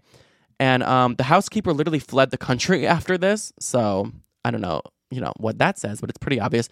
And 0.59 0.83
um, 0.83 1.15
the 1.15 1.25
housekeeper 1.25 1.73
literally 1.73 1.99
fled 1.99 2.31
the 2.31 2.39
country 2.39 2.87
after 2.97 3.17
this. 3.17 3.53
So 3.61 4.13
I 4.45 4.51
don't 4.51 4.61
know, 4.61 4.83
you 5.11 5.21
know, 5.21 5.33
what 5.39 5.59
that 5.59 5.79
says, 5.79 6.01
but 6.01 6.11
it's 6.11 6.19
pretty 6.19 6.41
obvious. 6.41 6.69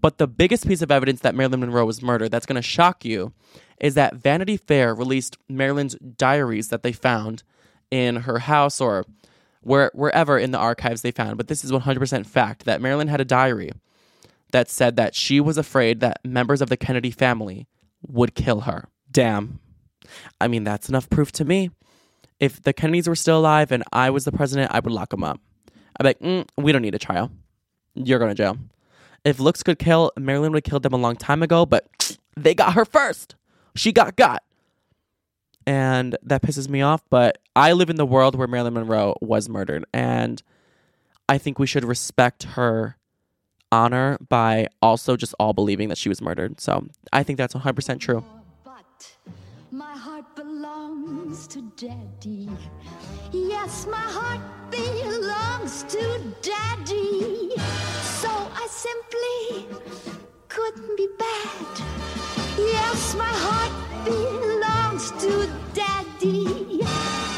But 0.00 0.18
the 0.18 0.26
biggest 0.26 0.66
piece 0.66 0.82
of 0.82 0.90
evidence 0.90 1.20
that 1.20 1.34
Marilyn 1.34 1.60
Monroe 1.60 1.86
was 1.86 2.02
murdered 2.02 2.30
that's 2.30 2.46
going 2.46 2.56
to 2.56 2.62
shock 2.62 3.04
you 3.04 3.32
is 3.80 3.94
that 3.94 4.14
Vanity 4.14 4.56
Fair 4.56 4.94
released 4.94 5.36
Marilyn's 5.48 5.96
diaries 5.96 6.68
that 6.68 6.82
they 6.82 6.92
found 6.92 7.42
in 7.90 8.16
her 8.16 8.40
house 8.40 8.80
or 8.80 9.04
where, 9.60 9.90
wherever 9.94 10.38
in 10.38 10.50
the 10.50 10.58
archives 10.58 11.02
they 11.02 11.10
found. 11.10 11.36
But 11.36 11.48
this 11.48 11.64
is 11.64 11.72
100% 11.72 12.26
fact 12.26 12.64
that 12.64 12.80
Marilyn 12.80 13.08
had 13.08 13.20
a 13.20 13.24
diary 13.24 13.72
that 14.52 14.70
said 14.70 14.96
that 14.96 15.14
she 15.14 15.40
was 15.40 15.58
afraid 15.58 16.00
that 16.00 16.20
members 16.24 16.62
of 16.62 16.68
the 16.68 16.76
Kennedy 16.76 17.10
family 17.10 17.66
would 18.06 18.34
kill 18.34 18.60
her. 18.62 18.88
Damn. 19.10 19.60
I 20.40 20.48
mean, 20.48 20.64
that's 20.64 20.88
enough 20.88 21.10
proof 21.10 21.32
to 21.32 21.44
me. 21.44 21.70
If 22.40 22.62
the 22.62 22.72
Kennedys 22.72 23.08
were 23.08 23.14
still 23.14 23.38
alive 23.38 23.72
and 23.72 23.82
I 23.92 24.10
was 24.10 24.24
the 24.24 24.32
president, 24.32 24.70
I 24.72 24.80
would 24.80 24.92
lock 24.92 25.10
them 25.10 25.24
up. 25.24 25.40
I'd 25.98 26.02
be 26.02 26.08
like, 26.08 26.20
mm, 26.20 26.48
we 26.56 26.72
don't 26.72 26.82
need 26.82 26.94
a 26.94 26.98
trial. 26.98 27.30
You're 27.94 28.18
going 28.18 28.30
to 28.30 28.34
jail. 28.34 28.58
If 29.24 29.40
looks 29.40 29.62
could 29.62 29.78
kill, 29.78 30.12
Marilyn 30.18 30.52
would 30.52 30.64
have 30.64 30.70
killed 30.70 30.82
them 30.82 30.92
a 30.92 30.98
long 30.98 31.16
time 31.16 31.42
ago, 31.42 31.64
but 31.66 32.18
they 32.36 32.54
got 32.54 32.74
her 32.74 32.84
first. 32.84 33.34
She 33.74 33.92
got 33.92 34.16
got. 34.16 34.42
And 35.66 36.16
that 36.22 36.42
pisses 36.42 36.68
me 36.68 36.80
off, 36.80 37.02
but 37.10 37.38
I 37.56 37.72
live 37.72 37.90
in 37.90 37.96
the 37.96 38.06
world 38.06 38.36
where 38.36 38.46
Marilyn 38.46 38.74
Monroe 38.74 39.16
was 39.20 39.48
murdered. 39.48 39.84
And 39.92 40.40
I 41.28 41.38
think 41.38 41.58
we 41.58 41.66
should 41.66 41.84
respect 41.84 42.44
her 42.44 42.96
honor 43.72 44.16
by 44.28 44.68
also 44.80 45.16
just 45.16 45.34
all 45.40 45.52
believing 45.52 45.88
that 45.88 45.98
she 45.98 46.08
was 46.08 46.22
murdered. 46.22 46.60
So 46.60 46.86
I 47.12 47.22
think 47.22 47.36
that's 47.36 47.54
100% 47.54 47.98
true. 47.98 48.24
Belongs 51.06 51.46
to 51.46 51.62
Daddy. 51.76 52.48
Yes, 53.30 53.86
my 53.86 54.06
heart 54.16 54.40
belongs 54.72 55.84
to 55.84 56.20
Daddy. 56.42 57.52
So 58.02 58.28
I 58.28 58.66
simply 58.68 59.68
couldn't 60.48 60.96
be 60.96 61.08
bad. 61.16 61.80
Yes, 62.58 63.14
my 63.14 63.32
heart 63.46 64.04
belongs 64.04 65.12
to 65.22 65.48
Daddy. 65.74 66.80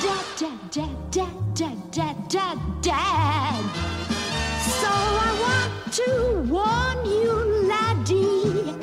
Dad, 0.00 0.24
dad, 0.38 0.70
dad, 0.70 1.10
dad, 1.10 1.54
dad, 1.54 1.90
dad, 1.90 2.28
dad, 2.30 2.58
dad. 2.80 3.64
So 4.80 4.88
I 4.88 5.30
want 5.44 5.92
to 5.92 6.10
warn 6.50 7.04
you, 7.04 7.32
laddie. 7.68 8.74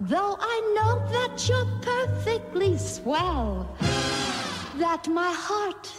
Though 0.00 0.36
I 0.40 0.56
know 0.74 1.06
that 1.12 1.48
you're 1.48 1.70
perfectly 1.82 2.76
swell, 2.76 3.68
that 4.78 5.08
my 5.08 5.32
heart 5.32 5.92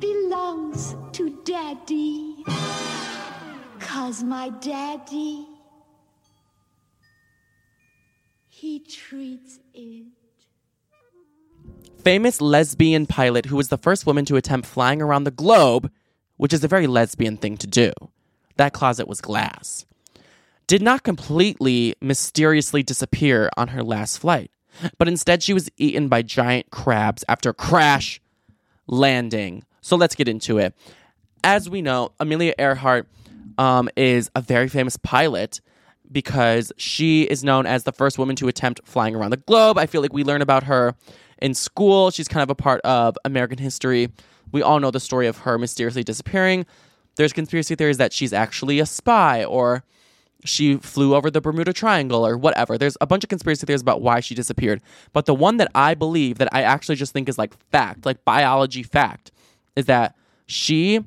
belongs 0.00 0.96
to 1.12 1.38
daddy. 1.44 2.44
Cause 3.78 4.22
my 4.22 4.48
daddy, 4.60 5.46
he 8.48 8.80
treats 8.80 9.58
it. 9.74 10.06
famous 12.02 12.40
lesbian 12.40 13.06
pilot 13.06 13.46
who 13.46 13.56
was 13.56 13.68
the 13.68 13.78
first 13.78 14.06
woman 14.06 14.24
to 14.24 14.36
attempt 14.36 14.66
flying 14.66 15.00
around 15.00 15.24
the 15.24 15.30
globe, 15.30 15.90
which 16.36 16.52
is 16.52 16.64
a 16.64 16.68
very 16.68 16.86
lesbian 16.86 17.36
thing 17.36 17.56
to 17.56 17.66
do. 17.66 17.92
That 18.56 18.72
closet 18.72 19.06
was 19.06 19.20
glass. 19.20 19.86
Did 20.66 20.82
not 20.82 21.02
completely 21.04 21.94
mysteriously 22.00 22.82
disappear 22.82 23.50
on 23.56 23.68
her 23.68 23.82
last 23.84 24.18
flight, 24.18 24.50
but 24.98 25.08
instead 25.08 25.42
she 25.42 25.52
was 25.52 25.70
eaten 25.76 26.08
by 26.08 26.22
giant 26.22 26.70
crabs 26.70 27.24
after 27.28 27.52
crash 27.52 28.20
landing. 28.86 29.64
So 29.80 29.96
let's 29.96 30.14
get 30.14 30.28
into 30.28 30.58
it. 30.58 30.74
As 31.44 31.68
we 31.68 31.82
know, 31.82 32.12
Amelia 32.20 32.54
Earhart 32.58 33.08
um, 33.58 33.88
is 33.96 34.30
a 34.34 34.40
very 34.40 34.68
famous 34.68 34.96
pilot 34.96 35.60
because 36.10 36.72
she 36.76 37.22
is 37.22 37.42
known 37.42 37.66
as 37.66 37.84
the 37.84 37.92
first 37.92 38.18
woman 38.18 38.36
to 38.36 38.48
attempt 38.48 38.80
flying 38.84 39.14
around 39.14 39.30
the 39.30 39.38
globe. 39.38 39.78
I 39.78 39.86
feel 39.86 40.02
like 40.02 40.12
we 40.12 40.24
learn 40.24 40.42
about 40.42 40.64
her 40.64 40.94
in 41.40 41.54
school. 41.54 42.10
She's 42.10 42.28
kind 42.28 42.42
of 42.42 42.50
a 42.50 42.54
part 42.54 42.80
of 42.82 43.16
American 43.24 43.58
history. 43.58 44.10
We 44.52 44.62
all 44.62 44.78
know 44.78 44.90
the 44.90 45.00
story 45.00 45.26
of 45.26 45.38
her 45.38 45.58
mysteriously 45.58 46.04
disappearing. 46.04 46.66
There's 47.16 47.32
conspiracy 47.32 47.74
theories 47.74 47.98
that 47.98 48.12
she's 48.12 48.32
actually 48.32 48.78
a 48.78 48.86
spy 48.86 49.44
or 49.44 49.84
she 50.44 50.76
flew 50.76 51.14
over 51.14 51.30
the 51.30 51.40
Bermuda 51.40 51.72
Triangle 51.72 52.26
or 52.26 52.36
whatever. 52.36 52.76
There's 52.76 52.96
a 53.00 53.06
bunch 53.06 53.24
of 53.24 53.28
conspiracy 53.28 53.66
theories 53.66 53.82
about 53.82 54.02
why 54.02 54.20
she 54.20 54.34
disappeared. 54.34 54.82
But 55.12 55.26
the 55.26 55.34
one 55.34 55.56
that 55.58 55.70
I 55.74 55.94
believe 55.94 56.38
that 56.38 56.48
I 56.52 56.62
actually 56.62 56.96
just 56.96 57.12
think 57.12 57.28
is 57.28 57.38
like 57.38 57.54
fact, 57.70 58.04
like 58.04 58.24
biology 58.24 58.82
fact, 58.82 59.30
is 59.76 59.86
that 59.86 60.16
she 60.46 61.04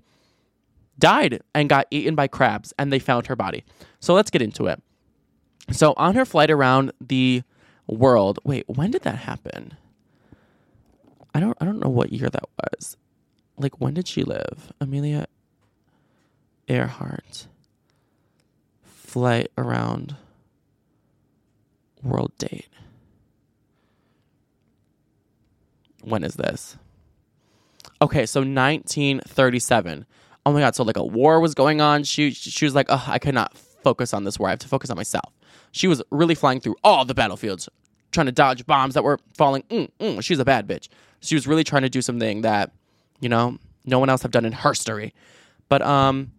died 0.97 1.41
and 1.53 1.67
got 1.67 1.87
eaten 1.91 2.15
by 2.15 2.27
crabs 2.27 2.73
and 2.79 2.91
they 2.91 2.99
found 2.99 3.27
her 3.27 3.35
body. 3.35 3.65
So 3.99 4.13
let's 4.13 4.31
get 4.31 4.41
into 4.41 4.67
it. 4.67 4.81
So 5.71 5.93
on 5.97 6.15
her 6.15 6.25
flight 6.25 6.51
around 6.51 6.91
the 7.01 7.43
world, 7.87 8.39
wait, 8.43 8.65
when 8.67 8.91
did 8.91 9.01
that 9.01 9.17
happen? 9.17 9.75
I 11.33 11.41
don't 11.41 11.57
I 11.59 11.65
don't 11.65 11.79
know 11.79 11.89
what 11.89 12.13
year 12.13 12.29
that 12.29 12.45
was. 12.57 12.95
Like 13.57 13.81
when 13.81 13.93
did 13.95 14.07
she 14.07 14.23
live? 14.23 14.71
Amelia 14.79 15.25
Earhart 16.67 17.47
flight 19.15 19.49
around 19.57 20.13
world 22.03 22.33
date. 22.37 22.67
When 26.03 26.21
is 26.25 26.33
this? 26.33 26.75
Okay, 28.01 28.25
so 28.25 28.41
1937. 28.41 30.05
Oh 30.45 30.51
my 30.51 30.59
god, 30.59 30.75
so 30.75 30.83
like 30.83 30.97
a 30.97 31.05
war 31.05 31.39
was 31.39 31.53
going 31.55 31.79
on. 31.79 32.03
She 32.03 32.31
she 32.31 32.65
was 32.65 32.75
like, 32.75 32.87
"Oh, 32.89 33.05
I 33.07 33.17
cannot 33.17 33.57
focus 33.57 34.13
on 34.13 34.25
this 34.25 34.37
war. 34.37 34.49
I 34.49 34.51
have 34.51 34.59
to 34.59 34.67
focus 34.67 34.89
on 34.89 34.97
myself." 34.97 35.31
She 35.71 35.87
was 35.87 36.03
really 36.11 36.35
flying 36.35 36.59
through 36.59 36.75
all 36.83 37.05
the 37.05 37.13
battlefields, 37.13 37.69
trying 38.11 38.25
to 38.25 38.33
dodge 38.33 38.65
bombs 38.65 38.95
that 38.95 39.05
were 39.05 39.17
falling. 39.37 39.63
Mm, 39.69 39.89
mm, 39.97 40.21
she's 40.21 40.39
a 40.39 40.45
bad 40.45 40.67
bitch. 40.67 40.89
She 41.21 41.35
was 41.35 41.47
really 41.47 41.63
trying 41.63 41.83
to 41.83 41.89
do 41.89 42.01
something 42.01 42.41
that, 42.41 42.73
you 43.21 43.29
know, 43.29 43.59
no 43.85 43.97
one 43.97 44.09
else 44.09 44.23
have 44.23 44.31
done 44.31 44.43
in 44.43 44.51
her 44.51 44.73
story. 44.73 45.13
But 45.69 45.81
um 45.83 46.33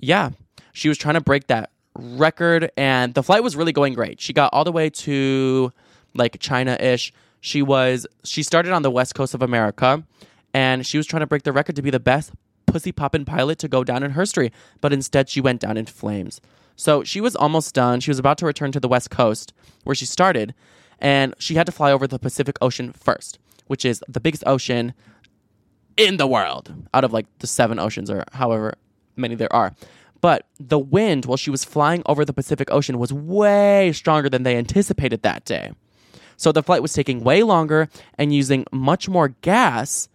yeah, 0.00 0.30
she 0.72 0.88
was 0.88 0.98
trying 0.98 1.14
to 1.14 1.20
break 1.20 1.46
that 1.46 1.70
record 1.98 2.70
and 2.76 3.14
the 3.14 3.22
flight 3.22 3.42
was 3.42 3.56
really 3.56 3.72
going 3.72 3.94
great. 3.94 4.20
She 4.20 4.32
got 4.32 4.50
all 4.52 4.64
the 4.64 4.72
way 4.72 4.88
to 4.90 5.72
like 6.14 6.38
China-ish. 6.40 7.12
She 7.40 7.62
was 7.62 8.06
she 8.24 8.42
started 8.42 8.72
on 8.72 8.82
the 8.82 8.90
west 8.90 9.14
coast 9.14 9.34
of 9.34 9.42
America 9.42 10.02
and 10.54 10.86
she 10.86 10.96
was 10.96 11.06
trying 11.06 11.20
to 11.20 11.26
break 11.26 11.42
the 11.42 11.52
record 11.52 11.76
to 11.76 11.82
be 11.82 11.90
the 11.90 12.00
best 12.00 12.32
pussy 12.66 12.92
poppin' 12.92 13.24
pilot 13.24 13.58
to 13.58 13.68
go 13.68 13.82
down 13.82 14.02
in 14.02 14.12
history, 14.12 14.52
but 14.80 14.92
instead 14.92 15.28
she 15.28 15.40
went 15.40 15.60
down 15.60 15.76
in 15.76 15.86
flames. 15.86 16.40
So 16.76 17.02
she 17.02 17.20
was 17.20 17.34
almost 17.34 17.74
done. 17.74 18.00
She 18.00 18.10
was 18.10 18.18
about 18.18 18.38
to 18.38 18.46
return 18.46 18.72
to 18.72 18.80
the 18.80 18.88
west 18.88 19.10
coast 19.10 19.52
where 19.84 19.94
she 19.94 20.06
started 20.06 20.54
and 21.00 21.34
she 21.38 21.54
had 21.54 21.66
to 21.66 21.72
fly 21.72 21.92
over 21.92 22.06
the 22.06 22.18
Pacific 22.18 22.56
Ocean 22.60 22.92
first, 22.92 23.38
which 23.66 23.84
is 23.84 24.02
the 24.08 24.20
biggest 24.20 24.44
ocean 24.46 24.94
in 25.96 26.16
the 26.16 26.26
world 26.26 26.72
out 26.94 27.04
of 27.04 27.12
like 27.12 27.26
the 27.40 27.46
seven 27.46 27.78
oceans 27.78 28.10
or 28.10 28.24
however 28.32 28.74
many 29.16 29.34
there 29.34 29.52
are. 29.52 29.74
But 30.20 30.46
the 30.58 30.78
wind 30.78 31.26
while 31.26 31.36
she 31.36 31.50
was 31.50 31.64
flying 31.64 32.02
over 32.06 32.24
the 32.24 32.32
Pacific 32.32 32.72
Ocean 32.72 32.98
was 32.98 33.12
way 33.12 33.92
stronger 33.92 34.28
than 34.28 34.42
they 34.42 34.56
anticipated 34.56 35.22
that 35.22 35.44
day. 35.44 35.72
So 36.36 36.52
the 36.52 36.62
flight 36.62 36.82
was 36.82 36.92
taking 36.92 37.24
way 37.24 37.42
longer 37.42 37.88
and 38.16 38.32
using 38.32 38.64
much 38.72 39.08
more 39.08 39.28
gas 39.28 40.08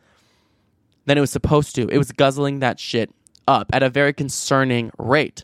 than 1.06 1.18
it 1.18 1.22
was 1.22 1.32
supposed 1.32 1.76
to. 1.76 1.88
It 1.90 1.98
was 1.98 2.12
guzzling 2.12 2.60
that 2.60 2.80
shit 2.80 3.14
up 3.48 3.70
at 3.74 3.84
a 3.84 3.90
very 3.90 4.14
concerning 4.14 4.92
rate. 4.98 5.44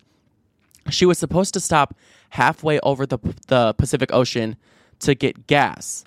She 0.89 1.05
was 1.05 1.17
supposed 1.17 1.53
to 1.53 1.59
stop 1.59 1.95
halfway 2.29 2.79
over 2.79 3.05
the, 3.05 3.19
the 3.47 3.73
Pacific 3.73 4.13
Ocean 4.13 4.55
to 4.99 5.15
get 5.15 5.47
gas. 5.47 6.03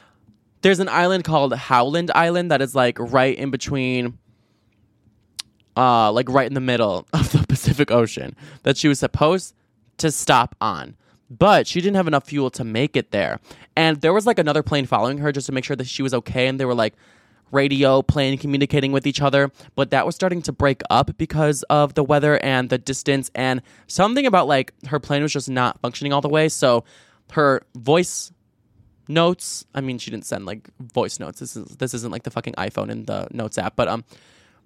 There's 0.62 0.78
an 0.78 0.88
island 0.88 1.24
called 1.24 1.52
Howland 1.54 2.10
Island 2.14 2.50
that 2.50 2.62
is 2.62 2.74
like 2.74 2.96
right 2.98 3.36
in 3.36 3.50
between 3.50 4.18
uh 5.76 6.12
like 6.12 6.28
right 6.28 6.46
in 6.46 6.54
the 6.54 6.60
middle 6.60 7.06
of 7.12 7.32
the 7.32 7.46
Pacific 7.46 7.90
Ocean 7.90 8.36
that 8.62 8.76
she 8.76 8.88
was 8.88 8.98
supposed 8.98 9.54
to 9.98 10.10
stop 10.10 10.54
on. 10.60 10.96
But 11.30 11.66
she 11.66 11.80
didn't 11.80 11.96
have 11.96 12.06
enough 12.06 12.26
fuel 12.26 12.50
to 12.50 12.64
make 12.64 12.94
it 12.94 13.10
there. 13.10 13.40
And 13.74 14.02
there 14.02 14.12
was 14.12 14.26
like 14.26 14.38
another 14.38 14.62
plane 14.62 14.84
following 14.84 15.18
her 15.18 15.32
just 15.32 15.46
to 15.46 15.52
make 15.52 15.64
sure 15.64 15.76
that 15.76 15.86
she 15.86 16.02
was 16.02 16.12
okay 16.12 16.46
and 16.46 16.60
they 16.60 16.66
were 16.66 16.74
like 16.74 16.94
radio 17.52 18.02
plane 18.02 18.36
communicating 18.38 18.92
with 18.92 19.06
each 19.06 19.20
other, 19.20 19.52
but 19.74 19.90
that 19.90 20.04
was 20.04 20.14
starting 20.14 20.42
to 20.42 20.52
break 20.52 20.82
up 20.90 21.16
because 21.18 21.62
of 21.64 21.94
the 21.94 22.02
weather 22.02 22.38
and 22.42 22.70
the 22.70 22.78
distance 22.78 23.30
and 23.34 23.62
something 23.86 24.26
about 24.26 24.48
like 24.48 24.72
her 24.88 24.98
plane 24.98 25.22
was 25.22 25.32
just 25.32 25.50
not 25.50 25.78
functioning 25.80 26.12
all 26.12 26.22
the 26.22 26.28
way, 26.28 26.48
so 26.48 26.84
her 27.32 27.62
voice 27.76 28.32
notes, 29.08 29.66
I 29.74 29.80
mean 29.80 29.98
she 29.98 30.10
didn't 30.10 30.26
send 30.26 30.46
like 30.46 30.68
voice 30.80 31.20
notes. 31.20 31.40
This 31.40 31.56
is 31.56 31.76
this 31.76 31.94
isn't 31.94 32.10
like 32.10 32.24
the 32.24 32.30
fucking 32.30 32.54
iPhone 32.54 32.90
in 32.90 33.04
the 33.04 33.28
notes 33.30 33.58
app, 33.58 33.76
but 33.76 33.86
um 33.88 34.04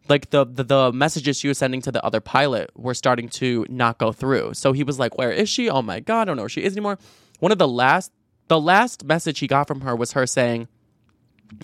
like 0.09 0.31
the, 0.31 0.45
the 0.45 0.65
the 0.65 0.93
messages 0.93 1.39
she 1.39 1.49
was 1.49 1.59
sending 1.59 1.81
to 1.83 1.93
the 1.93 2.05
other 2.05 2.21
pilot 2.21 2.71
were 2.75 2.95
starting 2.95 3.29
to 3.31 3.67
not 3.69 3.99
go 3.99 4.13
through. 4.13 4.55
So 4.55 4.73
he 4.73 4.83
was 4.85 4.99
like, 4.99 5.19
"Where 5.19 5.33
is 5.33 5.49
she? 5.49 5.69
Oh 5.69 5.83
my 5.83 6.01
god, 6.01 6.23
I 6.23 6.25
don't 6.27 6.37
know 6.37 6.43
where 6.43 6.49
she 6.49 6.63
is 6.65 6.73
anymore." 6.75 6.99
One 7.41 7.53
of 7.53 7.59
the 7.59 7.69
last 7.69 8.13
the 8.49 8.61
last 8.61 9.05
message 9.05 9.39
he 9.39 9.47
got 9.47 9.67
from 9.67 9.81
her 9.83 9.97
was 9.97 10.13
her 10.13 10.27
saying, 10.27 10.69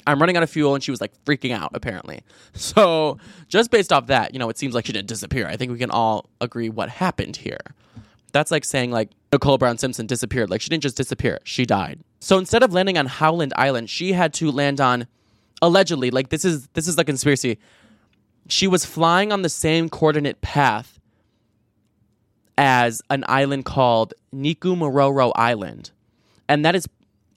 "I'm 0.06 0.20
running 0.20 0.36
out 0.36 0.42
of 0.42 0.50
fuel," 0.50 0.74
and 0.74 0.82
she 0.82 0.90
was 0.90 1.00
like 1.00 1.12
freaking 1.24 1.52
out 1.52 1.70
apparently. 1.74 2.22
So 2.54 3.18
just 3.48 3.70
based 3.70 3.92
off 3.92 4.06
that, 4.08 4.32
you 4.34 4.38
know, 4.38 4.48
it 4.48 4.58
seems 4.58 4.74
like 4.74 4.86
she 4.86 4.92
didn't 4.92 5.08
disappear. 5.08 5.46
I 5.46 5.56
think 5.56 5.72
we 5.72 5.78
can 5.78 5.90
all 5.90 6.28
agree 6.40 6.68
what 6.68 6.88
happened 6.88 7.36
here. 7.36 7.60
That's 8.32 8.50
like 8.50 8.64
saying 8.64 8.90
like 8.90 9.10
Nicole 9.32 9.58
Brown 9.58 9.78
Simpson 9.78 10.06
disappeared. 10.06 10.50
Like 10.50 10.60
she 10.60 10.70
didn't 10.70 10.82
just 10.82 10.96
disappear; 10.96 11.38
she 11.44 11.64
died. 11.64 12.00
So 12.20 12.38
instead 12.38 12.62
of 12.62 12.72
landing 12.72 12.98
on 12.98 13.06
Howland 13.06 13.52
Island, 13.56 13.90
she 13.90 14.12
had 14.12 14.34
to 14.34 14.50
land 14.50 14.80
on 14.80 15.06
allegedly 15.62 16.10
like 16.10 16.28
this 16.28 16.44
is 16.44 16.66
this 16.74 16.88
is 16.88 16.96
the 16.96 17.04
conspiracy 17.04 17.58
she 18.52 18.68
was 18.68 18.84
flying 18.84 19.32
on 19.32 19.40
the 19.40 19.48
same 19.48 19.88
coordinate 19.88 20.42
path 20.42 21.00
as 22.58 23.00
an 23.08 23.24
island 23.26 23.64
called 23.64 24.12
Niku 24.34 25.32
Island. 25.34 25.90
And 26.50 26.62
that 26.66 26.74
is 26.74 26.86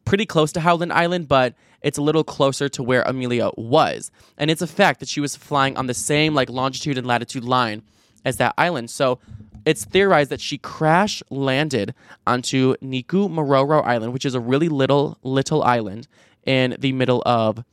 pretty 0.03 0.25
close 0.25 0.51
to 0.51 0.59
Howland 0.59 0.91
Island, 0.91 1.29
but 1.29 1.55
it's 1.81 1.97
a 1.97 2.01
little 2.01 2.25
closer 2.25 2.67
to 2.67 2.83
where 2.83 3.01
Amelia 3.03 3.49
was. 3.55 4.11
And 4.37 4.51
it's 4.51 4.61
a 4.61 4.67
fact 4.67 4.99
that 4.99 5.07
she 5.07 5.21
was 5.21 5.37
flying 5.37 5.77
on 5.77 5.87
the 5.87 5.93
same 5.93 6.35
like 6.35 6.49
longitude 6.49 6.97
and 6.97 7.07
latitude 7.07 7.45
line 7.45 7.81
as 8.25 8.35
that 8.37 8.53
island. 8.57 8.89
So 8.89 9.19
it's 9.65 9.85
theorized 9.85 10.31
that 10.31 10.41
she 10.41 10.57
crash 10.57 11.23
landed 11.29 11.95
onto 12.27 12.75
Niku 12.83 13.85
Island, 13.85 14.11
which 14.11 14.25
is 14.25 14.35
a 14.35 14.41
really 14.41 14.67
little 14.67 15.17
little 15.23 15.63
island 15.63 16.09
in 16.45 16.75
the 16.77 16.91
middle 16.91 17.23
of 17.25 17.63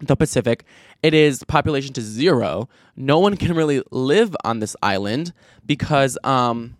the 0.00 0.16
Pacific. 0.16 0.64
It 1.02 1.14
is 1.14 1.42
population 1.44 1.92
to 1.94 2.00
zero. 2.00 2.68
No 2.96 3.18
one 3.18 3.36
can 3.36 3.54
really 3.54 3.82
live 3.90 4.36
on 4.44 4.60
this 4.60 4.76
island 4.82 5.32
because 5.66 6.18
um, 6.24 6.76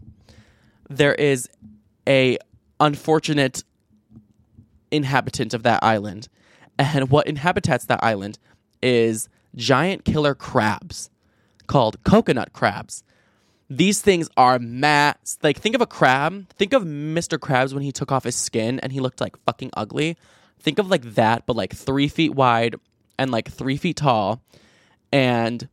there 0.88 1.14
is 1.14 1.48
a 2.08 2.38
unfortunate 2.80 3.64
inhabitant 4.90 5.52
of 5.52 5.62
that 5.64 5.82
island, 5.82 6.28
and 6.78 7.10
what 7.10 7.26
inhabits 7.26 7.84
that 7.86 8.02
island 8.02 8.38
is 8.82 9.28
giant 9.54 10.04
killer 10.04 10.34
crabs 10.34 11.10
called 11.66 12.02
coconut 12.04 12.52
crabs. 12.52 13.02
These 13.70 14.00
things 14.00 14.28
are 14.36 14.58
mass. 14.58 15.38
Like, 15.42 15.58
think 15.58 15.74
of 15.74 15.82
a 15.82 15.86
crab. 15.86 16.48
Think 16.54 16.72
of 16.72 16.84
Mr. 16.84 17.38
Krabs 17.38 17.74
when 17.74 17.82
he 17.82 17.92
took 17.92 18.10
off 18.10 18.24
his 18.24 18.34
skin 18.34 18.80
and 18.80 18.92
he 18.92 19.00
looked 19.00 19.20
like 19.20 19.36
fucking 19.44 19.70
ugly. 19.74 20.16
Think 20.58 20.78
of 20.78 20.90
like 20.90 21.02
that, 21.14 21.44
but 21.44 21.54
like 21.54 21.74
three 21.74 22.08
feet 22.08 22.34
wide 22.34 22.76
and 23.18 23.30
like 23.30 23.50
three 23.50 23.76
feet 23.76 23.96
tall 23.96 24.42
and 25.12 25.68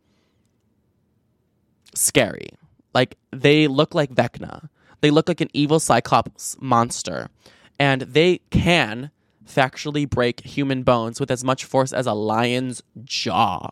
scary. 1.94 2.50
Like 2.94 3.18
they 3.32 3.68
look 3.68 3.94
like 3.94 4.14
Vecna. 4.14 4.70
They 5.02 5.12
look 5.12 5.28
like 5.28 5.42
an 5.42 5.50
evil 5.54 5.80
Cyclops 5.80 6.58
monster. 6.60 7.30
And 7.78 8.02
they 8.02 8.40
can 8.50 9.12
factually 9.46 10.10
break 10.10 10.42
human 10.42 10.84
bones 10.84 11.20
with 11.20 11.30
as 11.30 11.44
much 11.44 11.66
force 11.66 11.94
as 11.94 12.08
a 12.08 12.14
lion's 12.14 12.82
jaw. 13.04 13.70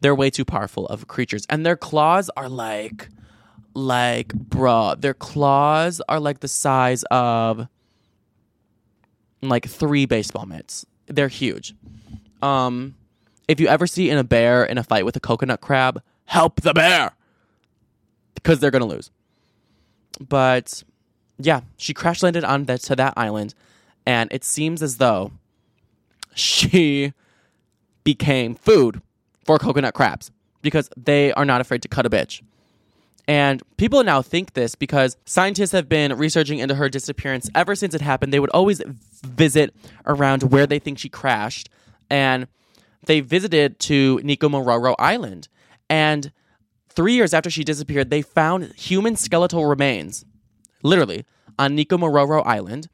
They're 0.00 0.14
way 0.14 0.30
too 0.30 0.44
powerful 0.44 0.86
of 0.86 1.08
creatures. 1.08 1.46
And 1.48 1.64
their 1.64 1.76
claws 1.76 2.30
are 2.36 2.48
like 2.48 3.08
like 3.74 4.28
bruh. 4.28 5.00
Their 5.00 5.14
claws 5.14 6.00
are 6.08 6.20
like 6.20 6.40
the 6.40 6.48
size 6.48 7.04
of 7.10 7.66
like 9.42 9.66
three 9.66 10.06
baseball 10.06 10.46
mitts. 10.46 10.84
They're 11.06 11.28
huge. 11.28 11.74
Um, 12.42 12.94
if 13.48 13.60
you 13.60 13.66
ever 13.66 13.86
see 13.86 14.10
in 14.10 14.18
a 14.18 14.24
bear 14.24 14.64
in 14.64 14.78
a 14.78 14.82
fight 14.82 15.04
with 15.04 15.16
a 15.16 15.20
coconut 15.20 15.60
crab, 15.60 16.02
help 16.26 16.60
the 16.60 16.72
bear 16.72 17.12
because 18.34 18.60
they're 18.60 18.70
gonna 18.70 18.86
lose. 18.86 19.10
But 20.20 20.82
yeah, 21.38 21.62
she 21.76 21.94
crash 21.94 22.22
landed 22.22 22.44
on 22.44 22.64
that 22.64 22.80
to 22.82 22.96
that 22.96 23.14
island, 23.16 23.54
and 24.06 24.32
it 24.32 24.44
seems 24.44 24.82
as 24.82 24.98
though 24.98 25.32
she 26.34 27.12
became 28.04 28.54
food 28.54 29.02
for 29.44 29.58
coconut 29.58 29.94
crabs 29.94 30.30
because 30.62 30.88
they 30.96 31.32
are 31.32 31.44
not 31.44 31.60
afraid 31.60 31.82
to 31.82 31.88
cut 31.88 32.06
a 32.06 32.10
bitch. 32.10 32.42
And 33.26 33.62
people 33.76 34.02
now 34.02 34.22
think 34.22 34.54
this 34.54 34.74
because 34.74 35.16
scientists 35.24 35.72
have 35.72 35.88
been 35.88 36.16
researching 36.16 36.58
into 36.58 36.74
her 36.74 36.88
disappearance 36.88 37.48
ever 37.54 37.74
since 37.74 37.94
it 37.94 38.00
happened. 38.00 38.32
They 38.32 38.40
would 38.40 38.50
always 38.50 38.82
visit 39.22 39.74
around 40.06 40.44
where 40.44 40.66
they 40.66 40.78
think 40.78 40.98
she 40.98 41.08
crashed 41.08 41.68
and 42.10 42.46
they 43.06 43.20
visited 43.20 43.78
to 43.80 44.18
Nikumaroro 44.18 44.94
Island. 44.98 45.48
And 45.88 46.32
three 46.88 47.14
years 47.14 47.32
after 47.32 47.50
she 47.50 47.64
disappeared, 47.64 48.10
they 48.10 48.22
found 48.22 48.72
human 48.76 49.16
skeletal 49.16 49.66
remains, 49.66 50.24
literally, 50.82 51.24
on 51.58 51.76
Nikumaroro 51.76 52.44
Island. 52.44 52.88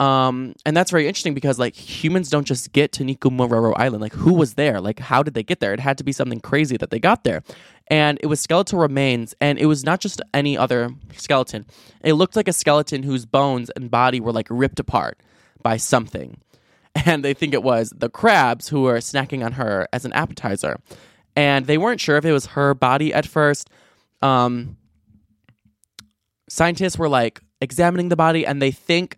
Um, 0.00 0.54
and 0.66 0.76
that's 0.76 0.90
very 0.90 1.06
interesting 1.06 1.32
because 1.32 1.60
like 1.60 1.76
humans 1.76 2.28
don't 2.28 2.46
just 2.46 2.72
get 2.72 2.90
to 2.92 3.04
Nikumaroro 3.04 3.72
Island. 3.76 4.00
Like 4.02 4.14
who 4.14 4.34
was 4.34 4.54
there? 4.54 4.80
Like 4.80 4.98
how 4.98 5.22
did 5.22 5.34
they 5.34 5.44
get 5.44 5.60
there? 5.60 5.72
It 5.72 5.78
had 5.78 5.96
to 5.98 6.04
be 6.04 6.10
something 6.10 6.40
crazy 6.40 6.76
that 6.76 6.90
they 6.90 6.98
got 6.98 7.22
there. 7.22 7.44
And 7.88 8.18
it 8.20 8.26
was 8.26 8.40
skeletal 8.40 8.78
remains, 8.78 9.34
and 9.40 9.58
it 9.58 9.66
was 9.66 9.84
not 9.84 10.00
just 10.00 10.22
any 10.32 10.56
other 10.56 10.90
skeleton. 11.16 11.66
It 12.02 12.14
looked 12.14 12.36
like 12.36 12.48
a 12.48 12.52
skeleton 12.52 13.02
whose 13.02 13.26
bones 13.26 13.70
and 13.70 13.90
body 13.90 14.18
were 14.18 14.32
like 14.32 14.46
ripped 14.50 14.80
apart 14.80 15.20
by 15.62 15.76
something. 15.76 16.40
And 16.94 17.24
they 17.24 17.34
think 17.34 17.54
it 17.54 17.62
was 17.62 17.92
the 17.96 18.10
crabs 18.10 18.68
who 18.68 18.82
were 18.82 18.98
snacking 18.98 19.44
on 19.44 19.52
her 19.52 19.88
as 19.92 20.04
an 20.04 20.12
appetizer. 20.12 20.78
And 21.34 21.66
they 21.66 21.78
weren't 21.78 22.00
sure 22.00 22.16
if 22.16 22.24
it 22.24 22.32
was 22.32 22.46
her 22.46 22.74
body 22.74 23.14
at 23.14 23.26
first. 23.26 23.70
Um, 24.20 24.76
scientists 26.48 26.98
were 26.98 27.08
like 27.08 27.40
examining 27.60 28.08
the 28.08 28.16
body 28.16 28.46
and 28.46 28.60
they 28.60 28.70
think 28.70 29.16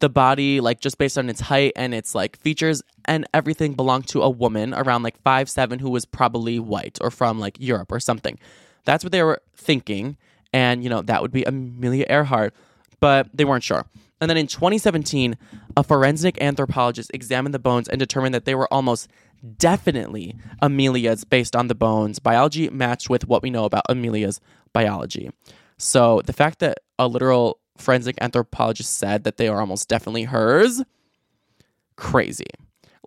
the 0.00 0.08
body 0.08 0.60
like 0.60 0.80
just 0.80 0.98
based 0.98 1.18
on 1.18 1.28
its 1.28 1.40
height 1.40 1.72
and 1.76 1.94
its 1.94 2.14
like 2.14 2.36
features 2.38 2.82
and 3.06 3.26
everything 3.32 3.74
belonged 3.74 4.06
to 4.08 4.22
a 4.22 4.30
woman 4.30 4.74
around 4.74 5.02
like 5.02 5.20
five 5.22 5.48
seven 5.48 5.78
who 5.78 5.90
was 5.90 6.04
probably 6.04 6.58
white 6.58 6.98
or 7.00 7.10
from 7.10 7.38
like 7.38 7.56
Europe 7.58 7.90
or 7.90 8.00
something. 8.00 8.38
That's 8.84 9.02
what 9.02 9.12
they 9.12 9.22
were 9.22 9.40
thinking, 9.56 10.16
and 10.52 10.84
you 10.84 10.90
know 10.90 11.00
that 11.02 11.22
would 11.22 11.32
be 11.32 11.42
Amelia 11.44 12.04
Earhart, 12.08 12.54
but 13.00 13.28
they 13.32 13.44
weren't 13.44 13.64
sure. 13.64 13.86
And 14.24 14.30
then 14.30 14.38
in 14.38 14.46
2017, 14.46 15.36
a 15.76 15.84
forensic 15.84 16.40
anthropologist 16.40 17.10
examined 17.12 17.52
the 17.52 17.58
bones 17.58 17.88
and 17.88 17.98
determined 17.98 18.34
that 18.34 18.46
they 18.46 18.54
were 18.54 18.72
almost 18.72 19.06
definitely 19.58 20.34
Amelia's 20.62 21.24
based 21.24 21.54
on 21.54 21.68
the 21.68 21.74
bones. 21.74 22.18
Biology 22.20 22.70
matched 22.70 23.10
with 23.10 23.28
what 23.28 23.42
we 23.42 23.50
know 23.50 23.66
about 23.66 23.84
Amelia's 23.90 24.40
biology. 24.72 25.30
So 25.76 26.22
the 26.24 26.32
fact 26.32 26.60
that 26.60 26.78
a 26.98 27.06
literal 27.06 27.60
forensic 27.76 28.16
anthropologist 28.22 28.96
said 28.96 29.24
that 29.24 29.36
they 29.36 29.46
are 29.46 29.60
almost 29.60 29.90
definitely 29.90 30.24
hers, 30.24 30.82
crazy. 31.96 32.46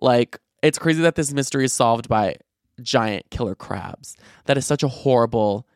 Like, 0.00 0.38
it's 0.62 0.78
crazy 0.78 1.02
that 1.02 1.16
this 1.16 1.32
mystery 1.32 1.64
is 1.64 1.72
solved 1.72 2.08
by 2.08 2.36
giant 2.80 3.28
killer 3.30 3.56
crabs. 3.56 4.16
That 4.44 4.56
is 4.56 4.66
such 4.66 4.84
a 4.84 4.88
horrible 4.88 5.66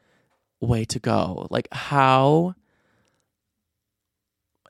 way 0.60 0.84
to 0.84 1.00
go. 1.00 1.48
Like, 1.50 1.66
how. 1.72 2.54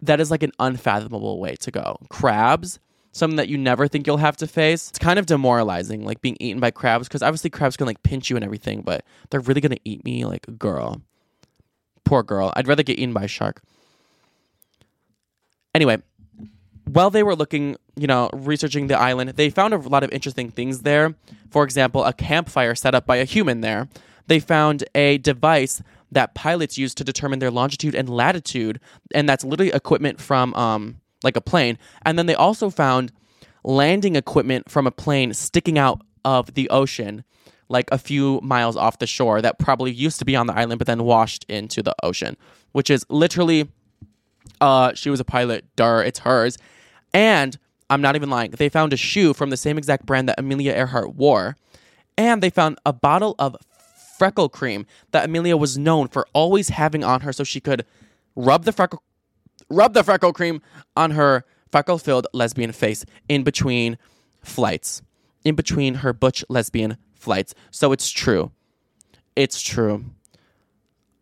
That 0.03 0.21
is 0.21 0.31
like 0.31 0.43
an 0.43 0.53
unfathomable 0.59 1.39
way 1.41 1.55
to 1.57 1.71
go. 1.71 1.99
Crabs, 2.11 2.81
something 3.13 3.37
that 3.37 3.49
you 3.49 3.57
never 3.57 3.87
think 3.87 4.07
you'll 4.07 4.17
have 4.17 4.37
to 4.39 4.47
face. 4.47 4.89
It's 4.91 4.99
kind 4.99 5.19
of 5.19 5.27
demoralizing, 5.27 6.05
like 6.05 6.21
being 6.21 6.37
eaten 6.41 6.61
by 6.61 6.71
crabs, 6.71 7.09
because 7.09 7.23
obviously 7.23 7.51
crabs 7.51 7.77
can 7.77 7.87
like 7.87 8.03
pinch 8.03 8.29
you 8.29 8.37
and 8.37 8.45
everything, 8.45 8.83
but 8.83 9.05
they're 9.31 9.41
really 9.41 9.61
gonna 9.61 9.77
eat 9.85 10.05
me 10.05 10.25
like 10.25 10.49
a 10.49 10.53
girl. 10.53 11.01
Poor 12.05 12.23
girl. 12.23 12.53
I'd 12.57 12.67
rather 12.67 12.83
get 12.83 12.99
eaten 12.99 13.15
by 13.15 13.23
a 13.25 13.29
shark. 13.29 13.63
Anyway, 15.75 16.03
while 16.85 17.11
they 17.11 17.23
were 17.23 17.37
looking, 17.37 17.77
you 17.97 18.07
know, 18.07 18.29
researching 18.33 18.89
the 18.89 18.99
island, 18.99 19.31
they 19.31 19.51
found 19.51 19.73
a 19.73 19.79
lot 19.79 20.03
of 20.03 20.11
interesting 20.11 20.51
things 20.51 20.81
there. 20.81 21.15
For 21.51 21.65
example, 21.65 22.05
a 22.05 22.13
campfire 22.13 22.75
set 22.75 22.95
up 22.95 23.07
by 23.07 23.17
a 23.17 23.25
human 23.25 23.61
there. 23.61 23.89
They 24.27 24.41
found 24.41 24.85
a 24.95 25.19
device 25.19 25.83
that 26.13 26.35
pilots 26.35 26.79
use 26.79 26.95
to 26.95 27.05
determine 27.05 27.39
their 27.39 27.51
longitude 27.51 27.95
and 27.95 28.09
latitude, 28.09 28.81
and 29.15 29.29
that's 29.29 29.45
literally 29.45 29.73
equipment 29.73 30.21
from 30.21 30.55
um 30.55 30.97
like 31.25 31.37
a 31.37 31.41
plane. 31.41 31.79
And 32.03 32.19
then 32.19 32.27
they 32.27 32.35
also 32.35 32.71
found 32.71 33.13
landing 33.65 34.17
equipment 34.17 34.71
from 34.71 34.87
a 34.87 34.91
plane 34.91 35.35
sticking 35.35 35.79
out 35.79 36.01
of 36.25 36.55
the 36.55 36.69
ocean 36.71 37.25
like 37.69 37.89
a 37.91 37.99
few 37.99 38.41
miles 38.43 38.77
off 38.77 38.99
the 38.99 39.07
shore 39.07 39.41
that 39.41 39.59
probably 39.59 39.91
used 39.91 40.19
to 40.19 40.25
be 40.25 40.37
on 40.37 40.47
the 40.47 40.55
island 40.55 40.79
but 40.79 40.87
then 40.87 41.05
washed 41.05 41.45
into 41.49 41.83
the 41.83 41.95
ocean, 42.03 42.37
which 42.73 42.91
is 42.91 43.07
literally 43.09 43.69
uh, 44.61 44.93
she 44.95 45.11
was 45.11 45.21
a 45.21 45.25
pilot. 45.25 45.65
Dar, 45.77 46.03
it's 46.05 46.21
hers. 46.21 46.59
And 47.13 47.59
I'm 47.91 48.01
not 48.01 48.17
even 48.17 48.31
lying. 48.31 48.53
They 48.53 48.69
found 48.69 48.93
a 48.93 48.97
shoe 48.97 49.35
from 49.35 49.51
the 49.51 49.57
same 49.57 49.79
exact 49.79 50.07
brand 50.07 50.29
that 50.29 50.39
Amelia 50.39 50.73
Earhart 50.73 51.15
wore. 51.15 51.57
And 52.17 52.43
they 52.43 52.51
found 52.51 52.79
a 52.87 52.93
bottle 52.93 53.35
of 53.39 53.57
freckle 54.23 54.49
cream 54.49 54.87
that 55.11 55.25
Amelia 55.25 55.57
was 55.57 55.77
known 55.77 56.07
for 56.07 56.29
always 56.33 56.69
having 56.69 57.03
on 57.03 57.23
her 57.23 57.33
so 57.33 57.43
she 57.43 57.59
could 57.59 57.85
rub 58.37 58.63
the 58.63 58.71
freckle 58.71 59.03
rub 59.69 59.95
the 59.95 60.05
freckle 60.05 60.33
cream 60.33 60.63
on 60.97 61.11
her 61.11 61.45
freckle-filled 61.73 62.29
lesbian 62.33 62.71
face 62.71 63.05
in 63.29 63.43
between 63.43 63.99
flights. 64.41 65.03
In 65.45 65.57
between 65.57 65.95
her 65.95 66.13
butch 66.13 66.45
lesbian 66.49 66.99
flights. 67.15 67.53
So 67.73 67.91
it's 67.91 68.13
true. 68.13 68.53
It's 69.35 69.61
true. 69.61 70.05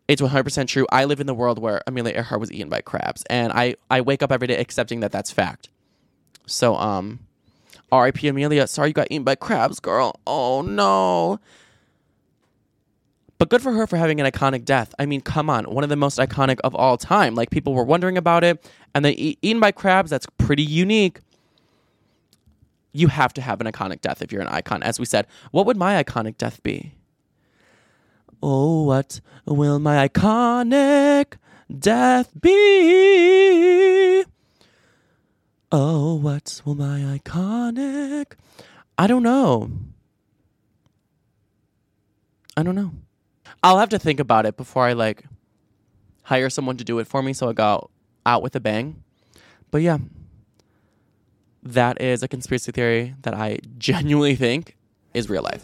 It's 0.07 0.21
100% 0.21 0.67
true. 0.67 0.85
I 0.91 1.05
live 1.05 1.19
in 1.19 1.25
the 1.25 1.33
world 1.33 1.57
where 1.57 1.81
Amelia 1.87 2.13
Earhart 2.13 2.39
was 2.39 2.51
eaten 2.51 2.69
by 2.69 2.81
crabs, 2.81 3.23
and 3.31 3.51
I, 3.51 3.77
I 3.89 4.01
wake 4.01 4.21
up 4.21 4.31
every 4.31 4.45
day 4.45 4.59
accepting 4.59 4.99
that 4.99 5.11
that's 5.11 5.31
fact. 5.31 5.69
So, 6.45 6.75
um, 6.75 7.21
R.I.P. 7.91 8.27
Amelia. 8.27 8.67
Sorry 8.67 8.89
you 8.89 8.93
got 8.93 9.07
eaten 9.09 9.23
by 9.23 9.33
crabs, 9.33 9.79
girl. 9.79 10.19
Oh 10.27 10.61
no. 10.61 11.39
But 13.41 13.49
good 13.49 13.63
for 13.63 13.71
her 13.71 13.87
for 13.87 13.97
having 13.97 14.21
an 14.21 14.31
iconic 14.31 14.65
death. 14.65 14.93
I 14.99 15.07
mean, 15.07 15.19
come 15.19 15.49
on, 15.49 15.63
one 15.63 15.83
of 15.83 15.89
the 15.89 15.95
most 15.95 16.19
iconic 16.19 16.59
of 16.63 16.75
all 16.75 16.95
time. 16.95 17.33
Like 17.33 17.49
people 17.49 17.73
were 17.73 17.83
wondering 17.83 18.15
about 18.15 18.43
it, 18.43 18.63
and 18.93 19.03
then 19.03 19.15
eaten 19.15 19.59
by 19.59 19.71
crabs. 19.71 20.11
That's 20.11 20.27
pretty 20.37 20.61
unique. 20.61 21.21
You 22.93 23.07
have 23.07 23.33
to 23.33 23.41
have 23.41 23.59
an 23.59 23.65
iconic 23.65 24.01
death 24.01 24.21
if 24.21 24.31
you're 24.31 24.43
an 24.43 24.47
icon. 24.49 24.83
As 24.83 24.99
we 24.99 25.07
said, 25.07 25.25
what 25.49 25.65
would 25.65 25.75
my 25.75 26.03
iconic 26.03 26.37
death 26.37 26.61
be? 26.61 26.93
Oh, 28.43 28.83
what 28.83 29.21
will 29.47 29.79
my 29.79 30.07
iconic 30.07 31.33
death 31.75 32.29
be? 32.39 34.23
Oh, 35.71 36.13
what 36.13 36.61
will 36.63 36.75
my 36.75 37.17
iconic? 37.17 38.33
I 38.99 39.07
don't 39.07 39.23
know. 39.23 39.71
I 42.55 42.61
don't 42.61 42.75
know. 42.75 42.91
I'll 43.63 43.79
have 43.79 43.89
to 43.89 43.99
think 43.99 44.19
about 44.19 44.45
it 44.45 44.57
before 44.57 44.85
I 44.85 44.93
like 44.93 45.23
hire 46.23 46.49
someone 46.49 46.77
to 46.77 46.83
do 46.83 46.99
it 46.99 47.07
for 47.07 47.21
me 47.21 47.33
so 47.33 47.49
I 47.49 47.53
go 47.53 47.89
out 48.25 48.41
with 48.41 48.55
a 48.55 48.59
bang. 48.59 49.03
But 49.69 49.81
yeah, 49.81 49.99
that 51.63 52.01
is 52.01 52.23
a 52.23 52.27
conspiracy 52.27 52.71
theory 52.71 53.15
that 53.21 53.33
I 53.33 53.59
genuinely 53.77 54.35
think 54.35 54.77
is 55.13 55.29
real 55.29 55.43
life. 55.43 55.63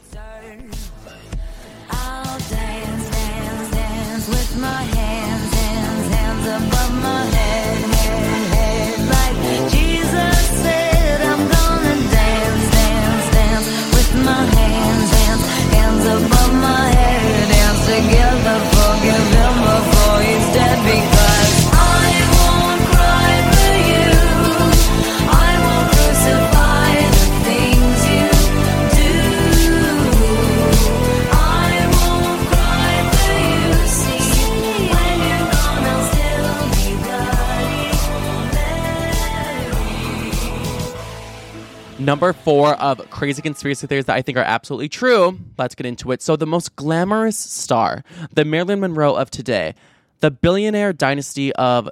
Number 42.08 42.32
four 42.32 42.76
of 42.76 43.10
crazy 43.10 43.42
conspiracy 43.42 43.86
theories 43.86 44.06
that 44.06 44.16
I 44.16 44.22
think 44.22 44.38
are 44.38 44.42
absolutely 44.42 44.88
true. 44.88 45.38
Let's 45.58 45.76
get 45.76 45.86
into 45.86 46.14
it. 46.14 46.22
So, 46.22 46.38
the 46.38 46.46
most 46.46 46.74
glamorous 46.78 47.38
star, 47.38 48.02
the 48.34 48.46
Marilyn 48.46 48.80
Monroe 48.80 49.14
of 49.14 49.30
today, 49.30 49.76
the 50.22 50.32
billionaire 50.32 50.94
dynasty 50.94 51.52
of 51.56 51.90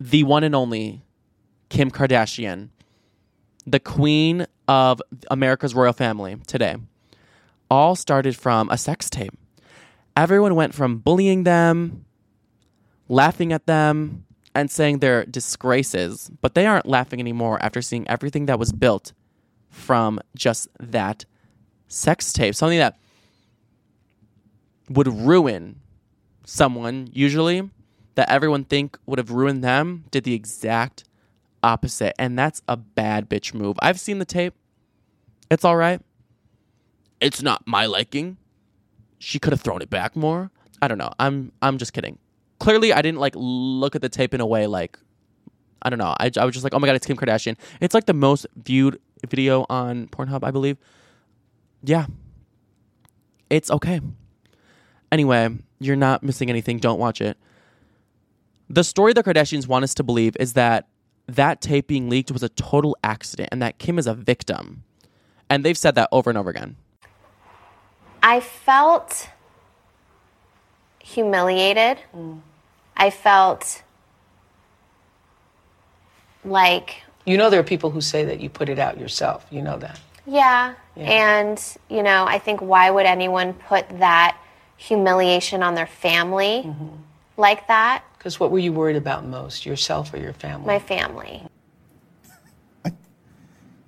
the 0.00 0.22
one 0.22 0.42
and 0.42 0.54
only 0.54 1.02
Kim 1.68 1.90
Kardashian, 1.90 2.70
the 3.66 3.78
queen 3.78 4.46
of 4.68 5.02
America's 5.30 5.74
royal 5.74 5.92
family 5.92 6.38
today, 6.46 6.76
all 7.70 7.96
started 7.96 8.34
from 8.34 8.70
a 8.70 8.78
sex 8.78 9.10
tape. 9.10 9.34
Everyone 10.16 10.54
went 10.54 10.74
from 10.74 10.96
bullying 10.96 11.44
them, 11.44 12.06
laughing 13.10 13.52
at 13.52 13.66
them, 13.66 14.23
and 14.54 14.70
saying 14.70 14.98
they're 14.98 15.24
disgraces, 15.24 16.30
but 16.40 16.54
they 16.54 16.66
aren't 16.66 16.86
laughing 16.86 17.20
anymore 17.20 17.60
after 17.62 17.82
seeing 17.82 18.06
everything 18.08 18.46
that 18.46 18.58
was 18.58 18.72
built 18.72 19.12
from 19.68 20.20
just 20.36 20.68
that 20.78 21.24
sex 21.88 22.32
tape. 22.32 22.54
Something 22.54 22.78
that 22.78 22.96
would 24.88 25.08
ruin 25.08 25.80
someone, 26.44 27.08
usually, 27.12 27.68
that 28.14 28.30
everyone 28.30 28.64
think 28.64 28.98
would 29.06 29.18
have 29.18 29.30
ruined 29.30 29.64
them, 29.64 30.04
did 30.10 30.24
the 30.24 30.34
exact 30.34 31.04
opposite. 31.62 32.14
And 32.18 32.38
that's 32.38 32.62
a 32.68 32.76
bad 32.76 33.28
bitch 33.28 33.54
move. 33.54 33.76
I've 33.80 33.98
seen 33.98 34.18
the 34.18 34.24
tape. 34.24 34.54
It's 35.50 35.64
all 35.64 35.76
right. 35.76 36.00
It's 37.20 37.42
not 37.42 37.66
my 37.66 37.86
liking. 37.86 38.36
She 39.18 39.38
could 39.38 39.52
have 39.52 39.62
thrown 39.62 39.82
it 39.82 39.90
back 39.90 40.14
more. 40.14 40.50
I 40.82 40.88
don't 40.88 40.98
know. 40.98 41.10
I'm 41.18 41.52
I'm 41.62 41.78
just 41.78 41.92
kidding. 41.92 42.18
Clearly, 42.64 42.94
I 42.94 43.02
didn't 43.02 43.18
like 43.18 43.34
look 43.36 43.94
at 43.94 44.00
the 44.00 44.08
tape 44.08 44.32
in 44.32 44.40
a 44.40 44.46
way 44.46 44.66
like 44.66 44.98
I 45.82 45.90
don't 45.90 45.98
know. 45.98 46.14
I, 46.18 46.30
I 46.38 46.46
was 46.46 46.54
just 46.54 46.64
like, 46.64 46.72
oh 46.72 46.78
my 46.78 46.86
god, 46.86 46.96
it's 46.96 47.04
Kim 47.04 47.14
Kardashian. 47.14 47.58
It's 47.78 47.92
like 47.92 48.06
the 48.06 48.14
most 48.14 48.46
viewed 48.56 48.98
video 49.28 49.66
on 49.68 50.08
Pornhub, 50.08 50.42
I 50.42 50.50
believe. 50.50 50.78
Yeah, 51.82 52.06
it's 53.50 53.70
okay. 53.70 54.00
Anyway, 55.12 55.58
you're 55.78 55.94
not 55.94 56.22
missing 56.22 56.48
anything. 56.48 56.78
Don't 56.78 56.98
watch 56.98 57.20
it. 57.20 57.36
The 58.70 58.82
story 58.82 59.12
the 59.12 59.22
Kardashians 59.22 59.68
want 59.68 59.82
us 59.82 59.92
to 59.96 60.02
believe 60.02 60.34
is 60.40 60.54
that 60.54 60.88
that 61.26 61.60
tape 61.60 61.86
being 61.86 62.08
leaked 62.08 62.32
was 62.32 62.42
a 62.42 62.48
total 62.48 62.96
accident 63.04 63.50
and 63.52 63.60
that 63.60 63.76
Kim 63.78 63.98
is 63.98 64.06
a 64.06 64.14
victim. 64.14 64.84
And 65.50 65.66
they've 65.66 65.76
said 65.76 65.96
that 65.96 66.08
over 66.12 66.30
and 66.30 66.38
over 66.38 66.48
again. 66.48 66.76
I 68.22 68.40
felt 68.40 69.28
humiliated. 70.98 71.98
Mm. 72.16 72.40
I 72.96 73.10
felt 73.10 73.82
like, 76.44 77.02
You 77.24 77.36
know, 77.36 77.50
there 77.50 77.60
are 77.60 77.64
people 77.64 77.90
who 77.90 78.00
say 78.00 78.24
that 78.24 78.40
you 78.40 78.48
put 78.48 78.68
it 78.68 78.78
out 78.78 78.98
yourself. 78.98 79.46
You 79.50 79.62
know 79.62 79.78
that. 79.78 79.98
yeah. 80.96 81.04
And, 81.40 81.62
you 81.88 82.02
know, 82.02 82.24
I 82.26 82.38
think 82.38 82.60
why 82.60 82.90
would 82.90 83.06
anyone 83.06 83.52
put 83.54 83.88
that 83.98 84.38
humiliation 84.76 85.62
on 85.62 85.74
their 85.74 85.86
family 85.86 86.62
mm-hmm. 86.64 86.96
like 87.36 87.66
that? 87.68 88.04
Because 88.16 88.40
what 88.40 88.50
were 88.50 88.58
you 88.58 88.72
worried 88.72 88.96
about 88.96 89.26
most, 89.26 89.66
yourself 89.66 90.14
or 90.14 90.18
your 90.18 90.32
family? 90.32 90.66
My 90.66 90.78
family. 90.78 91.42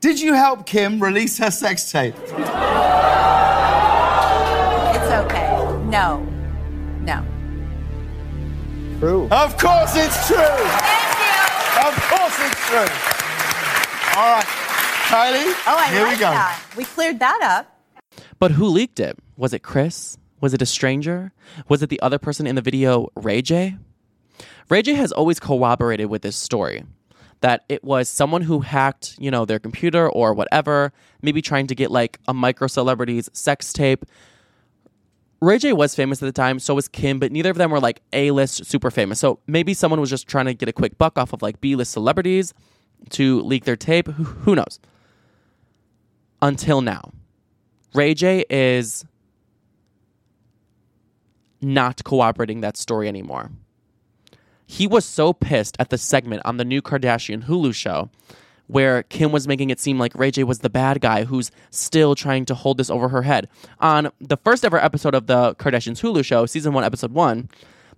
Did 0.00 0.20
you 0.20 0.34
help 0.34 0.66
Kim 0.66 1.02
release 1.02 1.38
her 1.38 1.50
sex 1.50 1.90
tape? 1.90 2.14
It's 2.18 2.34
okay. 5.10 5.48
No. 5.86 6.22
No. 6.22 6.35
True. 8.98 9.28
Of 9.30 9.58
course 9.58 9.92
it's 9.94 10.26
true. 10.26 10.36
Thank 10.36 11.18
you. 11.20 11.86
Of 11.86 11.94
course 12.08 12.36
it's 12.40 12.66
true. 12.66 12.88
All 14.16 14.32
right, 14.32 14.46
Kylie. 15.08 15.52
Oh, 15.66 15.76
I 15.76 15.90
here 15.92 16.02
like 16.04 16.14
we 16.14 16.20
go. 16.20 16.30
that. 16.30 16.62
We 16.76 16.84
cleared 16.84 17.18
that 17.18 17.40
up. 17.42 17.78
But 18.38 18.52
who 18.52 18.66
leaked 18.66 18.98
it? 18.98 19.18
Was 19.36 19.52
it 19.52 19.62
Kris? 19.62 20.16
Was 20.40 20.54
it 20.54 20.62
a 20.62 20.66
stranger? 20.66 21.32
Was 21.68 21.82
it 21.82 21.90
the 21.90 22.00
other 22.00 22.18
person 22.18 22.46
in 22.46 22.54
the 22.54 22.62
video, 22.62 23.08
Ray 23.14 23.42
J? 23.42 23.76
Ray 24.70 24.82
J 24.82 24.94
has 24.94 25.12
always 25.12 25.38
corroborated 25.40 26.06
with 26.06 26.22
this 26.22 26.36
story 26.36 26.84
that 27.42 27.64
it 27.68 27.84
was 27.84 28.08
someone 28.08 28.42
who 28.42 28.60
hacked, 28.60 29.14
you 29.18 29.30
know, 29.30 29.44
their 29.44 29.58
computer 29.58 30.08
or 30.08 30.32
whatever, 30.32 30.92
maybe 31.20 31.42
trying 31.42 31.66
to 31.66 31.74
get 31.74 31.90
like 31.90 32.18
a 32.26 32.32
micro 32.34 32.66
celebrity's 32.66 33.28
sex 33.34 33.72
tape. 33.74 34.06
Ray 35.46 35.58
J 35.58 35.72
was 35.72 35.94
famous 35.94 36.20
at 36.20 36.26
the 36.26 36.32
time, 36.32 36.58
so 36.58 36.74
was 36.74 36.88
Kim, 36.88 37.20
but 37.20 37.30
neither 37.30 37.50
of 37.50 37.56
them 37.56 37.70
were 37.70 37.78
like 37.78 38.02
A 38.12 38.32
list 38.32 38.64
super 38.64 38.90
famous. 38.90 39.20
So 39.20 39.38
maybe 39.46 39.74
someone 39.74 40.00
was 40.00 40.10
just 40.10 40.26
trying 40.26 40.46
to 40.46 40.54
get 40.54 40.68
a 40.68 40.72
quick 40.72 40.98
buck 40.98 41.16
off 41.16 41.32
of 41.32 41.40
like 41.40 41.60
B 41.60 41.76
list 41.76 41.92
celebrities 41.92 42.52
to 43.10 43.40
leak 43.42 43.64
their 43.64 43.76
tape. 43.76 44.08
Who, 44.08 44.56
knows? 44.56 44.80
Until 46.42 46.80
now. 46.80 47.12
Ray 47.94 48.12
J 48.12 48.44
is 48.50 49.04
not 51.62 52.02
cooperating 52.02 52.60
that 52.62 52.76
story 52.76 53.06
anymore. 53.06 53.52
He 54.66 54.88
was 54.88 55.04
so 55.04 55.32
pissed 55.32 55.76
at 55.78 55.90
the 55.90 55.98
segment 55.98 56.42
on 56.44 56.56
the 56.56 56.64
new 56.64 56.82
Kardashian 56.82 57.44
Hulu 57.44 57.72
show 57.72 58.10
where 58.66 59.04
Kim 59.04 59.32
was 59.32 59.46
making 59.46 59.70
it 59.70 59.80
seem 59.80 59.98
like 59.98 60.14
Ray 60.14 60.30
J 60.30 60.44
was 60.44 60.60
the 60.60 60.70
bad 60.70 61.00
guy 61.00 61.24
who's 61.24 61.50
still 61.70 62.14
trying 62.14 62.44
to 62.46 62.54
hold 62.54 62.78
this 62.78 62.90
over 62.90 63.08
her 63.08 63.22
head. 63.22 63.48
On 63.80 64.10
the 64.20 64.36
first 64.36 64.64
ever 64.64 64.82
episode 64.82 65.14
of 65.14 65.26
the 65.26 65.54
Kardashians 65.56 66.00
Hulu 66.00 66.24
show, 66.24 66.46
season 66.46 66.72
one, 66.72 66.84
episode 66.84 67.12
one, 67.12 67.48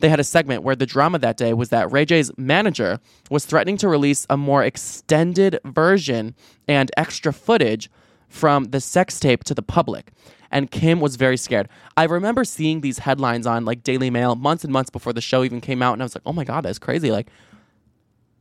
they 0.01 0.09
had 0.09 0.21
a 0.21 0.25
segment 0.25 0.63
where 0.63 0.77
the 0.77 0.87
drama 0.87 1.19
that 1.19 1.37
day 1.37 1.53
was 1.53 1.71
that 1.71 1.91
Ray 1.91 2.05
J's 2.05 2.31
manager 2.37 3.01
was 3.31 3.45
threatening 3.45 3.77
to 3.79 3.89
release 3.89 4.27
a 4.31 4.37
more 4.37 4.63
extended 4.63 5.59
version 5.65 6.35
and 6.69 6.91
extra 6.97 7.33
footage 7.33 7.91
from 8.29 8.67
the 8.67 8.81
sex 8.81 9.19
tape 9.19 9.43
to 9.45 9.55
the 9.55 9.63
public. 9.63 10.13
And 10.51 10.71
Kim 10.71 11.01
was 11.01 11.17
very 11.17 11.37
scared. 11.37 11.69
I 11.97 12.05
remember 12.05 12.45
seeing 12.45 12.81
these 12.81 12.99
headlines 13.01 13.47
on 13.47 13.65
like 13.65 13.83
Daily 13.83 14.09
Mail 14.09 14.35
months 14.35 14.65
and 14.65 14.73
months 14.73 14.89
before 14.89 15.13
the 15.13 15.21
show 15.21 15.45
even 15.45 15.61
came 15.61 15.83
out, 15.83 15.95
and 15.95 16.03
I 16.03 16.05
was 16.05 16.15
like, 16.15 16.23
oh 16.25 16.33
my 16.33 16.45
God, 16.45 16.65
that's 16.65 16.79
crazy. 16.79 17.11
Like, 17.11 17.29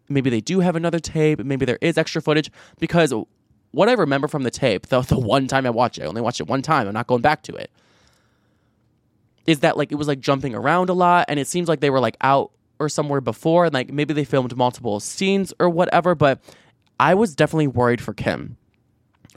maybe 0.09 0.29
they 0.29 0.41
do 0.41 0.59
have 0.59 0.75
another 0.75 0.99
tape, 0.99 1.39
maybe 1.39 1.65
there 1.65 1.79
is 1.81 1.97
extra 1.97 2.21
footage. 2.21 2.51
Because 2.79 3.13
what 3.71 3.89
I 3.89 3.93
remember 3.93 4.27
from 4.27 4.43
the 4.43 4.51
tape, 4.51 4.85
the, 4.87 5.01
the 5.01 5.19
one 5.19 5.47
time 5.47 5.65
I 5.65 5.69
watched 5.69 5.97
it, 5.97 6.03
I 6.03 6.07
only 6.07 6.21
watched 6.21 6.39
it 6.39 6.47
one 6.47 6.61
time, 6.61 6.87
I'm 6.87 6.93
not 6.93 7.07
going 7.07 7.21
back 7.21 7.43
to 7.43 7.55
it, 7.55 7.71
is 9.45 9.59
that 9.59 9.77
like 9.77 9.91
it 9.91 9.95
was 9.95 10.07
like 10.07 10.19
jumping 10.19 10.55
around 10.55 10.89
a 10.89 10.93
lot, 10.93 11.25
and 11.27 11.39
it 11.39 11.47
seems 11.47 11.67
like 11.67 11.79
they 11.79 11.89
were 11.89 11.99
like 11.99 12.17
out 12.21 12.51
or 12.79 12.89
somewhere 12.89 13.21
before, 13.21 13.65
and 13.65 13.73
like 13.73 13.91
maybe 13.91 14.13
they 14.13 14.25
filmed 14.25 14.55
multiple 14.55 14.99
scenes 14.99 15.53
or 15.59 15.69
whatever, 15.69 16.15
but 16.15 16.39
I 16.99 17.13
was 17.13 17.35
definitely 17.35 17.67
worried 17.67 18.01
for 18.01 18.13
Kim. 18.13 18.57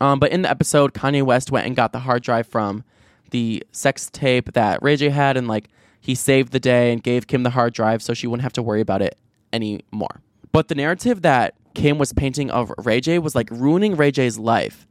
Um, 0.00 0.18
but 0.18 0.32
in 0.32 0.42
the 0.42 0.50
episode, 0.50 0.94
Kanye 0.94 1.22
West 1.22 1.50
went 1.52 1.66
and 1.66 1.76
got 1.76 1.92
the 1.92 1.98
hard 1.98 2.22
drive 2.22 2.46
from 2.46 2.84
the 3.30 3.62
sex 3.70 4.08
tape 4.10 4.52
that 4.54 4.82
Ray 4.82 4.96
J 4.96 5.10
had, 5.10 5.36
and 5.36 5.46
like 5.46 5.68
he 6.00 6.14
saved 6.14 6.52
the 6.52 6.60
day 6.60 6.92
and 6.92 7.02
gave 7.02 7.26
Kim 7.26 7.42
the 7.42 7.50
hard 7.50 7.74
drive 7.74 8.02
so 8.02 8.14
she 8.14 8.26
wouldn't 8.26 8.42
have 8.42 8.54
to 8.54 8.62
worry 8.62 8.80
about 8.80 9.02
it 9.02 9.18
anymore. 9.52 10.22
But 10.53 10.68
the 10.68 10.74
narrative 10.74 11.22
that 11.22 11.55
Kim 11.74 11.98
was 11.98 12.12
painting 12.12 12.51
of 12.51 12.72
Ray 12.78 13.01
J 13.01 13.18
was 13.18 13.34
like 13.34 13.48
ruining 13.51 13.96
Ray 13.96 14.11
J's 14.11 14.38
life 14.38 14.86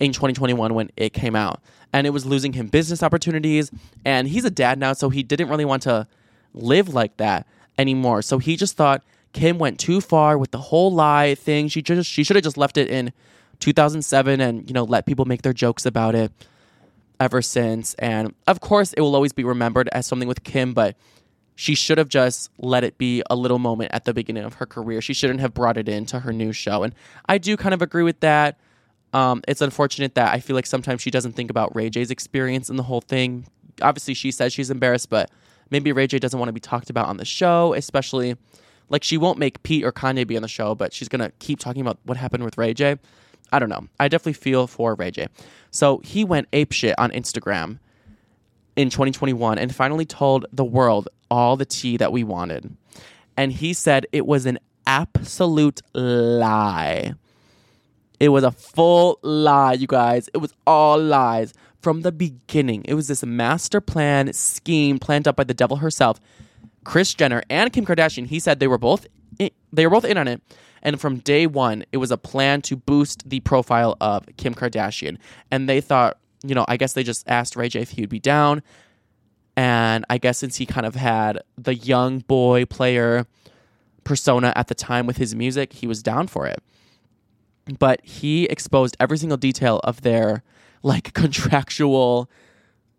in 0.00 0.12
2021 0.12 0.74
when 0.74 0.90
it 0.96 1.12
came 1.12 1.36
out. 1.36 1.60
And 1.92 2.06
it 2.06 2.10
was 2.10 2.26
losing 2.26 2.52
him 2.52 2.66
business 2.66 3.02
opportunities. 3.02 3.70
And 4.04 4.28
he's 4.28 4.44
a 4.44 4.50
dad 4.50 4.78
now, 4.78 4.92
so 4.92 5.08
he 5.08 5.22
didn't 5.22 5.48
really 5.48 5.64
want 5.64 5.82
to 5.84 6.06
live 6.52 6.92
like 6.92 7.16
that 7.18 7.46
anymore. 7.78 8.22
So 8.22 8.38
he 8.38 8.56
just 8.56 8.76
thought 8.76 9.02
Kim 9.32 9.58
went 9.58 9.78
too 9.78 10.00
far 10.00 10.38
with 10.38 10.50
the 10.50 10.58
whole 10.58 10.92
lie 10.92 11.34
thing. 11.34 11.68
She 11.68 11.82
just 11.82 12.08
she 12.08 12.24
should 12.24 12.36
have 12.36 12.44
just 12.44 12.56
left 12.56 12.76
it 12.76 12.88
in 12.88 13.12
2007 13.60 14.40
and 14.40 14.68
you 14.68 14.74
know 14.74 14.84
let 14.84 15.06
people 15.06 15.24
make 15.24 15.42
their 15.42 15.52
jokes 15.52 15.86
about 15.86 16.14
it 16.14 16.32
ever 17.20 17.42
since. 17.42 17.94
And 17.94 18.34
of 18.46 18.60
course, 18.60 18.92
it 18.92 19.00
will 19.00 19.14
always 19.14 19.32
be 19.32 19.44
remembered 19.44 19.88
as 19.92 20.06
something 20.06 20.28
with 20.28 20.44
Kim, 20.44 20.72
but 20.74 20.96
she 21.56 21.74
should 21.74 21.98
have 21.98 22.08
just 22.08 22.50
let 22.58 22.84
it 22.84 22.98
be 22.98 23.22
a 23.30 23.36
little 23.36 23.58
moment 23.58 23.92
at 23.92 24.04
the 24.04 24.12
beginning 24.12 24.44
of 24.44 24.54
her 24.54 24.66
career. 24.66 25.00
She 25.00 25.14
shouldn't 25.14 25.40
have 25.40 25.54
brought 25.54 25.76
it 25.76 25.88
into 25.88 26.20
her 26.20 26.32
new 26.32 26.52
show. 26.52 26.82
And 26.82 26.94
I 27.26 27.38
do 27.38 27.56
kind 27.56 27.74
of 27.74 27.82
agree 27.82 28.02
with 28.02 28.20
that. 28.20 28.58
Um, 29.12 29.42
it's 29.46 29.60
unfortunate 29.60 30.16
that 30.16 30.34
I 30.34 30.40
feel 30.40 30.56
like 30.56 30.66
sometimes 30.66 31.00
she 31.00 31.10
doesn't 31.10 31.32
think 31.32 31.50
about 31.50 31.74
Ray 31.74 31.90
J's 31.90 32.10
experience 32.10 32.68
in 32.68 32.76
the 32.76 32.82
whole 32.82 33.00
thing. 33.00 33.46
Obviously, 33.80 34.14
she 34.14 34.32
says 34.32 34.52
she's 34.52 34.70
embarrassed, 34.70 35.08
but 35.08 35.30
maybe 35.70 35.92
Ray 35.92 36.08
J 36.08 36.18
doesn't 36.18 36.38
want 36.38 36.48
to 36.48 36.52
be 36.52 36.60
talked 36.60 36.90
about 36.90 37.06
on 37.06 37.18
the 37.18 37.24
show, 37.24 37.74
especially 37.74 38.36
like 38.88 39.04
she 39.04 39.16
won't 39.16 39.38
make 39.38 39.62
Pete 39.62 39.84
or 39.84 39.92
Kanye 39.92 40.26
be 40.26 40.36
on 40.36 40.42
the 40.42 40.48
show, 40.48 40.74
but 40.74 40.92
she's 40.92 41.08
gonna 41.08 41.30
keep 41.38 41.60
talking 41.60 41.80
about 41.80 41.98
what 42.02 42.16
happened 42.16 42.44
with 42.44 42.58
Ray 42.58 42.74
J. 42.74 42.96
I 43.52 43.60
don't 43.60 43.68
know. 43.68 43.86
I 44.00 44.08
definitely 44.08 44.32
feel 44.32 44.66
for 44.66 44.96
Ray 44.96 45.12
J. 45.12 45.28
So 45.70 45.98
he 45.98 46.24
went 46.24 46.50
apeshit 46.50 46.94
on 46.98 47.12
Instagram 47.12 47.78
in 48.74 48.90
2021 48.90 49.58
and 49.58 49.72
finally 49.74 50.04
told 50.04 50.46
the 50.52 50.64
world 50.64 51.08
all 51.34 51.56
the 51.56 51.66
tea 51.66 51.96
that 51.96 52.12
we 52.12 52.22
wanted. 52.22 52.76
And 53.36 53.50
he 53.50 53.72
said 53.72 54.06
it 54.12 54.24
was 54.24 54.46
an 54.46 54.60
absolute 54.86 55.82
lie. 55.92 57.14
It 58.20 58.28
was 58.28 58.44
a 58.44 58.52
full 58.52 59.18
lie, 59.22 59.72
you 59.72 59.88
guys. 59.88 60.30
It 60.32 60.38
was 60.38 60.54
all 60.64 60.96
lies 61.02 61.52
from 61.82 62.02
the 62.02 62.12
beginning. 62.12 62.84
It 62.84 62.94
was 62.94 63.08
this 63.08 63.24
master 63.24 63.80
plan 63.80 64.32
scheme 64.32 65.00
planned 65.00 65.26
up 65.26 65.34
by 65.34 65.42
the 65.42 65.52
devil 65.52 65.78
herself. 65.78 66.20
Kris 66.84 67.12
Jenner 67.12 67.42
and 67.50 67.72
Kim 67.72 67.84
Kardashian, 67.84 68.26
he 68.28 68.38
said 68.38 68.60
they 68.60 68.68
were 68.68 68.78
both 68.78 69.08
in, 69.40 69.50
they 69.72 69.86
were 69.86 69.90
both 69.90 70.04
in 70.04 70.16
on 70.16 70.28
it. 70.28 70.40
And 70.82 71.00
from 71.00 71.16
day 71.16 71.48
one, 71.48 71.84
it 71.90 71.96
was 71.96 72.12
a 72.12 72.16
plan 72.16 72.62
to 72.62 72.76
boost 72.76 73.28
the 73.28 73.40
profile 73.40 73.96
of 74.00 74.24
Kim 74.36 74.54
Kardashian. 74.54 75.16
And 75.50 75.68
they 75.68 75.80
thought, 75.80 76.18
you 76.44 76.54
know, 76.54 76.64
I 76.68 76.76
guess 76.76 76.92
they 76.92 77.02
just 77.02 77.26
asked 77.26 77.56
Ray 77.56 77.68
J 77.70 77.80
if 77.80 77.90
he 77.90 78.02
would 78.02 78.10
be 78.10 78.20
down. 78.20 78.62
And 79.56 80.04
I 80.10 80.18
guess 80.18 80.38
since 80.38 80.56
he 80.56 80.66
kind 80.66 80.86
of 80.86 80.94
had 80.94 81.40
the 81.56 81.74
young 81.74 82.20
boy 82.20 82.64
player 82.64 83.26
persona 84.02 84.52
at 84.56 84.68
the 84.68 84.74
time 84.74 85.06
with 85.06 85.16
his 85.16 85.34
music, 85.34 85.72
he 85.72 85.86
was 85.86 86.02
down 86.02 86.26
for 86.26 86.46
it. 86.46 86.62
But 87.78 88.04
he 88.04 88.44
exposed 88.44 88.96
every 89.00 89.16
single 89.16 89.38
detail 89.38 89.80
of 89.84 90.02
their 90.02 90.42
like 90.82 91.12
contractual 91.14 92.28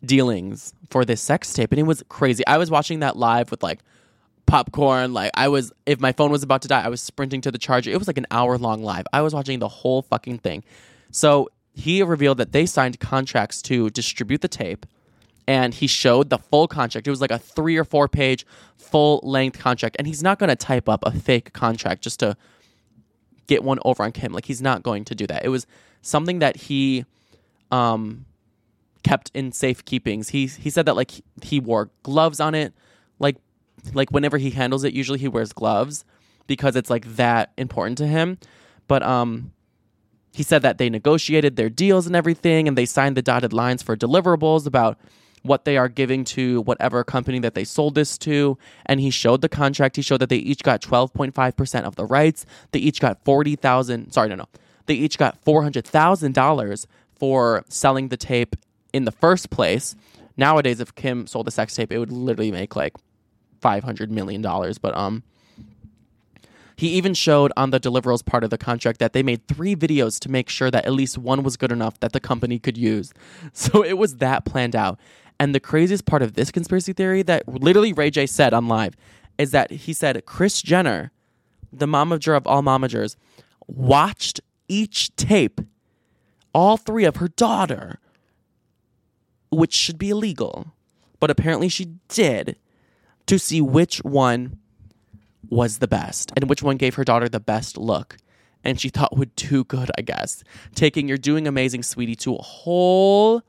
dealings 0.03 0.73
for 0.89 1.05
this 1.05 1.21
sex 1.21 1.53
tape. 1.53 1.71
And 1.71 1.79
it 1.79 1.83
was 1.83 2.03
crazy. 2.09 2.45
I 2.47 2.57
was 2.57 2.71
watching 2.71 2.99
that 2.99 3.17
live 3.17 3.51
with 3.51 3.61
like 3.61 3.79
popcorn. 4.45 5.13
Like 5.13 5.31
I 5.35 5.47
was, 5.47 5.71
if 5.85 5.99
my 5.99 6.11
phone 6.11 6.31
was 6.31 6.43
about 6.43 6.61
to 6.63 6.67
die, 6.67 6.81
I 6.81 6.89
was 6.89 7.01
sprinting 7.01 7.41
to 7.41 7.51
the 7.51 7.57
charger. 7.57 7.91
It 7.91 7.97
was 7.97 8.07
like 8.07 8.17
an 8.17 8.27
hour 8.31 8.57
long 8.57 8.83
live. 8.83 9.05
I 9.13 9.21
was 9.21 9.33
watching 9.33 9.59
the 9.59 9.67
whole 9.67 10.01
fucking 10.03 10.39
thing. 10.39 10.63
So 11.11 11.49
he 11.73 12.01
revealed 12.01 12.37
that 12.37 12.51
they 12.51 12.65
signed 12.65 12.99
contracts 12.99 13.61
to 13.63 13.89
distribute 13.89 14.41
the 14.41 14.47
tape 14.47 14.85
and 15.47 15.73
he 15.73 15.87
showed 15.87 16.29
the 16.29 16.37
full 16.37 16.67
contract. 16.67 17.07
It 17.07 17.09
was 17.09 17.21
like 17.21 17.31
a 17.31 17.39
three 17.39 17.77
or 17.77 17.83
four 17.83 18.07
page 18.07 18.45
full 18.77 19.19
length 19.23 19.59
contract. 19.59 19.95
And 19.99 20.07
he's 20.07 20.23
not 20.23 20.39
going 20.39 20.49
to 20.49 20.55
type 20.55 20.89
up 20.89 21.03
a 21.05 21.11
fake 21.11 21.53
contract 21.53 22.01
just 22.01 22.19
to 22.19 22.35
get 23.47 23.63
one 23.63 23.79
over 23.85 24.03
on 24.03 24.11
Kim. 24.11 24.33
Like 24.33 24.45
he's 24.45 24.61
not 24.61 24.83
going 24.83 25.05
to 25.05 25.15
do 25.15 25.27
that. 25.27 25.45
It 25.45 25.49
was 25.49 25.67
something 26.01 26.39
that 26.39 26.55
he 26.55 27.05
um 27.71 28.25
kept 29.03 29.29
in 29.33 29.51
safekeepings. 29.51 30.29
He 30.29 30.47
he 30.47 30.69
said 30.69 30.85
that 30.87 30.95
like 30.95 31.11
he 31.43 31.59
wore 31.59 31.91
gloves 32.03 32.39
on 32.39 32.55
it. 32.55 32.73
Like 33.19 33.37
like 33.93 34.09
whenever 34.11 34.37
he 34.37 34.49
handles 34.49 34.83
it, 34.83 34.93
usually 34.93 35.19
he 35.19 35.27
wears 35.27 35.53
gloves 35.53 36.05
because 36.47 36.75
it's 36.75 36.89
like 36.89 37.05
that 37.15 37.51
important 37.57 37.97
to 37.99 38.07
him. 38.07 38.39
But 38.87 39.03
um 39.03 39.51
he 40.33 40.43
said 40.43 40.63
that 40.63 40.79
they 40.79 40.89
negotiated 40.89 41.55
their 41.55 41.69
deals 41.69 42.07
and 42.07 42.15
everything 42.15 42.67
and 42.67 42.77
they 42.77 42.85
signed 42.85 43.15
the 43.15 43.21
dotted 43.21 43.53
lines 43.53 43.81
for 43.81 43.95
deliverables 43.95 44.65
about 44.65 44.97
what 45.45 45.65
they 45.65 45.77
are 45.77 45.87
giving 45.87 46.23
to 46.23 46.61
whatever 46.61 47.03
company 47.03 47.39
that 47.39 47.53
they 47.53 47.63
sold 47.63 47.95
this 47.95 48.17
to. 48.19 48.57
And 48.85 48.99
he 48.99 49.09
showed 49.09 49.41
the 49.41 49.49
contract. 49.49 49.95
He 49.95 50.01
showed 50.01 50.17
that 50.17 50.29
they 50.29 50.37
each 50.37 50.63
got 50.63 50.81
12.5% 50.81 51.83
of 51.83 51.95
the 51.95 52.05
rights. 52.05 52.45
They 52.71 52.79
each 52.79 52.99
got 52.99 53.23
40,000 53.23 54.11
sorry 54.11 54.29
no 54.29 54.35
no. 54.35 54.47
They 54.87 54.95
each 54.95 55.17
got 55.17 55.43
$400,000 55.43 56.85
for 57.15 57.63
selling 57.69 58.09
the 58.09 58.17
tape 58.17 58.55
in 58.93 59.05
the 59.05 59.11
first 59.11 59.49
place. 59.49 59.95
Nowadays 60.37 60.79
if 60.79 60.93
Kim 60.95 61.27
sold 61.27 61.47
a 61.47 61.51
sex 61.51 61.75
tape 61.75 61.91
it 61.91 61.99
would 61.99 62.11
literally 62.11 62.51
make 62.51 62.75
like 62.75 62.93
500 63.61 64.11
million 64.11 64.41
dollars. 64.41 64.77
But 64.77 64.95
um 64.97 65.23
he 66.77 66.89
even 66.89 67.13
showed 67.13 67.53
on 67.55 67.69
the 67.69 67.79
deliverables 67.79 68.25
part 68.25 68.43
of 68.43 68.49
the 68.49 68.57
contract 68.57 68.99
that 68.99 69.13
they 69.13 69.23
made 69.23 69.47
three 69.47 69.75
videos 69.75 70.19
to 70.19 70.29
make 70.29 70.49
sure 70.49 70.69
that 70.69 70.85
at 70.85 70.91
least 70.91 71.17
one 71.17 71.41
was 71.43 71.55
good 71.55 71.71
enough 71.71 71.99
that 72.01 72.11
the 72.11 72.19
company 72.19 72.59
could 72.59 72.77
use. 72.77 73.13
So 73.53 73.83
it 73.83 73.97
was 73.97 74.17
that 74.17 74.43
planned 74.45 74.75
out. 74.75 74.99
And 75.39 75.53
the 75.53 75.59
craziest 75.59 76.05
part 76.05 76.21
of 76.21 76.33
this 76.33 76.51
conspiracy 76.51 76.93
theory 76.93 77.21
that 77.23 77.47
literally 77.47 77.93
Ray 77.93 78.09
J 78.09 78.25
said 78.25 78.53
on 78.53 78.67
live 78.67 78.95
is 79.37 79.51
that 79.51 79.71
he 79.71 79.93
said 79.93 80.25
Kris 80.25 80.61
Jenner, 80.61 81.11
the 81.71 81.87
momager 81.87 82.35
of 82.37 82.47
all 82.47 82.61
momagers, 82.61 83.15
watched 83.67 84.39
each 84.67 85.15
tape, 85.15 85.61
all 86.53 86.77
three 86.77 87.05
of 87.05 87.17
her 87.17 87.27
daughter, 87.27 87.99
which 89.51 89.73
should 89.73 89.97
be 89.97 90.09
illegal, 90.09 90.73
but 91.19 91.29
apparently 91.29 91.69
she 91.69 91.95
did, 92.07 92.57
to 93.25 93.39
see 93.39 93.61
which 93.61 93.97
one 93.99 94.59
was 95.49 95.77
the 95.79 95.87
best 95.87 96.31
and 96.35 96.49
which 96.49 96.63
one 96.63 96.77
gave 96.77 96.95
her 96.95 97.03
daughter 97.03 97.29
the 97.29 97.39
best 97.39 97.77
look. 97.77 98.17
And 98.63 98.81
she 98.81 98.89
thought 98.89 99.15
would 99.15 99.35
do 99.35 99.63
good 99.63 99.91
i 99.97 100.01
guess. 100.01 100.43
Taking 100.73 101.07
you're 101.07 101.17
doing 101.19 101.47
amazing 101.47 101.83
sweetie 101.83 102.15
to 102.17 102.35
a 102.35 102.41
whole 102.41 103.43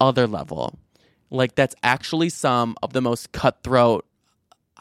other 0.00 0.26
level. 0.26 0.78
Like 1.30 1.54
that's 1.54 1.74
actually 1.82 2.28
some 2.30 2.76
of 2.82 2.92
the 2.92 3.00
most 3.00 3.32
cutthroat 3.32 4.06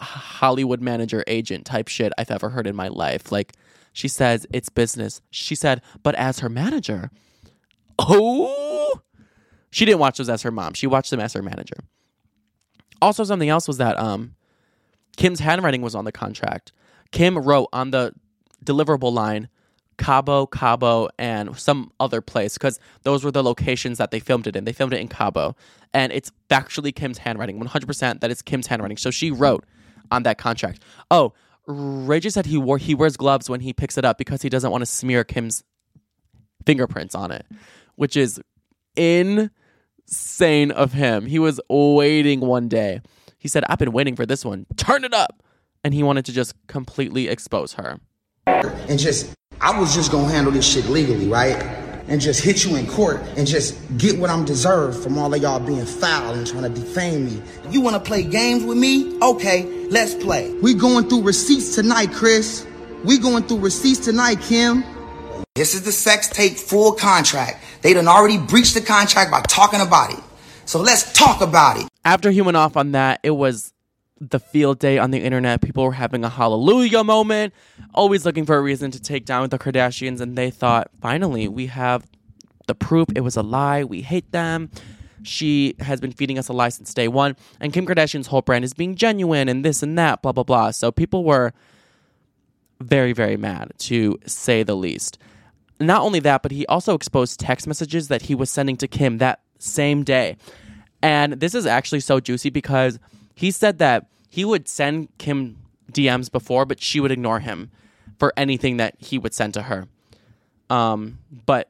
hollywood 0.01 0.79
manager 0.79 1.25
agent 1.27 1.65
type 1.65 1.89
shit 1.89 2.13
i've 2.17 2.31
ever 2.31 2.49
heard 2.49 2.65
in 2.65 2.75
my 2.75 2.87
life. 2.87 3.31
Like 3.31 3.53
she 3.93 4.07
says 4.07 4.47
it's 4.53 4.69
business. 4.69 5.21
She 5.29 5.55
said 5.55 5.81
but 6.03 6.15
as 6.15 6.39
her 6.39 6.49
manager. 6.49 7.11
Oh! 7.97 9.01
She 9.71 9.85
didn't 9.85 9.99
watch 9.99 10.17
those 10.17 10.29
as 10.29 10.41
her 10.43 10.51
mom. 10.51 10.73
She 10.73 10.87
watched 10.87 11.11
them 11.11 11.19
as 11.19 11.33
her 11.33 11.41
manager. 11.41 11.75
Also 13.01 13.23
something 13.23 13.49
else 13.49 13.67
was 13.67 13.77
that 13.77 13.99
um 13.99 14.35
Kim's 15.17 15.41
handwriting 15.41 15.81
was 15.81 15.95
on 15.95 16.05
the 16.05 16.11
contract. 16.13 16.71
Kim 17.11 17.37
wrote 17.37 17.67
on 17.73 17.91
the 17.91 18.13
deliverable 18.63 19.11
line 19.11 19.49
Cabo, 19.99 20.47
Cabo, 20.47 21.09
and 21.19 21.55
some 21.59 21.91
other 21.99 22.21
place 22.21 22.53
because 22.57 22.79
those 23.03 23.23
were 23.23 23.31
the 23.31 23.43
locations 23.43 23.97
that 23.99 24.11
they 24.11 24.19
filmed 24.19 24.47
it 24.47 24.55
in. 24.55 24.63
They 24.63 24.73
filmed 24.73 24.93
it 24.93 25.01
in 25.01 25.09
Cabo. 25.09 25.55
And 25.93 26.11
it's 26.11 26.31
actually 26.49 26.91
Kim's 26.91 27.19
handwriting, 27.19 27.59
100% 27.59 28.21
that 28.21 28.31
it's 28.31 28.41
Kim's 28.41 28.67
handwriting. 28.67 28.97
So 28.97 29.11
she 29.11 29.29
wrote 29.29 29.65
on 30.09 30.23
that 30.23 30.37
contract. 30.37 30.81
Oh, 31.11 31.33
J 31.67 32.29
said 32.29 32.47
he 32.47 32.57
wore 32.57 32.79
he 32.79 32.95
wears 32.95 33.17
gloves 33.17 33.49
when 33.49 33.59
he 33.59 33.73
picks 33.73 33.97
it 33.97 34.05
up 34.05 34.17
because 34.17 34.41
he 34.41 34.49
doesn't 34.49 34.71
want 34.71 34.81
to 34.81 34.87
smear 34.87 35.23
Kim's 35.23 35.63
fingerprints 36.65 37.13
on 37.13 37.31
it, 37.31 37.45
which 37.95 38.15
is 38.17 38.41
insane 38.95 39.51
of 40.71 40.93
him. 40.93 41.25
He 41.25 41.39
was 41.39 41.59
waiting 41.69 42.39
one 42.39 42.69
day. 42.69 43.01
He 43.37 43.47
said, 43.47 43.63
I've 43.67 43.79
been 43.79 43.91
waiting 43.91 44.15
for 44.15 44.25
this 44.25 44.43
one. 44.43 44.65
Turn 44.77 45.03
it 45.03 45.13
up. 45.13 45.43
And 45.83 45.93
he 45.93 46.03
wanted 46.03 46.25
to 46.25 46.33
just 46.33 46.53
completely 46.67 47.27
expose 47.27 47.73
her. 47.73 47.99
and 48.45 48.99
just 48.99 49.33
I 49.61 49.77
was 49.77 49.93
just 49.93 50.09
gonna 50.09 50.29
handle 50.29 50.53
this 50.53 50.65
shit 50.65 50.85
legally, 50.85 51.27
right? 51.27 51.61
And 52.07 52.21
just 52.21 52.41
hit 52.41 52.63
you 52.63 52.77
in 52.77 52.87
court 52.87 53.21
and 53.35 53.45
just 53.45 53.75
get 53.97 54.17
what 54.17 54.29
I'm 54.29 54.45
deserved 54.45 55.03
from 55.03 55.17
all 55.17 55.33
of 55.33 55.41
y'all 55.41 55.59
being 55.59 55.85
foul 55.85 56.33
and 56.33 56.47
trying 56.47 56.63
to 56.63 56.69
defame 56.69 57.25
me. 57.25 57.41
You 57.69 57.81
wanna 57.81 57.99
play 57.99 58.23
games 58.23 58.63
with 58.63 58.77
me? 58.77 59.19
Okay, 59.21 59.65
let's 59.89 60.15
play. 60.15 60.53
We 60.61 60.73
going 60.73 61.09
through 61.09 61.23
receipts 61.23 61.75
tonight, 61.75 62.13
Kris. 62.13 62.65
We 63.03 63.17
going 63.17 63.43
through 63.43 63.59
receipts 63.59 63.99
tonight, 63.99 64.39
Kim. 64.41 64.83
This 65.55 65.73
is 65.73 65.83
the 65.83 65.91
sex 65.91 66.29
tape 66.29 66.53
full 66.53 66.93
contract. 66.93 67.61
They 67.81 67.93
done 67.93 68.07
already 68.07 68.37
breached 68.37 68.75
the 68.75 68.81
contract 68.81 69.29
by 69.29 69.41
talking 69.41 69.81
about 69.81 70.13
it. 70.13 70.19
So 70.63 70.79
let's 70.79 71.11
talk 71.11 71.41
about 71.41 71.79
it. 71.81 71.87
After 72.05 72.31
he 72.31 72.41
went 72.41 72.55
off 72.55 72.77
on 72.77 72.93
that, 72.93 73.19
it 73.23 73.31
was 73.31 73.73
the 74.19 74.39
field 74.39 74.79
day 74.79 74.97
on 74.97 75.11
the 75.11 75.19
internet. 75.19 75.61
People 75.61 75.83
were 75.83 75.93
having 75.93 76.23
a 76.23 76.29
hallelujah 76.29 77.03
moment, 77.03 77.53
always 77.93 78.25
looking 78.25 78.45
for 78.45 78.57
a 78.57 78.61
reason 78.61 78.91
to 78.91 79.01
take 79.01 79.25
down 79.25 79.47
the 79.49 79.59
Kardashians. 79.59 80.21
And 80.21 80.37
they 80.37 80.49
thought, 80.49 80.89
finally, 81.01 81.47
we 81.47 81.67
have 81.67 82.05
the 82.67 82.75
proof 82.75 83.07
it 83.15 83.21
was 83.21 83.37
a 83.37 83.41
lie. 83.41 83.83
We 83.83 84.01
hate 84.01 84.31
them. 84.31 84.69
She 85.23 85.75
has 85.79 85.99
been 85.99 86.11
feeding 86.11 86.37
us 86.37 86.47
a 86.47 86.53
lie 86.53 86.69
since 86.69 86.93
day 86.93 87.07
one. 87.07 87.35
And 87.59 87.73
Kim 87.73 87.85
Kardashian's 87.85 88.27
whole 88.27 88.41
brand 88.41 88.63
is 88.63 88.73
being 88.73 88.95
genuine 88.95 89.49
and 89.49 89.65
this 89.65 89.83
and 89.83 89.97
that, 89.97 90.21
blah, 90.21 90.31
blah, 90.31 90.43
blah. 90.43 90.71
So 90.71 90.91
people 90.91 91.23
were 91.23 91.53
very, 92.81 93.11
very 93.11 93.35
mad, 93.37 93.71
to 93.79 94.17
say 94.25 94.63
the 94.63 94.75
least. 94.75 95.17
Not 95.79 96.01
only 96.01 96.19
that, 96.21 96.41
but 96.41 96.51
he 96.51 96.65
also 96.67 96.93
exposed 96.93 97.39
text 97.39 97.67
messages 97.67 98.07
that 98.09 98.23
he 98.23 98.35
was 98.35 98.49
sending 98.49 98.77
to 98.77 98.87
Kim 98.87 99.17
that 99.17 99.41
same 99.59 100.03
day. 100.03 100.37
And 101.01 101.33
this 101.33 101.55
is 101.55 101.65
actually 101.65 102.01
so 102.01 102.19
juicy 102.19 102.49
because 102.49 102.99
he 103.39 103.51
said 103.51 103.77
that 103.77 104.05
he 104.29 104.43
would 104.43 104.67
send 104.67 105.07
Kim 105.17 105.55
DMs 105.93 106.29
before, 106.29 106.65
but 106.65 106.81
she 106.81 106.99
would 106.99 107.09
ignore 107.09 107.39
him 107.39 107.71
for 108.17 108.33
anything 108.35 108.75
that 108.75 108.95
he 108.97 109.17
would 109.17 109.33
send 109.33 109.53
to 109.53 109.61
her. 109.61 109.87
Um, 110.69 111.19
but 111.45 111.69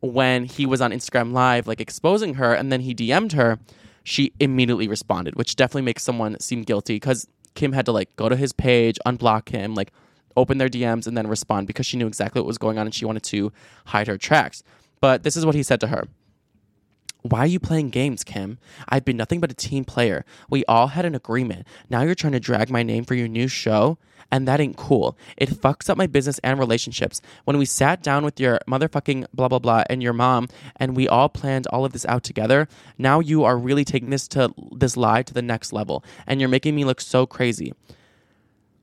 when 0.00 0.46
he 0.46 0.64
was 0.64 0.80
on 0.80 0.92
Instagram 0.92 1.32
Live, 1.34 1.66
like 1.66 1.78
exposing 1.78 2.34
her, 2.34 2.54
and 2.54 2.72
then 2.72 2.80
he 2.80 2.94
DM'd 2.94 3.32
her, 3.32 3.58
she 4.02 4.32
immediately 4.40 4.88
responded, 4.88 5.34
which 5.36 5.56
definitely 5.56 5.82
makes 5.82 6.02
someone 6.02 6.40
seem 6.40 6.62
guilty 6.62 6.94
because 6.94 7.28
Kim 7.54 7.72
had 7.72 7.84
to 7.84 7.92
like 7.92 8.16
go 8.16 8.30
to 8.30 8.34
his 8.34 8.54
page, 8.54 8.98
unblock 9.04 9.50
him, 9.50 9.74
like 9.74 9.92
open 10.38 10.56
their 10.56 10.70
DMs, 10.70 11.06
and 11.06 11.18
then 11.18 11.26
respond 11.26 11.66
because 11.66 11.84
she 11.84 11.98
knew 11.98 12.06
exactly 12.06 12.40
what 12.40 12.46
was 12.46 12.56
going 12.56 12.78
on 12.78 12.86
and 12.86 12.94
she 12.94 13.04
wanted 13.04 13.24
to 13.24 13.52
hide 13.84 14.06
her 14.06 14.16
tracks. 14.16 14.62
But 15.02 15.22
this 15.22 15.36
is 15.36 15.44
what 15.44 15.54
he 15.54 15.62
said 15.62 15.80
to 15.80 15.88
her. 15.88 16.08
Why 17.22 17.40
are 17.40 17.46
you 17.46 17.60
playing 17.60 17.90
games, 17.90 18.24
Kim? 18.24 18.58
I've 18.88 19.04
been 19.04 19.16
nothing 19.16 19.40
but 19.40 19.50
a 19.50 19.54
team 19.54 19.84
player. 19.84 20.24
We 20.48 20.64
all 20.66 20.88
had 20.88 21.04
an 21.04 21.14
agreement. 21.14 21.66
Now 21.88 22.02
you're 22.02 22.14
trying 22.14 22.32
to 22.32 22.40
drag 22.40 22.70
my 22.70 22.82
name 22.82 23.04
for 23.04 23.14
your 23.14 23.28
new 23.28 23.48
show? 23.48 23.98
And 24.32 24.46
that 24.46 24.60
ain't 24.60 24.76
cool. 24.76 25.18
It 25.36 25.50
fucks 25.50 25.90
up 25.90 25.98
my 25.98 26.06
business 26.06 26.38
and 26.44 26.58
relationships. 26.58 27.20
When 27.44 27.58
we 27.58 27.64
sat 27.64 28.02
down 28.02 28.24
with 28.24 28.38
your 28.38 28.60
motherfucking 28.68 29.26
blah 29.34 29.48
blah 29.48 29.58
blah 29.58 29.82
and 29.90 30.02
your 30.02 30.12
mom 30.12 30.48
and 30.76 30.94
we 30.94 31.08
all 31.08 31.28
planned 31.28 31.66
all 31.66 31.84
of 31.84 31.92
this 31.92 32.06
out 32.06 32.22
together, 32.22 32.68
now 32.96 33.18
you 33.18 33.42
are 33.42 33.58
really 33.58 33.84
taking 33.84 34.10
this 34.10 34.28
to 34.28 34.54
this 34.70 34.96
lie 34.96 35.22
to 35.22 35.34
the 35.34 35.42
next 35.42 35.72
level 35.72 36.04
and 36.28 36.38
you're 36.38 36.48
making 36.48 36.76
me 36.76 36.84
look 36.84 37.00
so 37.00 37.26
crazy. 37.26 37.72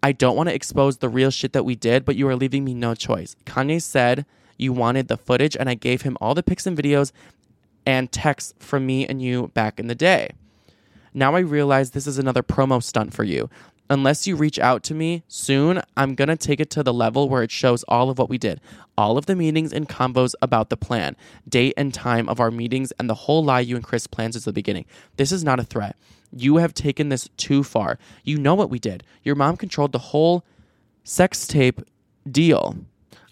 I 0.04 0.12
don't 0.12 0.36
want 0.36 0.50
to 0.50 0.56
expose 0.56 0.98
the 0.98 1.10
real 1.10 1.32
shit 1.32 1.54
that 1.54 1.66
we 1.66 1.76
did, 1.76 2.06
but 2.06 2.16
you 2.16 2.28
are 2.28 2.36
leaving 2.36 2.64
me 2.64 2.74
no 2.74 2.94
choice. 2.94 3.36
Kanye 3.46 3.82
said 3.82 4.26
you 4.58 4.74
wanted 4.74 5.08
the 5.08 5.18
footage, 5.18 5.56
and 5.56 5.70
I 5.70 5.76
gave 5.76 6.02
him 6.02 6.18
all 6.20 6.34
the 6.34 6.44
pics 6.44 6.66
and 6.66 6.78
videos 6.78 7.12
and 7.88 8.12
texts 8.12 8.54
from 8.60 8.86
me 8.86 9.08
and 9.08 9.22
you 9.22 9.48
back 9.54 9.80
in 9.80 9.88
the 9.88 9.96
day. 9.96 10.32
Now 11.14 11.36
I 11.36 11.40
realize 11.40 11.92
this 11.92 12.06
is 12.06 12.20
another 12.20 12.44
promo 12.44 12.84
stunt 12.84 13.14
for 13.14 13.24
you. 13.24 13.50
Unless 13.90 14.28
you 14.28 14.36
reach 14.36 14.60
out 14.60 14.84
to 14.84 14.94
me 14.94 15.24
soon, 15.30 15.82
I'm 15.96 16.14
going 16.14 16.28
to 16.28 16.36
take 16.36 16.60
it 16.60 16.70
to 16.72 16.84
the 16.84 16.94
level 16.94 17.30
where 17.30 17.44
it 17.44 17.50
shows 17.50 17.84
all 17.84 18.10
of 18.10 18.20
what 18.20 18.30
we 18.30 18.38
did. 18.38 18.60
All 18.98 19.18
of 19.18 19.26
the 19.26 19.36
meetings 19.38 19.72
and 19.72 19.88
combos 19.88 20.34
about 20.42 20.70
the 20.70 20.76
plan, 20.76 21.16
date 21.48 21.74
and 21.78 21.94
time 21.94 22.28
of 22.28 22.42
our 22.42 22.52
meetings, 22.52 22.92
and 23.00 23.10
the 23.10 23.16
whole 23.16 23.42
lie 23.42 23.62
you 23.62 23.78
and 23.78 23.86
Kris 23.86 24.06
planned 24.06 24.34
since 24.34 24.44
the 24.44 24.52
beginning. 24.52 24.86
This 25.16 25.32
is 25.32 25.46
not 25.46 25.62
a 25.62 25.64
threat. 25.64 25.96
You 26.34 26.58
have 26.58 26.74
taken 26.74 27.08
this 27.08 27.30
too 27.38 27.64
far. 27.64 27.98
You 28.26 28.38
know 28.38 28.54
what 28.56 28.70
we 28.70 28.80
did. 28.80 29.06
Your 29.24 29.36
mom 29.36 29.56
controlled 29.56 29.94
the 29.94 30.00
whole 30.00 30.44
sex 31.06 31.48
tape 31.48 31.80
deal. 32.30 32.76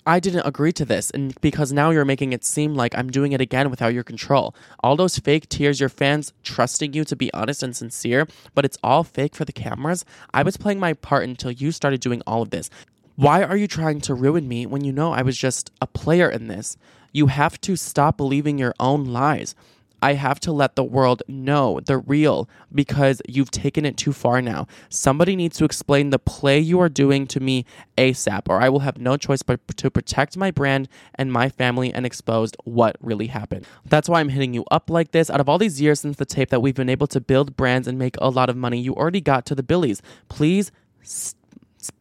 I 0.08 0.20
didn't 0.20 0.45
agree 0.45 0.72
to 0.74 0.86
this, 0.86 1.10
and 1.10 1.34
because 1.41 1.74
now 1.74 1.89
you're 1.89 2.06
making 2.06 2.32
it 2.32 2.45
seem 2.45 2.76
like 2.76 2.95
I'm 2.95 3.10
doing 3.10 3.32
it 3.32 3.41
again 3.41 3.72
without 3.72 3.93
your 3.93 4.03
control. 4.03 4.53
All 4.84 4.95
those 4.95 5.18
fake 5.18 5.49
tears, 5.49 5.80
your 5.80 5.89
fans 5.89 6.32
trusting 6.43 6.93
you 6.93 7.03
to 7.06 7.16
be 7.16 7.34
honest 7.34 7.64
and 7.64 7.76
sincere, 7.76 8.28
but 8.53 8.66
it's 8.66 8.78
all 8.84 9.03
fake 9.03 9.34
for 9.34 9.45
the 9.45 9.51
cameras. 9.51 10.06
I 10.32 10.43
was 10.43 10.58
playing 10.58 10.80
my 10.80 10.93
part 10.93 11.24
until 11.24 11.49
you 11.49 11.72
started 11.72 12.01
doing 12.01 12.22
all 12.28 12.43
of 12.43 12.51
this. 12.51 12.70
Why 13.16 13.41
are 13.41 13.58
you 13.58 13.68
trying 13.68 13.99
to 14.01 14.14
ruin 14.14 14.47
me 14.47 14.68
when 14.68 14.84
you 14.84 14.91
know 14.91 15.12
I 15.12 15.24
was 15.24 15.38
just 15.38 15.72
a 15.82 15.88
player 15.88 16.30
in 16.30 16.49
this? 16.49 16.78
You 17.12 17.28
have 17.28 17.60
to 17.62 17.76
stop 17.76 18.16
believing 18.16 18.60
your 18.60 18.76
own 18.80 19.06
lies. 19.06 19.56
I 20.02 20.14
have 20.14 20.39
to 20.41 20.52
let 20.52 20.76
the 20.76 20.84
world 20.84 21.24
know 21.28 21.80
the 21.80 21.98
real 21.98 22.48
because 22.74 23.22
you've 23.28 23.52
taken 23.52 23.86
it 23.86 23.98
too 23.98 24.14
far 24.14 24.41
now. 24.41 24.68
Somebody 24.89 25.36
needs 25.36 25.58
to 25.58 25.66
explain 25.66 26.10
the 26.12 26.20
play 26.20 26.60
you 26.60 26.80
are 26.80 26.89
doing 26.89 27.26
to 27.28 27.39
me 27.39 27.66
ASAP, 27.98 28.43
or 28.50 28.62
I 28.62 28.70
will 28.70 28.80
have 28.82 28.98
no 28.98 29.18
choice 29.18 29.41
but 29.41 29.60
to 29.78 29.89
protect 29.89 30.38
my 30.38 30.52
brand 30.52 30.88
and 31.16 31.32
my 31.32 31.50
family 31.50 31.93
and 31.93 32.06
expose 32.06 32.52
what 32.66 32.98
really 33.02 33.28
happened. 33.28 33.66
That's 33.86 34.08
why 34.08 34.20
I'm 34.20 34.30
hitting 34.30 34.54
you 34.54 34.66
up 34.70 34.89
like 34.89 35.12
this. 35.12 35.30
Out 35.30 35.39
of 35.39 35.50
all 35.50 35.58
these 35.58 35.82
years 35.82 36.00
since 36.02 36.18
the 36.18 36.26
tape 36.26 36.50
that 36.50 36.62
we've 36.62 36.76
been 36.76 36.89
able 36.89 37.08
to 37.08 37.20
build 37.22 37.56
brands 37.56 37.88
and 37.88 37.98
make 37.98 38.16
a 38.20 38.30
lot 38.30 38.50
of 38.50 38.56
money, 38.56 38.80
you 38.80 38.93
already 38.96 39.22
got 39.22 39.46
to 39.48 39.56
the 39.56 39.64
billies. 39.64 40.02
Please. 40.30 40.72
s- 41.02 41.36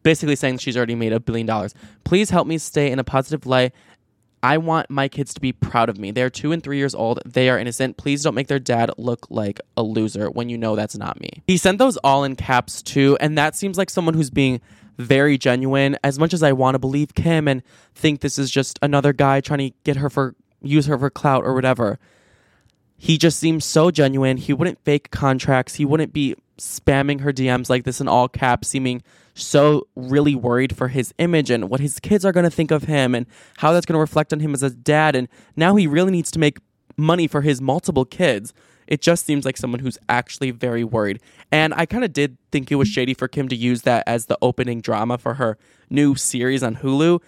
Basically, 0.01 0.35
saying 0.35 0.57
she's 0.57 0.75
already 0.75 0.95
made 0.95 1.13
a 1.13 1.19
billion 1.19 1.45
dollars. 1.45 1.75
Please 2.05 2.31
help 2.31 2.47
me 2.47 2.57
stay 2.57 2.89
in 2.91 2.97
a 2.97 3.03
positive 3.03 3.45
light 3.45 3.71
I 4.43 4.57
want 4.57 4.89
my 4.89 5.07
kids 5.07 5.33
to 5.33 5.41
be 5.41 5.51
proud 5.51 5.89
of 5.89 5.97
me. 5.97 6.11
They're 6.11 6.29
two 6.29 6.51
and 6.51 6.61
three 6.61 6.77
years 6.77 6.93
old. 6.93 7.19
They 7.25 7.49
are 7.49 7.57
innocent. 7.57 7.97
Please 7.97 8.23
don't 8.23 8.35
make 8.35 8.47
their 8.47 8.59
dad 8.59 8.91
look 8.97 9.27
like 9.29 9.59
a 9.75 9.83
loser 9.83 10.29
when 10.29 10.49
you 10.49 10.57
know 10.57 10.75
that's 10.75 10.97
not 10.97 11.19
me. 11.19 11.41
He 11.47 11.57
sent 11.57 11.79
those 11.79 11.97
all 11.97 12.23
in 12.23 12.35
caps 12.35 12.81
too, 12.81 13.17
and 13.19 13.37
that 13.37 13.55
seems 13.55 13.77
like 13.77 13.89
someone 13.89 14.13
who's 14.13 14.29
being 14.29 14.61
very 14.97 15.37
genuine. 15.37 15.97
As 16.03 16.19
much 16.19 16.33
as 16.33 16.43
I 16.43 16.51
want 16.51 16.75
to 16.75 16.79
believe 16.79 17.15
Kim 17.15 17.47
and 17.47 17.63
think 17.93 18.21
this 18.21 18.37
is 18.37 18.51
just 18.51 18.79
another 18.81 19.13
guy 19.13 19.41
trying 19.41 19.69
to 19.69 19.75
get 19.83 19.97
her 19.97 20.09
for 20.09 20.35
use 20.61 20.85
her 20.87 20.97
for 20.97 21.09
clout 21.09 21.43
or 21.43 21.53
whatever, 21.53 21.99
he 22.97 23.17
just 23.17 23.39
seems 23.39 23.65
so 23.65 23.91
genuine. 23.91 24.37
He 24.37 24.53
wouldn't 24.53 24.83
fake 24.83 25.11
contracts. 25.11 25.75
He 25.75 25.85
wouldn't 25.85 26.13
be 26.13 26.35
spamming 26.57 27.21
her 27.21 27.33
DMs 27.33 27.69
like 27.69 27.83
this 27.83 27.99
in 27.99 28.07
all 28.07 28.27
caps, 28.27 28.69
seeming 28.69 29.03
so 29.35 29.87
really 29.95 30.33
worried 30.33 30.75
for 30.75 30.87
his 30.87 31.13
image 31.19 31.49
and 31.51 31.69
what 31.69 31.79
his 31.79 31.99
kids 31.99 32.25
are 32.25 32.31
going 32.31 32.45
to 32.45 32.49
think 32.49 32.71
of 32.71 32.83
him 32.83 33.13
and 33.13 33.27
how 33.57 33.71
that's 33.71 33.85
going 33.85 33.93
to 33.93 33.99
reflect 33.99 34.33
on 34.33 34.39
him 34.39 34.53
as 34.53 34.63
a 34.63 34.69
dad. 34.69 35.15
And 35.15 35.27
now 35.55 35.75
he 35.75 35.85
really 35.87 36.11
needs 36.11 36.31
to 36.31 36.39
make 36.39 36.57
money 36.97 37.27
for 37.27 37.41
his 37.41 37.61
multiple 37.61 38.05
kids. 38.05 38.53
It 38.87 39.01
just 39.01 39.25
seems 39.25 39.45
like 39.45 39.57
someone 39.57 39.79
who's 39.79 39.97
actually 40.09 40.51
very 40.51 40.83
worried. 40.83 41.19
And 41.51 41.73
I 41.73 41.85
kind 41.85 42.03
of 42.03 42.13
did 42.13 42.37
think 42.51 42.71
it 42.71 42.75
was 42.75 42.87
shady 42.87 43.13
for 43.13 43.27
Kim 43.27 43.47
to 43.49 43.55
use 43.55 43.81
that 43.81 44.03
as 44.07 44.27
the 44.27 44.37
opening 44.41 44.79
drama 44.79 45.17
for 45.17 45.35
her 45.35 45.57
new 45.89 46.15
series 46.15 46.63
on 46.63 46.77
Hulu 46.77 47.21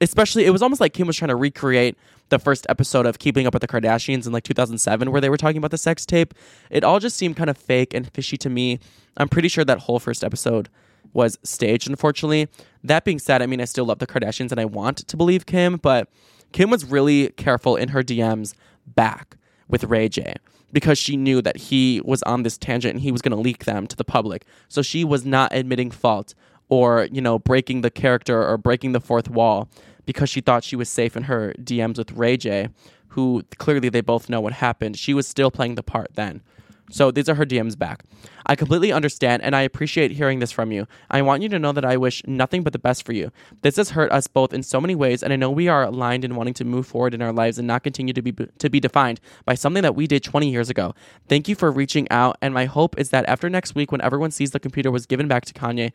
especially 0.00 0.46
it 0.46 0.50
was 0.50 0.62
almost 0.62 0.80
like 0.80 0.94
Kim 0.94 1.06
was 1.06 1.16
trying 1.16 1.28
to 1.28 1.36
recreate 1.36 1.96
the 2.30 2.38
first 2.38 2.66
episode 2.68 3.06
of 3.06 3.18
Keeping 3.18 3.46
Up 3.46 3.52
with 3.52 3.60
the 3.60 3.68
Kardashians 3.68 4.26
in 4.26 4.32
like 4.32 4.44
2007 4.44 5.10
where 5.10 5.20
they 5.20 5.28
were 5.28 5.36
talking 5.36 5.58
about 5.58 5.70
the 5.70 5.78
sex 5.78 6.06
tape. 6.06 6.32
It 6.70 6.84
all 6.84 7.00
just 7.00 7.16
seemed 7.16 7.36
kind 7.36 7.50
of 7.50 7.58
fake 7.58 7.92
and 7.92 8.10
fishy 8.12 8.36
to 8.38 8.50
me. 8.50 8.78
I'm 9.16 9.28
pretty 9.28 9.48
sure 9.48 9.64
that 9.64 9.80
whole 9.80 9.98
first 9.98 10.24
episode 10.24 10.68
was 11.12 11.38
staged 11.42 11.88
unfortunately. 11.88 12.48
That 12.82 13.04
being 13.04 13.18
said, 13.18 13.42
I 13.42 13.46
mean 13.46 13.60
I 13.60 13.64
still 13.64 13.84
love 13.84 13.98
the 13.98 14.06
Kardashians 14.06 14.50
and 14.50 14.60
I 14.60 14.64
want 14.64 14.98
to 14.98 15.16
believe 15.16 15.46
Kim, 15.46 15.76
but 15.76 16.08
Kim 16.52 16.70
was 16.70 16.84
really 16.84 17.28
careful 17.30 17.76
in 17.76 17.88
her 17.88 18.02
DMs 18.02 18.54
back 18.86 19.36
with 19.68 19.84
Ray 19.84 20.08
J 20.08 20.34
because 20.72 20.98
she 20.98 21.16
knew 21.16 21.42
that 21.42 21.56
he 21.56 22.00
was 22.04 22.22
on 22.24 22.42
this 22.42 22.56
tangent 22.58 22.94
and 22.94 23.02
he 23.02 23.12
was 23.12 23.22
going 23.22 23.34
to 23.34 23.40
leak 23.40 23.64
them 23.64 23.86
to 23.86 23.96
the 23.96 24.04
public. 24.04 24.44
So 24.68 24.82
she 24.82 25.04
was 25.04 25.24
not 25.24 25.52
admitting 25.52 25.90
fault 25.90 26.34
or, 26.68 27.08
you 27.10 27.20
know, 27.20 27.38
breaking 27.38 27.80
the 27.80 27.90
character 27.90 28.46
or 28.46 28.56
breaking 28.56 28.92
the 28.92 29.00
fourth 29.00 29.28
wall 29.28 29.68
because 30.06 30.30
she 30.30 30.40
thought 30.40 30.64
she 30.64 30.76
was 30.76 30.88
safe 30.88 31.16
in 31.16 31.24
her 31.24 31.54
DMs 31.60 31.98
with 31.98 32.12
Ray 32.12 32.36
J, 32.36 32.68
who 33.08 33.44
clearly 33.58 33.88
they 33.88 34.00
both 34.00 34.28
know 34.28 34.40
what 34.40 34.54
happened. 34.54 34.96
She 34.96 35.14
was 35.14 35.26
still 35.26 35.50
playing 35.50 35.74
the 35.74 35.82
part 35.82 36.10
then. 36.14 36.42
So 36.90 37.10
these 37.10 37.28
are 37.28 37.34
her 37.36 37.46
DMs 37.46 37.78
back. 37.78 38.04
I 38.46 38.56
completely 38.56 38.92
understand 38.92 39.42
and 39.42 39.54
I 39.54 39.62
appreciate 39.62 40.10
hearing 40.10 40.40
this 40.40 40.50
from 40.50 40.72
you. 40.72 40.86
I 41.10 41.22
want 41.22 41.42
you 41.42 41.48
to 41.50 41.58
know 41.58 41.72
that 41.72 41.84
I 41.84 41.96
wish 41.96 42.22
nothing 42.26 42.62
but 42.62 42.72
the 42.72 42.78
best 42.78 43.06
for 43.06 43.12
you. 43.12 43.30
This 43.62 43.76
has 43.76 43.90
hurt 43.90 44.10
us 44.10 44.26
both 44.26 44.52
in 44.52 44.62
so 44.62 44.80
many 44.80 44.94
ways 44.94 45.22
and 45.22 45.32
I 45.32 45.36
know 45.36 45.50
we 45.50 45.68
are 45.68 45.84
aligned 45.84 46.24
in 46.24 46.34
wanting 46.34 46.54
to 46.54 46.64
move 46.64 46.86
forward 46.86 47.14
in 47.14 47.22
our 47.22 47.32
lives 47.32 47.58
and 47.58 47.68
not 47.68 47.84
continue 47.84 48.12
to 48.12 48.22
be 48.22 48.32
to 48.32 48.68
be 48.68 48.80
defined 48.80 49.20
by 49.44 49.54
something 49.54 49.82
that 49.82 49.94
we 49.94 50.06
did 50.06 50.24
20 50.24 50.50
years 50.50 50.68
ago. 50.68 50.94
Thank 51.28 51.48
you 51.48 51.54
for 51.54 51.70
reaching 51.70 52.10
out 52.10 52.36
and 52.42 52.52
my 52.52 52.64
hope 52.64 52.98
is 52.98 53.10
that 53.10 53.28
after 53.28 53.48
next 53.48 53.74
week 53.74 53.92
when 53.92 54.00
everyone 54.00 54.32
sees 54.32 54.50
the 54.50 54.60
computer 54.60 54.90
was 54.90 55.06
given 55.06 55.28
back 55.28 55.44
to 55.46 55.54
Kanye 55.54 55.92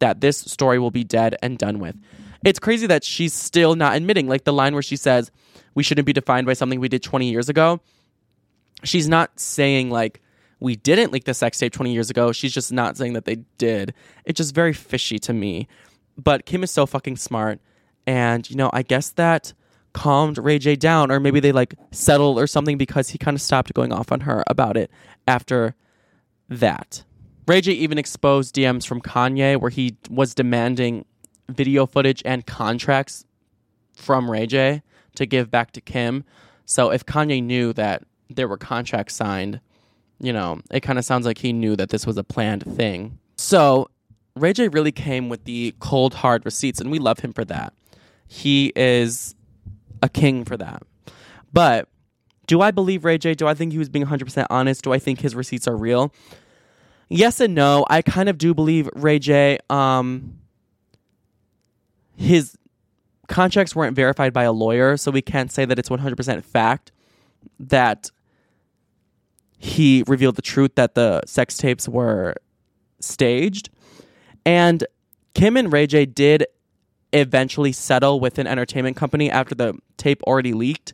that 0.00 0.20
this 0.20 0.36
story 0.38 0.78
will 0.78 0.90
be 0.90 1.04
dead 1.04 1.36
and 1.42 1.56
done 1.56 1.78
with. 1.78 1.96
It's 2.44 2.58
crazy 2.58 2.86
that 2.88 3.04
she's 3.04 3.32
still 3.32 3.74
not 3.74 3.96
admitting 3.96 4.28
like 4.28 4.44
the 4.44 4.52
line 4.52 4.74
where 4.74 4.82
she 4.82 4.96
says 4.96 5.30
we 5.74 5.82
shouldn't 5.82 6.06
be 6.06 6.12
defined 6.12 6.46
by 6.46 6.52
something 6.52 6.78
we 6.78 6.88
did 6.88 7.02
20 7.02 7.30
years 7.30 7.48
ago. 7.48 7.80
She's 8.82 9.08
not 9.08 9.40
saying 9.40 9.88
like 9.88 10.20
we 10.64 10.76
didn't 10.76 11.12
leak 11.12 11.24
the 11.24 11.34
sex 11.34 11.58
tape 11.58 11.74
20 11.74 11.92
years 11.92 12.08
ago. 12.08 12.32
She's 12.32 12.52
just 12.52 12.72
not 12.72 12.96
saying 12.96 13.12
that 13.12 13.26
they 13.26 13.36
did. 13.58 13.92
It's 14.24 14.38
just 14.38 14.54
very 14.54 14.72
fishy 14.72 15.18
to 15.18 15.34
me. 15.34 15.68
But 16.16 16.46
Kim 16.46 16.64
is 16.64 16.70
so 16.70 16.86
fucking 16.86 17.16
smart. 17.16 17.60
And, 18.06 18.48
you 18.48 18.56
know, 18.56 18.70
I 18.72 18.80
guess 18.80 19.10
that 19.10 19.52
calmed 19.92 20.38
Ray 20.38 20.58
J 20.58 20.74
down, 20.74 21.12
or 21.12 21.20
maybe 21.20 21.38
they 21.38 21.52
like 21.52 21.74
settled 21.90 22.38
or 22.38 22.46
something 22.46 22.78
because 22.78 23.10
he 23.10 23.18
kind 23.18 23.34
of 23.34 23.42
stopped 23.42 23.74
going 23.74 23.92
off 23.92 24.10
on 24.10 24.20
her 24.20 24.42
about 24.46 24.78
it 24.78 24.90
after 25.28 25.74
that. 26.48 27.04
Ray 27.46 27.60
J 27.60 27.72
even 27.72 27.98
exposed 27.98 28.54
DMs 28.54 28.86
from 28.86 29.02
Kanye 29.02 29.60
where 29.60 29.70
he 29.70 29.98
was 30.08 30.34
demanding 30.34 31.04
video 31.50 31.84
footage 31.84 32.22
and 32.24 32.46
contracts 32.46 33.26
from 33.94 34.30
Ray 34.30 34.46
J 34.46 34.82
to 35.16 35.26
give 35.26 35.50
back 35.50 35.72
to 35.72 35.82
Kim. 35.82 36.24
So 36.64 36.90
if 36.90 37.04
Kanye 37.04 37.42
knew 37.42 37.74
that 37.74 38.04
there 38.30 38.48
were 38.48 38.56
contracts 38.56 39.14
signed, 39.14 39.60
you 40.24 40.32
know, 40.32 40.60
it 40.70 40.80
kind 40.80 40.98
of 40.98 41.04
sounds 41.04 41.26
like 41.26 41.38
he 41.38 41.52
knew 41.52 41.76
that 41.76 41.90
this 41.90 42.06
was 42.06 42.16
a 42.16 42.24
planned 42.24 42.62
thing. 42.76 43.18
So 43.36 43.88
Ray 44.36 44.52
J 44.52 44.68
really 44.68 44.92
came 44.92 45.28
with 45.28 45.44
the 45.44 45.74
cold 45.80 46.14
hard 46.14 46.44
receipts, 46.44 46.80
and 46.80 46.90
we 46.90 46.98
love 46.98 47.20
him 47.20 47.32
for 47.32 47.44
that. 47.44 47.72
He 48.26 48.72
is 48.74 49.34
a 50.02 50.08
king 50.08 50.44
for 50.44 50.56
that. 50.56 50.82
But 51.52 51.88
do 52.46 52.60
I 52.60 52.70
believe 52.70 53.04
Ray 53.04 53.18
J? 53.18 53.34
Do 53.34 53.46
I 53.46 53.54
think 53.54 53.72
he 53.72 53.78
was 53.78 53.88
being 53.88 54.06
100% 54.06 54.46
honest? 54.50 54.82
Do 54.82 54.92
I 54.92 54.98
think 54.98 55.20
his 55.20 55.34
receipts 55.34 55.68
are 55.68 55.76
real? 55.76 56.12
Yes 57.08 57.40
and 57.40 57.54
no. 57.54 57.86
I 57.88 58.02
kind 58.02 58.28
of 58.28 58.38
do 58.38 58.54
believe 58.54 58.88
Ray 58.94 59.18
J. 59.18 59.58
Um, 59.70 60.38
his 62.16 62.56
contracts 63.28 63.76
weren't 63.76 63.94
verified 63.94 64.32
by 64.32 64.44
a 64.44 64.52
lawyer, 64.52 64.96
so 64.96 65.10
we 65.10 65.22
can't 65.22 65.52
say 65.52 65.64
that 65.64 65.78
it's 65.78 65.88
100% 65.88 66.42
fact 66.44 66.92
that 67.60 68.10
he 69.64 70.04
revealed 70.06 70.36
the 70.36 70.42
truth 70.42 70.74
that 70.74 70.94
the 70.94 71.22
sex 71.24 71.56
tapes 71.56 71.88
were 71.88 72.34
staged. 73.00 73.70
And 74.44 74.86
Kim 75.32 75.56
and 75.56 75.72
Ray 75.72 75.86
J 75.86 76.04
did 76.04 76.46
eventually 77.14 77.72
settle 77.72 78.20
with 78.20 78.38
an 78.38 78.46
entertainment 78.46 78.94
company 78.94 79.30
after 79.30 79.54
the 79.54 79.74
tape 79.96 80.22
already 80.24 80.52
leaked 80.52 80.92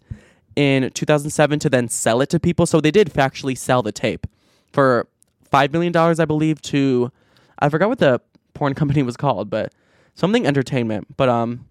in 0.54 0.88
2007 0.92 1.58
to 1.58 1.68
then 1.68 1.88
sell 1.88 2.20
it 2.20 2.28
to 2.28 2.38
people. 2.38 2.64
So 2.64 2.80
they 2.80 2.92
did 2.92 3.12
factually 3.12 3.58
sell 3.58 3.82
the 3.82 3.90
tape 3.90 4.24
for 4.72 5.08
$5 5.52 5.72
million, 5.72 5.96
I 5.96 6.24
believe, 6.24 6.62
to, 6.62 7.10
I 7.58 7.70
forgot 7.70 7.88
what 7.88 7.98
the 7.98 8.20
porn 8.54 8.74
company 8.74 9.02
was 9.02 9.16
called, 9.16 9.50
but 9.50 9.72
something 10.14 10.46
entertainment. 10.46 11.16
But, 11.16 11.28
um, 11.28 11.66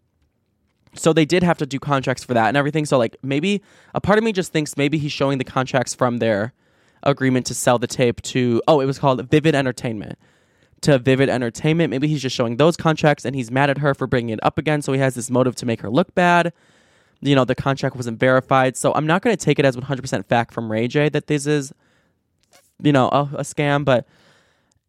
so 0.95 1.13
they 1.13 1.23
did 1.23 1.43
have 1.43 1.59
to 1.59 1.65
do 1.65 1.79
contracts 1.79 2.25
for 2.25 2.33
that 2.33 2.49
and 2.49 2.57
everything. 2.57 2.85
So 2.85 2.97
like 2.97 3.15
maybe 3.23 3.61
a 3.95 4.01
part 4.01 4.17
of 4.17 4.25
me 4.25 4.33
just 4.33 4.51
thinks 4.51 4.75
maybe 4.75 4.97
he's 4.97 5.13
showing 5.13 5.37
the 5.37 5.45
contracts 5.45 5.95
from 5.95 6.17
their 6.17 6.51
agreement 7.03 7.45
to 7.47 7.53
sell 7.53 7.79
the 7.79 7.87
tape 7.87 8.21
to 8.21 8.61
oh 8.67 8.79
it 8.81 8.85
was 8.85 8.99
called 8.99 9.29
Vivid 9.29 9.55
Entertainment 9.55 10.17
to 10.81 10.97
Vivid 10.97 11.29
Entertainment. 11.29 11.91
Maybe 11.91 12.07
he's 12.07 12.21
just 12.21 12.35
showing 12.35 12.57
those 12.57 12.77
contracts 12.77 13.25
and 13.25 13.35
he's 13.35 13.51
mad 13.51 13.69
at 13.69 13.79
her 13.79 13.93
for 13.93 14.07
bringing 14.07 14.29
it 14.29 14.39
up 14.43 14.57
again. 14.57 14.81
So 14.81 14.93
he 14.93 14.99
has 14.99 15.15
this 15.15 15.29
motive 15.29 15.55
to 15.55 15.65
make 15.65 15.81
her 15.81 15.89
look 15.89 16.15
bad. 16.15 16.53
You 17.21 17.35
know 17.35 17.43
the 17.43 17.55
contract 17.55 17.97
wasn't 17.97 18.17
verified, 18.17 18.77
so 18.77 18.93
I'm 18.93 19.05
not 19.05 19.21
going 19.21 19.35
to 19.35 19.45
take 19.45 19.59
it 19.59 19.65
as 19.65 19.75
100% 19.75 20.25
fact 20.25 20.53
from 20.53 20.71
Ray 20.71 20.87
J 20.87 21.09
that 21.09 21.27
this 21.27 21.45
is 21.45 21.73
you 22.81 22.93
know 22.93 23.09
a, 23.09 23.23
a 23.33 23.41
scam. 23.41 23.83
But 23.83 24.07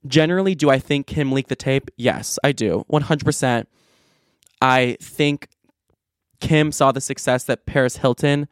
generally, 0.07 0.55
do 0.55 0.71
I 0.71 0.79
think 0.79 1.09
Kim 1.09 1.33
leaked 1.33 1.49
the 1.49 1.57
tape? 1.57 1.91
Yes, 1.97 2.39
I 2.45 2.53
do, 2.53 2.85
100%. 2.89 3.67
I 4.63 4.97
think 5.01 5.49
Kim 6.41 6.71
saw 6.71 6.93
the 6.93 7.01
success 7.01 7.45
that 7.45 7.67
Paris 7.67 7.97
Hilton 7.97 8.49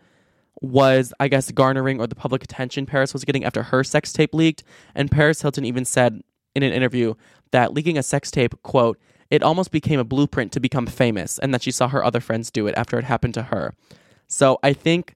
was, 0.61 1.13
I 1.21 1.29
guess, 1.29 1.51
garnering 1.51 2.01
or 2.01 2.07
the 2.07 2.15
public 2.15 2.43
attention 2.43 2.87
Paris 2.87 3.13
was 3.13 3.25
getting 3.25 3.45
after 3.45 3.63
her 3.65 3.85
sex 3.85 4.13
tape 4.13 4.35
leaked. 4.35 4.65
And 4.95 5.11
Paris 5.11 5.43
Hilton 5.43 5.65
even 5.65 5.85
said 5.85 6.21
in 6.55 6.63
an 6.63 6.73
interview 6.73 7.15
that 7.53 7.73
leaking 7.73 7.97
a 7.99 8.03
sex 8.03 8.31
tape, 8.31 8.61
quote, 8.63 8.99
it 9.31 9.43
almost 9.43 9.71
became 9.71 10.01
a 10.01 10.05
blueprint 10.05 10.53
to 10.53 10.61
become 10.61 10.87
famous, 10.87 11.39
and 11.39 11.53
that 11.53 11.63
she 11.63 11.71
saw 11.71 11.89
her 11.89 12.03
other 12.03 12.21
friends 12.21 12.51
do 12.51 12.67
it 12.67 12.75
after 12.77 12.99
it 12.99 13.05
happened 13.05 13.35
to 13.35 13.43
her. 13.43 13.75
So 14.27 14.59
I 14.63 14.73
think 14.73 15.15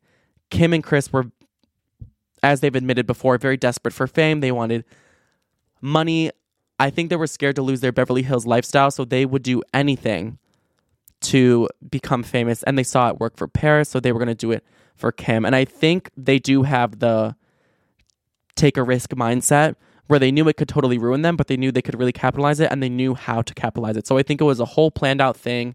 Kim 0.50 0.74
and 0.74 0.84
Kris 0.84 1.12
were, 1.12 1.30
as 2.42 2.60
they've 2.60 2.74
admitted 2.74 3.06
before, 3.06 3.38
very 3.38 3.56
desperate 3.56 3.94
for 3.94 4.06
fame. 4.06 4.40
They 4.40 4.52
wanted 4.52 4.84
money. 5.80 6.30
I 6.78 6.90
think 6.90 7.08
they 7.08 7.16
were 7.16 7.26
scared 7.26 7.56
to 7.56 7.62
lose 7.62 7.80
their 7.80 7.92
Beverly 7.92 8.22
Hills 8.22 8.44
lifestyle, 8.44 8.90
so 8.90 9.04
they 9.04 9.24
would 9.24 9.42
do 9.42 9.62
anything 9.72 10.38
to 11.22 11.68
become 11.90 12.22
famous 12.22 12.62
and 12.64 12.76
they 12.76 12.82
saw 12.82 13.08
it 13.08 13.20
work 13.20 13.36
for 13.36 13.48
Paris 13.48 13.88
so 13.88 14.00
they 14.00 14.12
were 14.12 14.18
going 14.18 14.28
to 14.28 14.34
do 14.34 14.50
it 14.50 14.64
for 14.94 15.12
Kim. 15.12 15.44
And 15.44 15.56
I 15.56 15.64
think 15.64 16.10
they 16.16 16.38
do 16.38 16.62
have 16.62 16.98
the 16.98 17.36
take 18.54 18.76
a 18.76 18.82
risk 18.82 19.10
mindset 19.10 19.76
where 20.06 20.18
they 20.18 20.30
knew 20.30 20.46
it 20.48 20.56
could 20.56 20.68
totally 20.68 20.98
ruin 20.98 21.22
them 21.22 21.36
but 21.36 21.46
they 21.46 21.56
knew 21.56 21.72
they 21.72 21.82
could 21.82 21.98
really 21.98 22.12
capitalize 22.12 22.60
it 22.60 22.70
and 22.70 22.82
they 22.82 22.88
knew 22.88 23.14
how 23.14 23.42
to 23.42 23.54
capitalize 23.54 23.96
it. 23.96 24.06
So 24.06 24.18
I 24.18 24.22
think 24.22 24.40
it 24.40 24.44
was 24.44 24.60
a 24.60 24.64
whole 24.64 24.90
planned 24.90 25.20
out 25.20 25.36
thing 25.36 25.74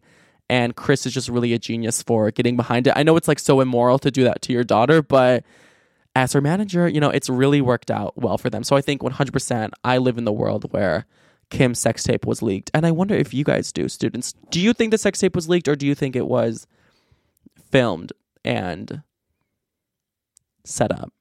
and 0.49 0.75
Kris 0.75 1.05
is 1.05 1.13
just 1.13 1.27
really 1.27 1.53
a 1.53 1.59
genius 1.59 2.01
for 2.03 2.31
getting 2.31 2.55
behind 2.55 2.87
it. 2.87 2.93
I 2.95 3.03
know 3.03 3.17
it's 3.17 3.27
like 3.27 3.39
so 3.39 3.59
immoral 3.59 3.99
to 3.99 4.11
do 4.11 4.23
that 4.23 4.41
to 4.43 4.53
your 4.53 4.63
daughter 4.63 5.01
but 5.01 5.43
as 6.15 6.33
her 6.33 6.41
manager, 6.41 6.87
you 6.87 6.99
know, 6.99 7.11
it's 7.11 7.29
really 7.29 7.61
worked 7.61 7.91
out 7.91 8.17
well 8.17 8.39
for 8.39 8.49
them. 8.49 8.63
So 8.63 8.75
I 8.75 8.81
think 8.81 9.01
100% 9.01 9.71
I 9.83 9.99
live 9.99 10.17
in 10.17 10.25
the 10.25 10.33
world 10.33 10.71
where 10.73 11.05
Kim's 11.49 11.79
sex 11.79 12.03
tape 12.03 12.25
was 12.25 12.41
leaked. 12.41 12.71
And 12.73 12.85
I 12.85 12.91
wonder 12.91 13.15
if 13.15 13.33
you 13.33 13.43
guys 13.43 13.71
do, 13.71 13.87
students. 13.87 14.33
Do 14.49 14.59
you 14.59 14.73
think 14.73 14.91
the 14.91 14.97
sex 14.97 15.19
tape 15.19 15.35
was 15.35 15.47
leaked 15.47 15.67
or 15.67 15.75
do 15.75 15.85
you 15.87 15.95
think 15.95 16.15
it 16.15 16.27
was 16.27 16.67
filmed 17.71 18.11
and 18.43 19.01
set 20.63 20.91
up? 20.91 21.11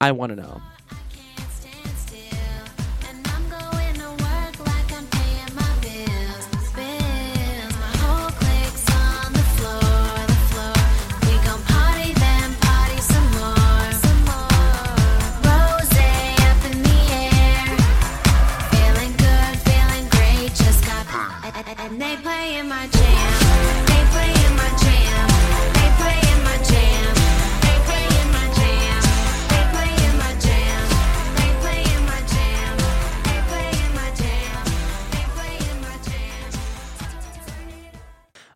I 0.00 0.12
want 0.12 0.30
to 0.30 0.36
know. 0.36 0.60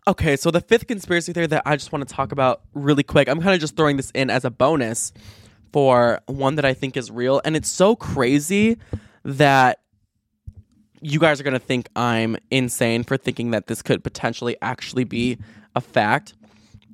Okay, 0.08 0.36
so 0.36 0.50
the 0.50 0.62
fifth 0.62 0.86
conspiracy 0.86 1.34
theory 1.34 1.48
that 1.48 1.64
I 1.66 1.76
just 1.76 1.92
want 1.92 2.08
to 2.08 2.14
talk 2.14 2.32
about 2.32 2.62
really 2.72 3.02
quick, 3.02 3.28
I'm 3.28 3.42
kind 3.42 3.54
of 3.54 3.60
just 3.60 3.76
throwing 3.76 3.98
this 3.98 4.10
in 4.12 4.30
as 4.30 4.46
a 4.46 4.50
bonus 4.50 5.12
for 5.70 6.22
one 6.24 6.54
that 6.54 6.64
I 6.64 6.72
think 6.72 6.96
is 6.96 7.10
real. 7.10 7.42
And 7.44 7.54
it's 7.54 7.68
so 7.68 7.94
crazy 7.94 8.78
that 9.22 9.80
you 11.02 11.20
guys 11.20 11.38
are 11.40 11.42
going 11.42 11.52
to 11.52 11.58
think 11.58 11.90
I'm 11.94 12.38
insane 12.50 13.04
for 13.04 13.18
thinking 13.18 13.50
that 13.50 13.66
this 13.66 13.82
could 13.82 14.02
potentially 14.02 14.56
actually 14.62 15.04
be 15.04 15.36
a 15.76 15.82
fact. 15.82 16.32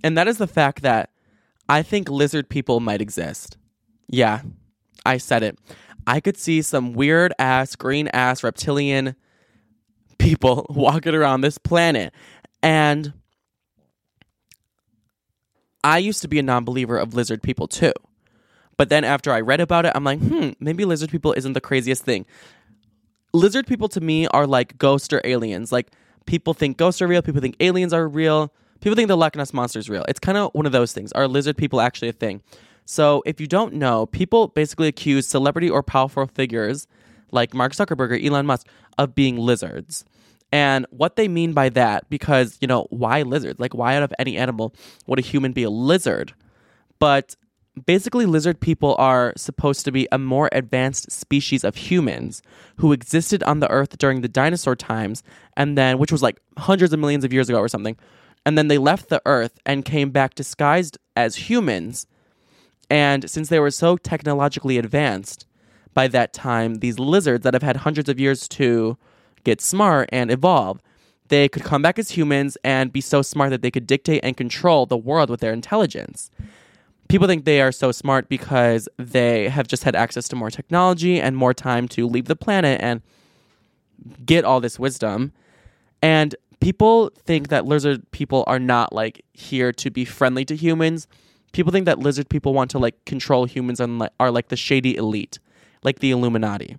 And 0.02 0.18
that 0.18 0.26
is 0.26 0.38
the 0.38 0.48
fact 0.48 0.82
that 0.82 1.10
I 1.68 1.82
think 1.82 2.08
lizard 2.08 2.48
people 2.48 2.80
might 2.80 3.00
exist. 3.00 3.56
Yeah, 4.08 4.42
I 5.06 5.18
said 5.18 5.44
it. 5.44 5.56
I 6.04 6.18
could 6.18 6.36
see 6.36 6.62
some 6.62 6.94
weird 6.94 7.32
ass, 7.38 7.76
green 7.76 8.08
ass 8.08 8.42
reptilian 8.42 9.14
people 10.18 10.66
walking 10.70 11.14
around 11.14 11.42
this 11.42 11.58
planet. 11.58 12.12
And 12.64 13.12
I 15.84 15.98
used 15.98 16.22
to 16.22 16.28
be 16.28 16.38
a 16.38 16.42
non 16.42 16.64
believer 16.64 16.96
of 16.96 17.12
lizard 17.12 17.42
people 17.42 17.68
too. 17.68 17.92
But 18.78 18.88
then 18.88 19.04
after 19.04 19.30
I 19.30 19.42
read 19.42 19.60
about 19.60 19.84
it, 19.84 19.92
I'm 19.94 20.02
like, 20.02 20.18
hmm, 20.18 20.50
maybe 20.58 20.84
lizard 20.86 21.10
people 21.10 21.34
isn't 21.34 21.52
the 21.52 21.60
craziest 21.60 22.04
thing. 22.04 22.24
Lizard 23.34 23.66
people 23.66 23.88
to 23.90 24.00
me 24.00 24.26
are 24.28 24.46
like 24.46 24.78
ghosts 24.78 25.12
or 25.12 25.20
aliens. 25.24 25.70
Like 25.72 25.92
people 26.24 26.54
think 26.54 26.78
ghosts 26.78 27.02
are 27.02 27.06
real, 27.06 27.20
people 27.20 27.42
think 27.42 27.56
aliens 27.60 27.92
are 27.92 28.08
real, 28.08 28.50
people 28.80 28.96
think 28.96 29.08
the 29.08 29.16
Loch 29.16 29.36
Ness 29.36 29.52
monster 29.52 29.78
is 29.78 29.90
real. 29.90 30.04
It's 30.08 30.18
kind 30.18 30.38
of 30.38 30.50
one 30.54 30.64
of 30.64 30.72
those 30.72 30.92
things. 30.92 31.12
Are 31.12 31.28
lizard 31.28 31.58
people 31.58 31.82
actually 31.82 32.08
a 32.08 32.12
thing? 32.12 32.42
So 32.86 33.22
if 33.26 33.40
you 33.40 33.46
don't 33.46 33.74
know, 33.74 34.06
people 34.06 34.48
basically 34.48 34.88
accuse 34.88 35.28
celebrity 35.28 35.68
or 35.68 35.82
powerful 35.82 36.26
figures 36.26 36.86
like 37.30 37.52
Mark 37.52 37.72
Zuckerberg 37.72 38.10
or 38.10 38.26
Elon 38.26 38.46
Musk 38.46 38.66
of 38.96 39.14
being 39.14 39.36
lizards. 39.36 40.06
And 40.54 40.86
what 40.90 41.16
they 41.16 41.26
mean 41.26 41.52
by 41.52 41.68
that, 41.70 42.08
because, 42.08 42.58
you 42.60 42.68
know, 42.68 42.86
why 42.90 43.22
lizards? 43.22 43.58
Like, 43.58 43.74
why 43.74 43.96
out 43.96 44.04
of 44.04 44.14
any 44.20 44.36
animal 44.36 44.72
would 45.08 45.18
a 45.18 45.22
human 45.22 45.50
be 45.50 45.64
a 45.64 45.68
lizard? 45.68 46.32
But 47.00 47.34
basically, 47.86 48.24
lizard 48.24 48.60
people 48.60 48.94
are 48.96 49.32
supposed 49.36 49.84
to 49.84 49.90
be 49.90 50.06
a 50.12 50.18
more 50.18 50.48
advanced 50.52 51.10
species 51.10 51.64
of 51.64 51.74
humans 51.74 52.40
who 52.76 52.92
existed 52.92 53.42
on 53.42 53.58
the 53.58 53.68
earth 53.68 53.98
during 53.98 54.20
the 54.20 54.28
dinosaur 54.28 54.76
times, 54.76 55.24
and 55.56 55.76
then, 55.76 55.98
which 55.98 56.12
was 56.12 56.22
like 56.22 56.38
hundreds 56.56 56.92
of 56.92 57.00
millions 57.00 57.24
of 57.24 57.32
years 57.32 57.48
ago 57.48 57.58
or 57.58 57.66
something. 57.66 57.96
And 58.46 58.56
then 58.56 58.68
they 58.68 58.78
left 58.78 59.08
the 59.08 59.22
earth 59.26 59.58
and 59.66 59.84
came 59.84 60.10
back 60.10 60.36
disguised 60.36 60.98
as 61.16 61.50
humans. 61.50 62.06
And 62.88 63.28
since 63.28 63.48
they 63.48 63.58
were 63.58 63.72
so 63.72 63.96
technologically 63.96 64.78
advanced 64.78 65.46
by 65.94 66.06
that 66.06 66.32
time, 66.32 66.76
these 66.76 67.00
lizards 67.00 67.42
that 67.42 67.54
have 67.54 67.64
had 67.64 67.78
hundreds 67.78 68.08
of 68.08 68.20
years 68.20 68.46
to 68.50 68.96
get 69.44 69.60
smart 69.60 70.08
and 70.12 70.30
evolve, 70.30 70.80
they 71.28 71.48
could 71.48 71.64
come 71.64 71.82
back 71.82 71.98
as 71.98 72.10
humans 72.10 72.58
and 72.64 72.92
be 72.92 73.00
so 73.00 73.22
smart 73.22 73.50
that 73.50 73.62
they 73.62 73.70
could 73.70 73.86
dictate 73.86 74.20
and 74.22 74.36
control 74.36 74.86
the 74.86 74.96
world 74.96 75.30
with 75.30 75.40
their 75.40 75.52
intelligence. 75.52 76.30
People 77.08 77.26
think 77.26 77.44
they 77.44 77.60
are 77.60 77.72
so 77.72 77.92
smart 77.92 78.28
because 78.28 78.88
they 78.98 79.48
have 79.48 79.66
just 79.66 79.84
had 79.84 79.94
access 79.94 80.28
to 80.28 80.36
more 80.36 80.50
technology 80.50 81.20
and 81.20 81.36
more 81.36 81.54
time 81.54 81.86
to 81.88 82.06
leave 82.06 82.26
the 82.26 82.36
planet 82.36 82.80
and 82.82 83.02
get 84.24 84.44
all 84.44 84.60
this 84.60 84.78
wisdom. 84.78 85.32
And 86.02 86.34
people 86.60 87.10
think 87.24 87.48
that 87.48 87.66
lizard 87.66 88.10
people 88.10 88.44
are 88.46 88.58
not 88.58 88.92
like 88.92 89.24
here 89.32 89.72
to 89.72 89.90
be 89.90 90.04
friendly 90.04 90.44
to 90.46 90.56
humans. 90.56 91.06
People 91.52 91.72
think 91.72 91.86
that 91.86 91.98
lizard 91.98 92.28
people 92.28 92.54
want 92.54 92.70
to 92.72 92.78
like 92.78 93.04
control 93.04 93.44
humans 93.44 93.80
and 93.80 93.98
like, 93.98 94.12
are 94.18 94.30
like 94.30 94.48
the 94.48 94.56
shady 94.56 94.96
elite, 94.96 95.38
like 95.82 96.00
the 96.00 96.10
Illuminati. 96.10 96.76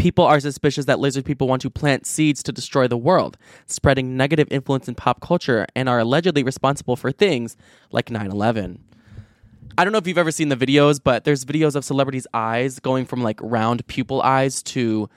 People 0.00 0.24
are 0.24 0.40
suspicious 0.40 0.86
that 0.86 0.98
lizard 0.98 1.26
people 1.26 1.46
want 1.46 1.60
to 1.60 1.68
plant 1.68 2.06
seeds 2.06 2.42
to 2.44 2.52
destroy 2.52 2.88
the 2.88 2.96
world, 2.96 3.36
spreading 3.66 4.16
negative 4.16 4.48
influence 4.50 4.88
in 4.88 4.94
pop 4.94 5.20
culture, 5.20 5.66
and 5.76 5.90
are 5.90 5.98
allegedly 5.98 6.42
responsible 6.42 6.96
for 6.96 7.12
things 7.12 7.54
like 7.92 8.10
9 8.10 8.30
11. 8.30 8.82
I 9.76 9.84
don't 9.84 9.92
know 9.92 9.98
if 9.98 10.06
you've 10.06 10.16
ever 10.16 10.30
seen 10.30 10.48
the 10.48 10.56
videos, 10.56 11.00
but 11.04 11.24
there's 11.24 11.44
videos 11.44 11.76
of 11.76 11.84
celebrities' 11.84 12.26
eyes 12.32 12.78
going 12.78 13.04
from 13.04 13.22
like 13.22 13.38
round 13.42 13.86
pupil 13.88 14.22
eyes 14.22 14.62
to 14.62 15.10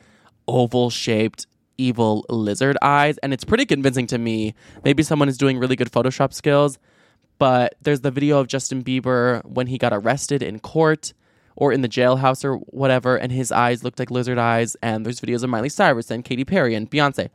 oval 0.50 0.90
shaped 0.90 1.48
evil 1.78 2.26
lizard 2.28 2.78
eyes, 2.82 3.18
and 3.20 3.34
it's 3.34 3.46
pretty 3.46 3.66
convincing 3.66 4.06
to 4.08 4.18
me. 4.18 4.54
Maybe 4.84 5.02
someone 5.02 5.30
is 5.30 5.38
doing 5.38 5.60
really 5.60 5.78
good 5.78 5.94
Photoshop 5.94 6.34
skills, 6.34 6.78
but 7.40 7.76
there's 7.82 8.02
the 8.02 8.12
video 8.12 8.38
of 8.38 8.48
Justin 8.48 8.84
Bieber 8.84 9.46
when 9.46 9.68
he 9.68 9.78
got 9.78 9.94
arrested 9.94 10.44
in 10.44 10.60
court 10.60 11.14
or 11.56 11.72
in 11.72 11.82
the 11.82 11.90
jailhouse 11.90 12.44
or 12.44 12.56
whatever, 12.58 13.16
and 13.16 13.32
his 13.32 13.52
eyes 13.52 13.84
looked 13.84 14.00
like 14.00 14.12
lizard 14.12 14.38
eyes. 14.38 14.76
And 14.82 15.06
there's 15.06 15.22
videos 15.22 15.44
of 15.44 15.50
Miley 15.50 15.70
Cyrus 15.70 16.12
and 16.12 16.24
Katy 16.24 16.46
Perry 16.46 16.76
and 16.76 16.90
Beyonce, 16.90 17.30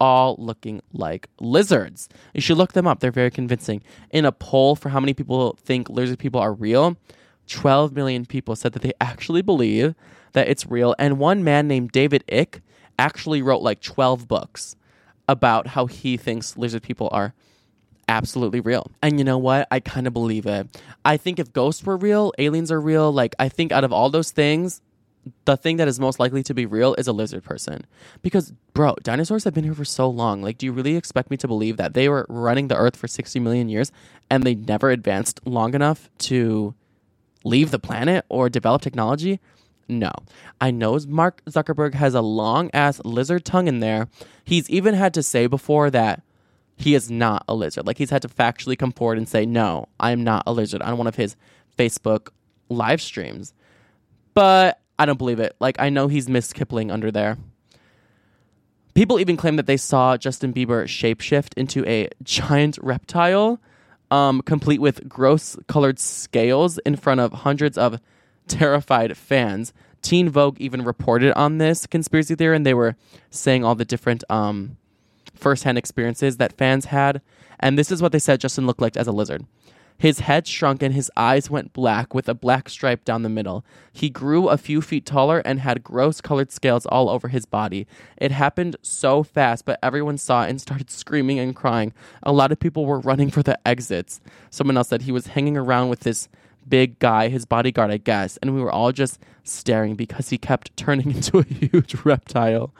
all 0.00 0.36
looking 0.38 0.80
like 0.92 1.28
lizards. 1.40 2.08
You 2.34 2.40
should 2.40 2.58
look 2.58 2.72
them 2.72 2.86
up; 2.86 3.00
they're 3.00 3.10
very 3.10 3.30
convincing. 3.30 3.82
In 4.10 4.24
a 4.24 4.32
poll 4.32 4.76
for 4.76 4.90
how 4.90 5.00
many 5.00 5.14
people 5.14 5.56
think 5.62 5.88
lizard 5.88 6.18
people 6.18 6.40
are 6.40 6.52
real, 6.52 6.96
12 7.48 7.92
million 7.92 8.26
people 8.26 8.56
said 8.56 8.72
that 8.72 8.82
they 8.82 8.92
actually 9.00 9.42
believe 9.42 9.94
that 10.32 10.48
it's 10.48 10.66
real. 10.66 10.94
And 10.98 11.18
one 11.18 11.44
man 11.44 11.68
named 11.68 11.92
David 11.92 12.24
Icke 12.28 12.60
actually 12.98 13.42
wrote 13.42 13.62
like 13.62 13.80
12 13.80 14.28
books 14.28 14.76
about 15.28 15.68
how 15.68 15.86
he 15.86 16.16
thinks 16.16 16.56
lizard 16.56 16.82
people 16.82 17.08
are 17.12 17.34
absolutely 18.12 18.60
real. 18.60 18.90
And 19.00 19.18
you 19.18 19.24
know 19.24 19.38
what? 19.38 19.66
I 19.70 19.80
kind 19.80 20.06
of 20.06 20.12
believe 20.12 20.44
it. 20.44 20.68
I 21.04 21.16
think 21.16 21.38
if 21.38 21.52
ghosts 21.52 21.82
were 21.82 21.96
real, 21.96 22.32
aliens 22.38 22.70
are 22.70 22.80
real, 22.80 23.10
like 23.10 23.34
I 23.38 23.48
think 23.48 23.72
out 23.72 23.84
of 23.84 23.92
all 23.92 24.10
those 24.10 24.30
things, 24.30 24.82
the 25.46 25.56
thing 25.56 25.78
that 25.78 25.88
is 25.88 25.98
most 25.98 26.20
likely 26.20 26.42
to 26.42 26.52
be 26.52 26.66
real 26.66 26.94
is 26.94 27.06
a 27.06 27.12
lizard 27.12 27.42
person. 27.42 27.86
Because 28.20 28.52
bro, 28.74 28.96
dinosaurs 29.02 29.44
have 29.44 29.54
been 29.54 29.64
here 29.64 29.74
for 29.74 29.86
so 29.86 30.10
long. 30.10 30.42
Like 30.42 30.58
do 30.58 30.66
you 30.66 30.72
really 30.72 30.96
expect 30.96 31.30
me 31.30 31.38
to 31.38 31.48
believe 31.48 31.78
that 31.78 31.94
they 31.94 32.08
were 32.08 32.26
running 32.28 32.68
the 32.68 32.76
earth 32.76 32.96
for 32.96 33.08
60 33.08 33.40
million 33.40 33.70
years 33.70 33.90
and 34.28 34.42
they 34.42 34.54
never 34.54 34.90
advanced 34.90 35.40
long 35.46 35.74
enough 35.74 36.10
to 36.18 36.74
leave 37.44 37.70
the 37.70 37.78
planet 37.78 38.26
or 38.28 38.50
develop 38.50 38.82
technology? 38.82 39.40
No. 39.88 40.12
I 40.60 40.70
know 40.70 40.98
Mark 41.08 41.42
Zuckerberg 41.46 41.94
has 41.94 42.14
a 42.14 42.20
long 42.20 42.70
ass 42.74 43.00
lizard 43.04 43.46
tongue 43.46 43.68
in 43.68 43.80
there. 43.80 44.08
He's 44.44 44.68
even 44.68 44.94
had 44.94 45.14
to 45.14 45.22
say 45.22 45.46
before 45.46 45.90
that 45.90 46.22
he 46.82 46.94
is 46.94 47.10
not 47.10 47.44
a 47.48 47.54
lizard. 47.54 47.86
Like 47.86 47.98
he's 47.98 48.10
had 48.10 48.22
to 48.22 48.28
factually 48.28 48.76
come 48.76 48.92
forward 48.92 49.16
and 49.16 49.28
say, 49.28 49.46
no, 49.46 49.88
I 50.00 50.10
am 50.10 50.24
not 50.24 50.42
a 50.46 50.52
lizard 50.52 50.82
on 50.82 50.98
one 50.98 51.06
of 51.06 51.14
his 51.14 51.36
Facebook 51.78 52.28
live 52.68 53.00
streams. 53.00 53.54
But 54.34 54.80
I 54.98 55.06
don't 55.06 55.18
believe 55.18 55.38
it. 55.38 55.54
Like 55.60 55.76
I 55.78 55.90
know 55.90 56.08
he's 56.08 56.28
Miss 56.28 56.52
Kipling 56.52 56.90
under 56.90 57.10
there. 57.10 57.38
People 58.94 59.20
even 59.20 59.36
claim 59.36 59.56
that 59.56 59.66
they 59.66 59.76
saw 59.76 60.16
Justin 60.16 60.52
Bieber 60.52 60.84
shapeshift 60.84 61.54
into 61.56 61.86
a 61.86 62.08
giant 62.22 62.78
reptile, 62.82 63.60
um, 64.10 64.42
complete 64.42 64.80
with 64.80 65.08
gross 65.08 65.56
colored 65.66 65.98
scales 65.98 66.78
in 66.78 66.96
front 66.96 67.20
of 67.20 67.32
hundreds 67.32 67.78
of 67.78 68.00
terrified 68.48 69.16
fans. 69.16 69.72
Teen 70.02 70.28
Vogue 70.28 70.60
even 70.60 70.82
reported 70.82 71.32
on 71.34 71.58
this 71.58 71.86
conspiracy 71.86 72.34
theory, 72.34 72.56
and 72.56 72.66
they 72.66 72.74
were 72.74 72.96
saying 73.30 73.64
all 73.64 73.76
the 73.76 73.84
different 73.84 74.24
um, 74.28 74.76
firsthand 75.42 75.78
experiences 75.78 76.36
that 76.38 76.56
fans 76.56 76.86
had. 76.86 77.20
And 77.60 77.78
this 77.78 77.90
is 77.90 78.00
what 78.00 78.12
they 78.12 78.18
said 78.18 78.40
Justin 78.40 78.66
looked 78.66 78.80
like 78.80 78.96
as 78.96 79.06
a 79.06 79.12
lizard. 79.12 79.46
His 79.98 80.20
head 80.20 80.48
shrunk 80.48 80.82
and 80.82 80.94
his 80.94 81.10
eyes 81.16 81.48
went 81.48 81.72
black 81.72 82.12
with 82.12 82.28
a 82.28 82.34
black 82.34 82.68
stripe 82.68 83.04
down 83.04 83.22
the 83.22 83.28
middle. 83.28 83.64
He 83.92 84.10
grew 84.10 84.48
a 84.48 84.58
few 84.58 84.80
feet 84.80 85.06
taller 85.06 85.40
and 85.44 85.60
had 85.60 85.84
gross 85.84 86.20
colored 86.20 86.50
scales 86.50 86.86
all 86.86 87.08
over 87.08 87.28
his 87.28 87.46
body. 87.46 87.86
It 88.16 88.32
happened 88.32 88.76
so 88.82 89.22
fast, 89.22 89.64
but 89.64 89.78
everyone 89.80 90.18
saw 90.18 90.42
it 90.44 90.50
and 90.50 90.60
started 90.60 90.90
screaming 90.90 91.38
and 91.38 91.54
crying. 91.54 91.92
A 92.22 92.32
lot 92.32 92.50
of 92.50 92.58
people 92.58 92.84
were 92.84 92.98
running 92.98 93.30
for 93.30 93.42
the 93.42 93.56
exits. 93.66 94.20
Someone 94.50 94.76
else 94.76 94.88
said 94.88 95.02
he 95.02 95.12
was 95.12 95.28
hanging 95.28 95.56
around 95.56 95.88
with 95.88 96.00
this 96.00 96.28
big 96.68 96.98
guy, 96.98 97.28
his 97.28 97.44
bodyguard, 97.44 97.90
I 97.90 97.98
guess, 97.98 98.38
and 98.38 98.54
we 98.54 98.60
were 98.60 98.72
all 98.72 98.92
just 98.92 99.20
staring 99.44 99.94
because 99.94 100.30
he 100.30 100.38
kept 100.38 100.76
turning 100.76 101.12
into 101.12 101.38
a 101.38 101.44
huge 101.44 101.94
reptile. 102.04 102.74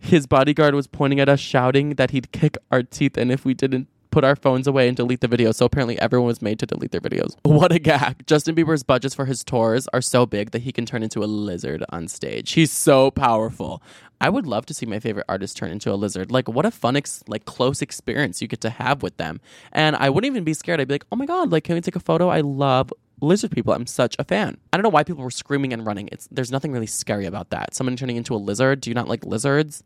His 0.00 0.26
bodyguard 0.26 0.74
was 0.74 0.86
pointing 0.86 1.20
at 1.20 1.28
us, 1.28 1.40
shouting 1.40 1.90
that 1.90 2.10
he'd 2.10 2.32
kick 2.32 2.56
our 2.70 2.82
teeth 2.82 3.16
in 3.16 3.30
if 3.30 3.44
we 3.44 3.54
didn't 3.54 3.88
put 4.10 4.24
our 4.24 4.34
phones 4.34 4.66
away 4.66 4.88
and 4.88 4.96
delete 4.96 5.20
the 5.20 5.28
video. 5.28 5.52
So 5.52 5.66
apparently, 5.66 5.98
everyone 6.00 6.26
was 6.26 6.42
made 6.42 6.58
to 6.60 6.66
delete 6.66 6.90
their 6.90 7.00
videos. 7.00 7.36
What 7.44 7.72
a 7.72 7.78
gag. 7.78 8.26
Justin 8.26 8.54
Bieber's 8.54 8.82
budgets 8.82 9.14
for 9.14 9.26
his 9.26 9.44
tours 9.44 9.86
are 9.92 10.00
so 10.00 10.26
big 10.26 10.50
that 10.52 10.62
he 10.62 10.72
can 10.72 10.86
turn 10.86 11.02
into 11.02 11.22
a 11.22 11.26
lizard 11.26 11.84
on 11.90 12.08
stage. 12.08 12.52
He's 12.52 12.72
so 12.72 13.10
powerful. 13.10 13.82
I 14.20 14.28
would 14.28 14.46
love 14.46 14.66
to 14.66 14.74
see 14.74 14.86
my 14.86 14.98
favorite 14.98 15.26
artist 15.28 15.56
turn 15.56 15.70
into 15.70 15.92
a 15.92 15.94
lizard. 15.94 16.30
Like, 16.30 16.48
what 16.48 16.66
a 16.66 16.70
fun, 16.70 16.96
ex- 16.96 17.22
like, 17.26 17.44
close 17.44 17.82
experience 17.82 18.42
you 18.42 18.48
get 18.48 18.60
to 18.62 18.70
have 18.70 19.02
with 19.02 19.16
them. 19.16 19.40
And 19.72 19.96
I 19.96 20.10
wouldn't 20.10 20.30
even 20.30 20.44
be 20.44 20.54
scared. 20.54 20.80
I'd 20.80 20.88
be 20.88 20.94
like, 20.94 21.06
oh 21.12 21.16
my 21.16 21.26
God, 21.26 21.52
like, 21.52 21.64
can 21.64 21.74
we 21.74 21.80
take 21.80 21.96
a 21.96 22.00
photo? 22.00 22.28
I 22.28 22.40
love 22.40 22.92
lizard 23.20 23.50
people. 23.50 23.72
I'm 23.72 23.86
such 23.86 24.16
a 24.18 24.24
fan. 24.24 24.56
I 24.72 24.76
don't 24.76 24.82
know 24.82 24.90
why 24.90 25.04
people 25.04 25.22
were 25.22 25.30
screaming 25.30 25.72
and 25.72 25.86
running. 25.86 26.08
It's 26.12 26.28
There's 26.30 26.50
nothing 26.50 26.72
really 26.72 26.86
scary 26.86 27.26
about 27.26 27.50
that. 27.50 27.74
Someone 27.74 27.96
turning 27.96 28.16
into 28.16 28.34
a 28.34 28.36
lizard. 28.36 28.80
Do 28.80 28.90
you 28.90 28.94
not 28.94 29.08
like 29.08 29.24
lizards? 29.24 29.82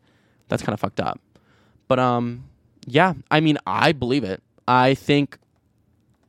That's 0.47 0.63
kind 0.63 0.73
of 0.73 0.79
fucked 0.79 0.99
up. 0.99 1.19
But, 1.87 1.99
um, 1.99 2.45
yeah, 2.85 3.13
I 3.29 3.39
mean, 3.39 3.57
I 3.65 3.91
believe 3.91 4.23
it. 4.23 4.41
I 4.67 4.95
think, 4.95 5.37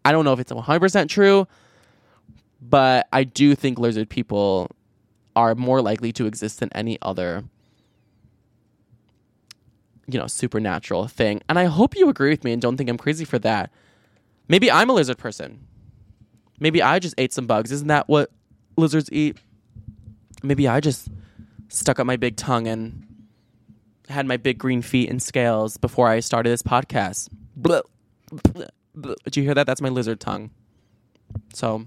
I 0.05 0.13
don't 0.13 0.25
know 0.25 0.33
if 0.33 0.41
it's 0.41 0.53
100% 0.53 1.09
true, 1.09 1.47
but 2.61 3.07
I 3.13 3.25
do 3.25 3.55
think 3.55 3.79
lizard 3.79 4.09
people 4.09 4.71
are 5.35 5.55
more 5.55 5.83
likely 5.83 6.13
to 6.13 6.27
exist 6.27 6.61
than 6.61 6.71
any 6.73 6.99
other, 7.03 7.45
you 10.07 10.19
know, 10.19 10.27
supernatural 10.27 11.09
thing. 11.09 11.43
And 11.49 11.59
I 11.59 11.65
hope 11.65 11.95
you 11.97 12.09
agree 12.09 12.31
with 12.31 12.45
me 12.45 12.53
and 12.53 12.61
don't 12.63 12.77
think 12.77 12.89
I'm 12.89 12.99
crazy 12.99 13.25
for 13.25 13.39
that. 13.41 13.71
Maybe 14.49 14.71
I'm 14.71 14.89
a 14.89 14.95
lizard 14.95 15.19
person. 15.19 15.66
Maybe 16.61 16.83
I 16.83 16.99
just 16.99 17.15
ate 17.19 17.33
some 17.33 17.47
bugs. 17.47 17.71
Isn't 17.73 17.89
that 17.89 18.09
what 18.09 18.31
lizards 18.77 19.09
eat? 19.13 19.39
Maybe 20.43 20.69
I 20.69 20.81
just 20.81 21.09
stuck 21.69 21.99
up 21.99 22.07
my 22.07 22.17
big 22.17 22.37
tongue 22.37 22.67
and 22.67 23.03
had 24.09 24.27
my 24.27 24.37
big 24.37 24.59
green 24.59 24.83
feet 24.83 25.11
and 25.11 25.23
scales 25.23 25.77
before 25.77 26.09
I 26.09 26.21
started 26.21 26.51
this 26.51 26.63
podcast. 26.63 27.29
Blah, 27.57 27.83
blah, 28.31 28.67
blah. 28.95 29.15
Did 29.25 29.37
you 29.37 29.43
hear 29.43 29.55
that? 29.55 29.67
That's 29.67 29.81
my 29.81 29.89
lizard 29.89 30.21
tongue. 30.21 30.51
So, 31.53 31.87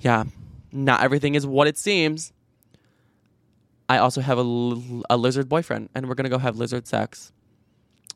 yeah, 0.00 0.24
not 0.72 1.02
everything 1.02 1.34
is 1.34 1.46
what 1.46 1.66
it 1.66 1.78
seems. 1.78 2.32
I 3.88 3.98
also 3.98 4.20
have 4.20 4.38
a, 4.38 4.42
lizard 4.42 5.48
boyfriend, 5.48 5.88
and 5.94 6.08
we're 6.08 6.14
gonna 6.14 6.28
go 6.28 6.38
have 6.38 6.56
lizard 6.56 6.86
sex. 6.86 7.32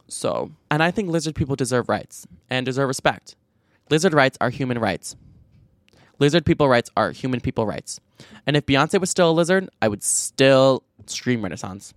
So, 0.08 0.52
and 0.70 0.82
I 0.82 0.90
think 0.90 1.08
lizard 1.08 1.34
people 1.34 1.56
deserve 1.56 1.88
rights 1.88 2.26
and 2.48 2.64
deserve 2.64 2.88
respect. 2.88 3.36
Lizard 3.90 4.14
rights 4.14 4.38
are 4.40 4.50
human 4.50 4.78
rights. 4.78 5.16
Lizard 6.18 6.46
people 6.46 6.68
rights 6.68 6.90
are 6.96 7.10
human 7.10 7.40
people 7.40 7.66
rights. 7.66 8.00
And 8.46 8.56
if 8.56 8.66
Beyonce 8.66 9.00
was 9.00 9.10
still 9.10 9.30
a 9.30 9.32
lizard, 9.32 9.68
I 9.82 9.88
would 9.88 10.02
still 10.02 10.84
stream 11.06 11.42
Renaissance. 11.42 11.92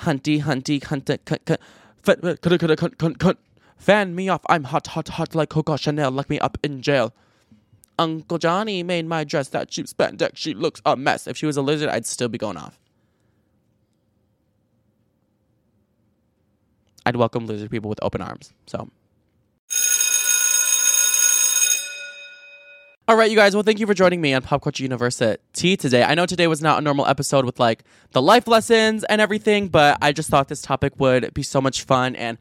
Hunty, 0.00 0.42
hunty, 0.42 0.82
hunt, 0.82 1.06
fit, 1.06 1.20
fit, 1.26 1.40
cunt, 1.42 2.40
cunt, 2.40 2.76
cunt, 2.76 2.96
cunt, 2.96 3.16
cunt. 3.16 3.36
Fan 3.76 4.14
me 4.14 4.28
off. 4.28 4.42
I'm 4.48 4.64
hot, 4.64 4.88
hot, 4.88 5.08
hot 5.08 5.34
like 5.34 5.48
Coco 5.48 5.76
Chanel. 5.76 6.10
Lock 6.10 6.28
me 6.28 6.38
up 6.38 6.58
in 6.62 6.82
jail. 6.82 7.14
Uncle 7.98 8.38
Johnny 8.38 8.82
made 8.82 9.06
my 9.06 9.24
dress 9.24 9.48
that 9.48 9.70
cheap 9.70 9.86
spandex. 9.86 10.36
She 10.36 10.54
looks 10.54 10.80
a 10.84 10.96
mess. 10.96 11.26
If 11.26 11.36
she 11.36 11.46
was 11.46 11.56
a 11.56 11.62
lizard, 11.62 11.88
I'd 11.88 12.06
still 12.06 12.28
be 12.28 12.38
going 12.38 12.56
off. 12.56 12.78
I'd 17.06 17.16
welcome 17.16 17.46
lizard 17.46 17.70
people 17.70 17.88
with 17.88 17.98
open 18.02 18.20
arms. 18.20 18.52
So. 18.66 18.88
All 23.08 23.16
right, 23.16 23.30
you 23.30 23.36
guys. 23.38 23.54
Well, 23.54 23.62
thank 23.62 23.80
you 23.80 23.86
for 23.86 23.94
joining 23.94 24.20
me 24.20 24.34
on 24.34 24.42
Pop 24.42 24.60
Culture 24.60 24.82
University 24.82 25.78
today. 25.78 26.02
I 26.02 26.14
know 26.14 26.26
today 26.26 26.46
was 26.46 26.60
not 26.60 26.76
a 26.76 26.82
normal 26.82 27.06
episode 27.06 27.46
with 27.46 27.58
like 27.58 27.82
the 28.10 28.20
life 28.20 28.46
lessons 28.46 29.02
and 29.04 29.18
everything, 29.18 29.68
but 29.68 29.96
I 30.02 30.12
just 30.12 30.28
thought 30.28 30.48
this 30.48 30.60
topic 30.60 30.92
would 31.00 31.32
be 31.32 31.42
so 31.42 31.62
much 31.62 31.84
fun. 31.84 32.14
And 32.16 32.36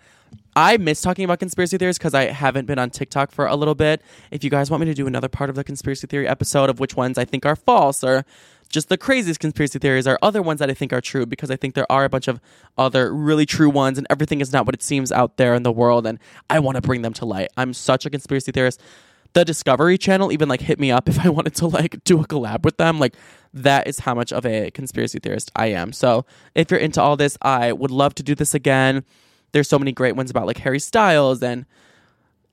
I 0.57 0.75
miss 0.75 0.99
talking 0.99 1.23
about 1.23 1.39
conspiracy 1.39 1.77
theories 1.77 1.97
because 1.97 2.13
I 2.13 2.25
haven't 2.25 2.65
been 2.65 2.79
on 2.79 2.89
TikTok 2.89 3.31
for 3.31 3.45
a 3.45 3.55
little 3.55 3.75
bit. 3.75 4.01
If 4.29 4.43
you 4.43 4.49
guys 4.49 4.69
want 4.69 4.81
me 4.81 4.87
to 4.87 4.93
do 4.93 5.07
another 5.07 5.29
part 5.29 5.49
of 5.49 5.55
the 5.55 5.63
conspiracy 5.63 6.05
theory 6.05 6.27
episode 6.27 6.69
of 6.69 6.81
which 6.81 6.97
ones 6.97 7.17
I 7.17 7.23
think 7.23 7.45
are 7.45 7.55
false 7.55 8.03
or 8.03 8.25
just 8.67 8.89
the 8.89 8.97
craziest 8.97 9.39
conspiracy 9.39 9.79
theories 9.79 10.05
are 10.05 10.19
other 10.21 10.41
ones 10.41 10.59
that 10.59 10.69
I 10.69 10.73
think 10.73 10.91
are 10.91 10.99
true 10.99 11.25
because 11.25 11.49
I 11.49 11.55
think 11.55 11.75
there 11.75 11.89
are 11.89 12.03
a 12.03 12.09
bunch 12.09 12.27
of 12.27 12.41
other 12.77 13.15
really 13.15 13.45
true 13.45 13.69
ones 13.69 13.97
and 13.97 14.05
everything 14.09 14.41
is 14.41 14.51
not 14.51 14.65
what 14.65 14.75
it 14.75 14.83
seems 14.83 15.13
out 15.13 15.37
there 15.37 15.53
in 15.53 15.63
the 15.63 15.71
world 15.71 16.05
and 16.05 16.19
I 16.49 16.59
want 16.59 16.75
to 16.75 16.81
bring 16.81 17.03
them 17.03 17.13
to 17.13 17.25
light. 17.25 17.47
I'm 17.55 17.73
such 17.73 18.05
a 18.05 18.09
conspiracy 18.09 18.51
theorist. 18.51 18.81
The 19.33 19.45
Discovery 19.45 19.97
Channel 19.97 20.31
even 20.31 20.49
like 20.49 20.61
hit 20.61 20.79
me 20.79 20.91
up 20.91 21.07
if 21.09 21.25
I 21.25 21.29
wanted 21.29 21.55
to 21.55 21.67
like 21.67 22.03
do 22.03 22.19
a 22.21 22.27
collab 22.27 22.63
with 22.63 22.77
them. 22.77 22.99
Like 22.99 23.15
that 23.53 23.87
is 23.87 23.99
how 23.99 24.13
much 24.13 24.31
of 24.31 24.45
a 24.45 24.71
conspiracy 24.71 25.19
theorist 25.19 25.51
I 25.55 25.67
am. 25.67 25.93
So 25.93 26.25
if 26.55 26.71
you're 26.71 26.79
into 26.79 27.01
all 27.01 27.17
this, 27.17 27.37
I 27.41 27.71
would 27.71 27.91
love 27.91 28.15
to 28.15 28.23
do 28.23 28.35
this 28.35 28.53
again. 28.53 29.03
There's 29.51 29.67
so 29.69 29.79
many 29.79 29.91
great 29.91 30.15
ones 30.15 30.29
about 30.29 30.45
like 30.45 30.57
Harry 30.57 30.79
Styles 30.79 31.41
and 31.41 31.65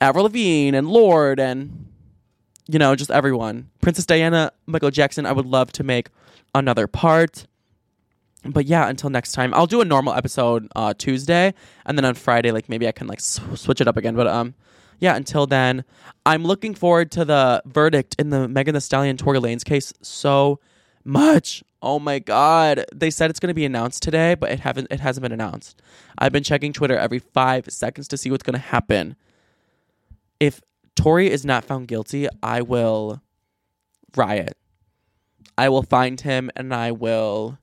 Avril 0.01 0.25
Lavigne 0.25 0.77
and 0.77 0.89
Lorde 0.89 1.41
and 1.41 1.87
you 2.67 2.79
know, 2.79 2.97
just 2.97 3.11
everyone. 3.11 3.71
Princess 3.81 4.07
Diana, 4.07 4.53
Michael 4.67 4.91
Jackson, 4.91 5.27
I 5.27 5.33
would 5.33 5.47
love 5.47 5.71
to 5.73 5.85
make 5.85 6.09
another 6.55 6.87
part. 6.87 7.47
But 8.45 8.67
yeah, 8.67 8.89
until 8.89 9.11
next 9.11 9.33
time, 9.33 9.55
I'll 9.55 9.67
do 9.67 9.81
a 9.81 9.85
normal 9.85 10.15
episode 10.15 10.69
uh, 10.77 10.93
Tuesday, 10.97 11.55
and 11.87 11.97
then 11.97 12.05
on 12.05 12.15
Friday, 12.15 12.53
like 12.53 12.69
maybe 12.69 12.87
I 12.87 12.93
can 12.93 13.07
like 13.07 13.21
sw- 13.21 13.41
switch 13.55 13.81
it 13.81 13.89
up 13.89 13.97
again. 13.97 14.15
But 14.15 14.27
um, 14.27 14.55
yeah, 14.99 15.17
until 15.17 15.47
then, 15.47 15.85
I'm 16.27 16.45
looking 16.45 16.75
forward 16.75 17.11
to 17.13 17.25
the 17.25 17.63
verdict 17.67 18.17
in 18.19 18.31
the 18.31 18.49
Megan 18.49 18.75
Thee 18.75 18.81
Stallion 18.81 19.17
Tory 19.17 19.39
Lanez 19.39 19.65
case 19.65 19.93
so 20.03 20.61
much. 21.05 21.63
Oh 21.83 21.99
my 21.99 22.19
god, 22.19 22.85
they 22.95 23.11
said 23.11 23.31
it's 23.31 23.41
going 23.41 23.49
to 23.49 23.55
be 23.55 23.65
announced 23.65 24.03
today, 24.03 24.35
but 24.35 24.51
it 24.51 24.61
haven't. 24.61 24.89
It 24.91 25.01
hasn't 25.01 25.23
been 25.23 25.33
announced. 25.33 25.83
I've 26.19 26.33
been 26.33 26.43
checking 26.43 26.73
Twitter 26.73 26.97
every 26.97 27.19
five 27.19 27.67
seconds 27.69 28.09
to 28.09 28.17
see 28.17 28.31
what's 28.31 28.43
going 28.43 28.55
to 28.55 28.59
happen. 28.59 29.17
If 30.41 30.61
Tory 30.97 31.31
is 31.31 31.45
not 31.45 31.65
found 31.65 31.89
guilty, 31.89 32.27
I 32.43 32.63
will 32.63 33.21
riot. 34.17 34.57
I 35.57 35.69
will 35.69 35.83
find 35.83 36.21
him 36.21 36.51
and 36.57 36.75
I 36.75 36.91
will 36.93 37.59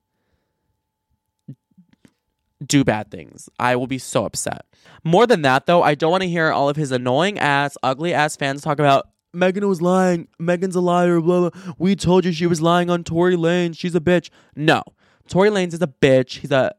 do 2.65 2.83
bad 2.83 3.09
things. 3.11 3.49
I 3.59 3.75
will 3.75 3.87
be 3.87 3.97
so 3.97 4.25
upset. 4.25 4.65
More 5.03 5.25
than 5.25 5.41
that, 5.43 5.65
though, 5.65 5.83
I 5.83 5.95
don't 5.95 6.11
want 6.11 6.23
to 6.23 6.29
hear 6.29 6.51
all 6.51 6.69
of 6.69 6.75
his 6.75 6.91
annoying 6.91 7.39
ass, 7.39 7.77
ugly 7.81 8.13
ass 8.13 8.35
fans 8.35 8.61
talk 8.61 8.79
about 8.79 9.07
Megan 9.33 9.67
was 9.67 9.81
lying. 9.81 10.27
Megan's 10.39 10.75
a 10.75 10.81
liar. 10.81 11.21
Blah, 11.21 11.49
blah. 11.49 11.73
We 11.77 11.95
told 11.95 12.25
you 12.25 12.33
she 12.33 12.47
was 12.47 12.61
lying 12.61 12.89
on 12.89 13.03
Tory 13.03 13.35
Lanez. 13.35 13.77
She's 13.77 13.95
a 13.95 14.01
bitch. 14.01 14.29
No, 14.55 14.83
Tory 15.27 15.49
Lanez 15.49 15.73
is 15.73 15.81
a 15.81 15.87
bitch. 15.87 16.39
He's 16.39 16.51
a 16.51 16.75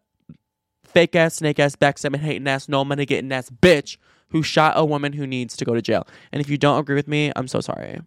fake 0.85 1.17
ass, 1.17 1.37
snake 1.37 1.59
ass, 1.59 1.77
backstabbing, 1.77 2.19
hating 2.19 2.47
ass, 2.47 2.69
no 2.69 2.85
money 2.85 3.07
getting 3.07 3.33
ass 3.33 3.49
bitch 3.49 3.97
who 4.29 4.43
shot 4.43 4.75
a 4.77 4.85
woman 4.85 5.13
who 5.13 5.27
needs 5.27 5.57
to 5.57 5.65
go 5.65 5.75
to 5.75 5.83
jail. 5.83 6.07
And 6.33 6.41
if 6.41 6.49
you 6.49 6.59
don't 6.59 6.79
agree 6.79 6.95
with 6.95 7.09
me, 7.09 7.33
I'm 7.37 7.49
so 7.49 7.61
sorry. 7.61 8.01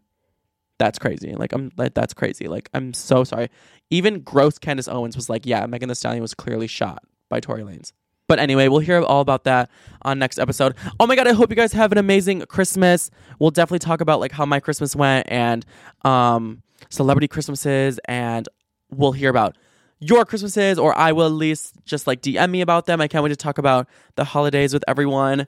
That's 0.78 1.00
crazy. 1.00 1.34
Like 1.34 1.54
I'm 1.54 1.72
like 1.78 1.94
that's 1.94 2.14
crazy. 2.14 2.48
Like 2.48 2.70
I'm 2.74 2.94
so 2.94 3.24
sorry. 3.24 3.50
Even 3.90 4.22
gross 4.22 4.58
Candace 4.58 4.88
Owens 4.88 5.16
was 5.16 5.30
like, 5.30 5.46
yeah, 5.46 5.66
Megan 5.66 5.90
Thee 5.90 5.96
Stallion 5.96 6.22
was 6.22 6.34
clearly 6.34 6.68
shot 6.68 7.04
by 7.30 7.40
Tory 7.40 7.64
Lanez. 7.64 7.92
But 8.28 8.40
anyway, 8.40 8.68
we'll 8.68 8.80
hear 8.80 9.02
all 9.02 9.22
about 9.22 9.44
that 9.44 9.70
on 10.02 10.18
next 10.18 10.40
episode. 10.40 10.76
Oh 11.00 11.06
my 11.06 11.16
god, 11.16 11.28
I 11.28 11.34
hope 11.34 11.50
you 11.50 11.56
guys 11.56 11.74
have 11.74 11.92
an 11.92 11.98
amazing 11.98 12.42
Christmas. 12.48 13.12
We'll 13.40 13.52
definitely 13.52 13.80
talk 13.80 14.02
about 14.02 14.20
like 14.20 14.32
how 14.32 14.46
my 14.46 14.60
Christmas 14.60 14.96
went 14.96 15.28
and 15.30 15.66
um 16.04 16.64
celebrity 16.90 17.28
Christmases 17.28 18.00
and 18.06 18.50
we'll 18.92 19.12
hear 19.12 19.30
about 19.30 19.58
your 20.00 20.26
Christmases 20.26 20.78
or 20.78 20.98
I 20.98 21.12
will 21.12 21.28
at 21.28 21.32
least 21.32 21.76
just 21.86 22.08
like 22.08 22.22
DM 22.22 22.50
me 22.50 22.62
about 22.62 22.86
them. 22.86 23.00
I 23.00 23.08
can't 23.08 23.24
wait 23.24 23.30
to 23.30 23.36
talk 23.36 23.58
about 23.58 23.88
the 24.16 24.24
holidays 24.24 24.74
with 24.74 24.84
everyone. 24.88 25.48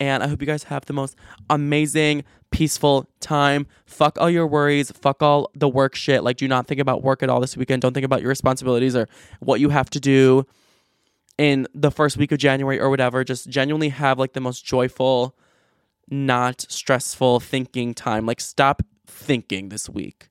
And 0.00 0.22
I 0.22 0.28
hope 0.28 0.40
you 0.40 0.46
guys 0.46 0.64
have 0.64 0.84
the 0.84 0.92
most 0.92 1.16
amazing, 1.50 2.22
peaceful 2.52 3.08
time. 3.18 3.66
Fuck 3.84 4.16
all 4.20 4.30
your 4.30 4.46
worries. 4.46 4.92
Fuck 4.92 5.22
all 5.22 5.50
the 5.54 5.68
work 5.68 5.96
shit. 5.96 6.22
Like, 6.22 6.36
do 6.36 6.46
not 6.46 6.68
think 6.68 6.80
about 6.80 7.02
work 7.02 7.20
at 7.20 7.28
all 7.28 7.40
this 7.40 7.56
weekend. 7.56 7.82
Don't 7.82 7.94
think 7.94 8.04
about 8.04 8.20
your 8.20 8.28
responsibilities 8.28 8.94
or 8.94 9.08
what 9.40 9.58
you 9.58 9.70
have 9.70 9.90
to 9.90 9.98
do 9.98 10.46
in 11.38 11.66
the 11.72 11.90
first 11.90 12.16
week 12.16 12.32
of 12.32 12.38
January 12.38 12.78
or 12.78 12.90
whatever. 12.90 13.24
Just 13.24 13.48
genuinely 13.48 13.88
have 13.88 14.18
like 14.18 14.34
the 14.34 14.40
most 14.40 14.64
joyful, 14.64 15.36
not 16.10 16.66
stressful 16.68 17.40
thinking 17.40 17.94
time. 17.94 18.26
Like, 18.26 18.40
stop 18.40 18.82
thinking 19.06 19.70
this 19.70 19.88
week 19.88 20.28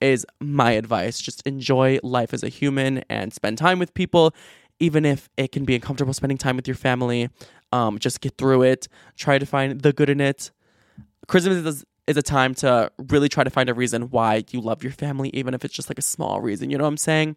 is 0.00 0.26
my 0.40 0.72
advice. 0.72 1.20
Just 1.20 1.46
enjoy 1.46 1.98
life 2.02 2.34
as 2.34 2.42
a 2.42 2.48
human 2.48 3.04
and 3.08 3.32
spend 3.32 3.58
time 3.58 3.78
with 3.78 3.94
people, 3.94 4.34
even 4.78 5.04
if 5.04 5.28
it 5.36 5.52
can 5.52 5.64
be 5.64 5.74
uncomfortable 5.74 6.12
spending 6.12 6.38
time 6.38 6.56
with 6.56 6.66
your 6.66 6.74
family. 6.74 7.28
Um, 7.72 7.98
just 7.98 8.20
get 8.20 8.36
through 8.36 8.62
it. 8.62 8.88
Try 9.16 9.38
to 9.38 9.46
find 9.46 9.80
the 9.80 9.92
good 9.92 10.10
in 10.10 10.20
it. 10.20 10.50
Christmas 11.28 11.58
is, 11.58 11.84
is 12.06 12.16
a 12.16 12.22
time 12.22 12.54
to 12.56 12.90
really 13.08 13.28
try 13.28 13.44
to 13.44 13.50
find 13.50 13.68
a 13.68 13.74
reason 13.74 14.10
why 14.10 14.44
you 14.50 14.60
love 14.60 14.82
your 14.82 14.92
family, 14.92 15.30
even 15.32 15.54
if 15.54 15.64
it's 15.64 15.74
just 15.74 15.88
like 15.88 15.98
a 15.98 16.02
small 16.02 16.40
reason. 16.40 16.70
You 16.70 16.78
know 16.78 16.84
what 16.84 16.88
I'm 16.88 16.96
saying? 16.96 17.36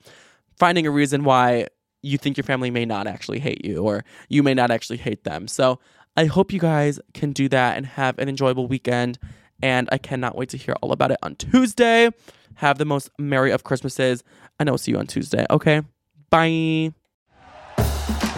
Finding 0.57 0.87
a 0.87 0.91
reason 0.91 1.23
why 1.23 1.67
you 2.03 2.19
think 2.19 2.37
your 2.37 2.43
family 2.43 2.69
may 2.69 2.85
not 2.85 3.07
actually 3.07 3.39
hate 3.39 3.65
you 3.65 3.83
or 3.83 4.05
you 4.29 4.43
may 4.43 4.53
not 4.53 4.69
actually 4.69 4.97
hate 4.97 5.23
them. 5.23 5.47
So 5.47 5.79
I 6.15 6.25
hope 6.25 6.53
you 6.53 6.59
guys 6.59 6.99
can 7.15 7.31
do 7.31 7.49
that 7.49 7.77
and 7.77 7.85
have 7.87 8.19
an 8.19 8.29
enjoyable 8.29 8.67
weekend 8.67 9.17
And 9.63 9.87
I 9.93 9.97
cannot 9.97 10.35
wait 10.35 10.49
to 10.49 10.57
hear 10.57 10.75
all 10.81 10.91
about 10.91 11.11
it 11.11 11.17
on 11.23 11.35
Tuesday. 11.35 12.09
Have 12.55 12.77
the 12.77 12.85
most 12.85 13.09
merry 13.17 13.51
of 13.51 13.63
Christmases. 13.63 14.21
And 14.59 14.69
I'll 14.69 14.77
see 14.77 14.91
you 14.91 14.99
on 14.99 15.07
Tuesday. 15.07 15.45
Okay. 15.49 15.81
Bye. 16.29 16.93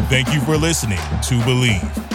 Thank 0.08 0.34
you 0.34 0.40
for 0.42 0.56
listening 0.56 0.98
to 0.98 1.36
Bleav. 1.42 2.15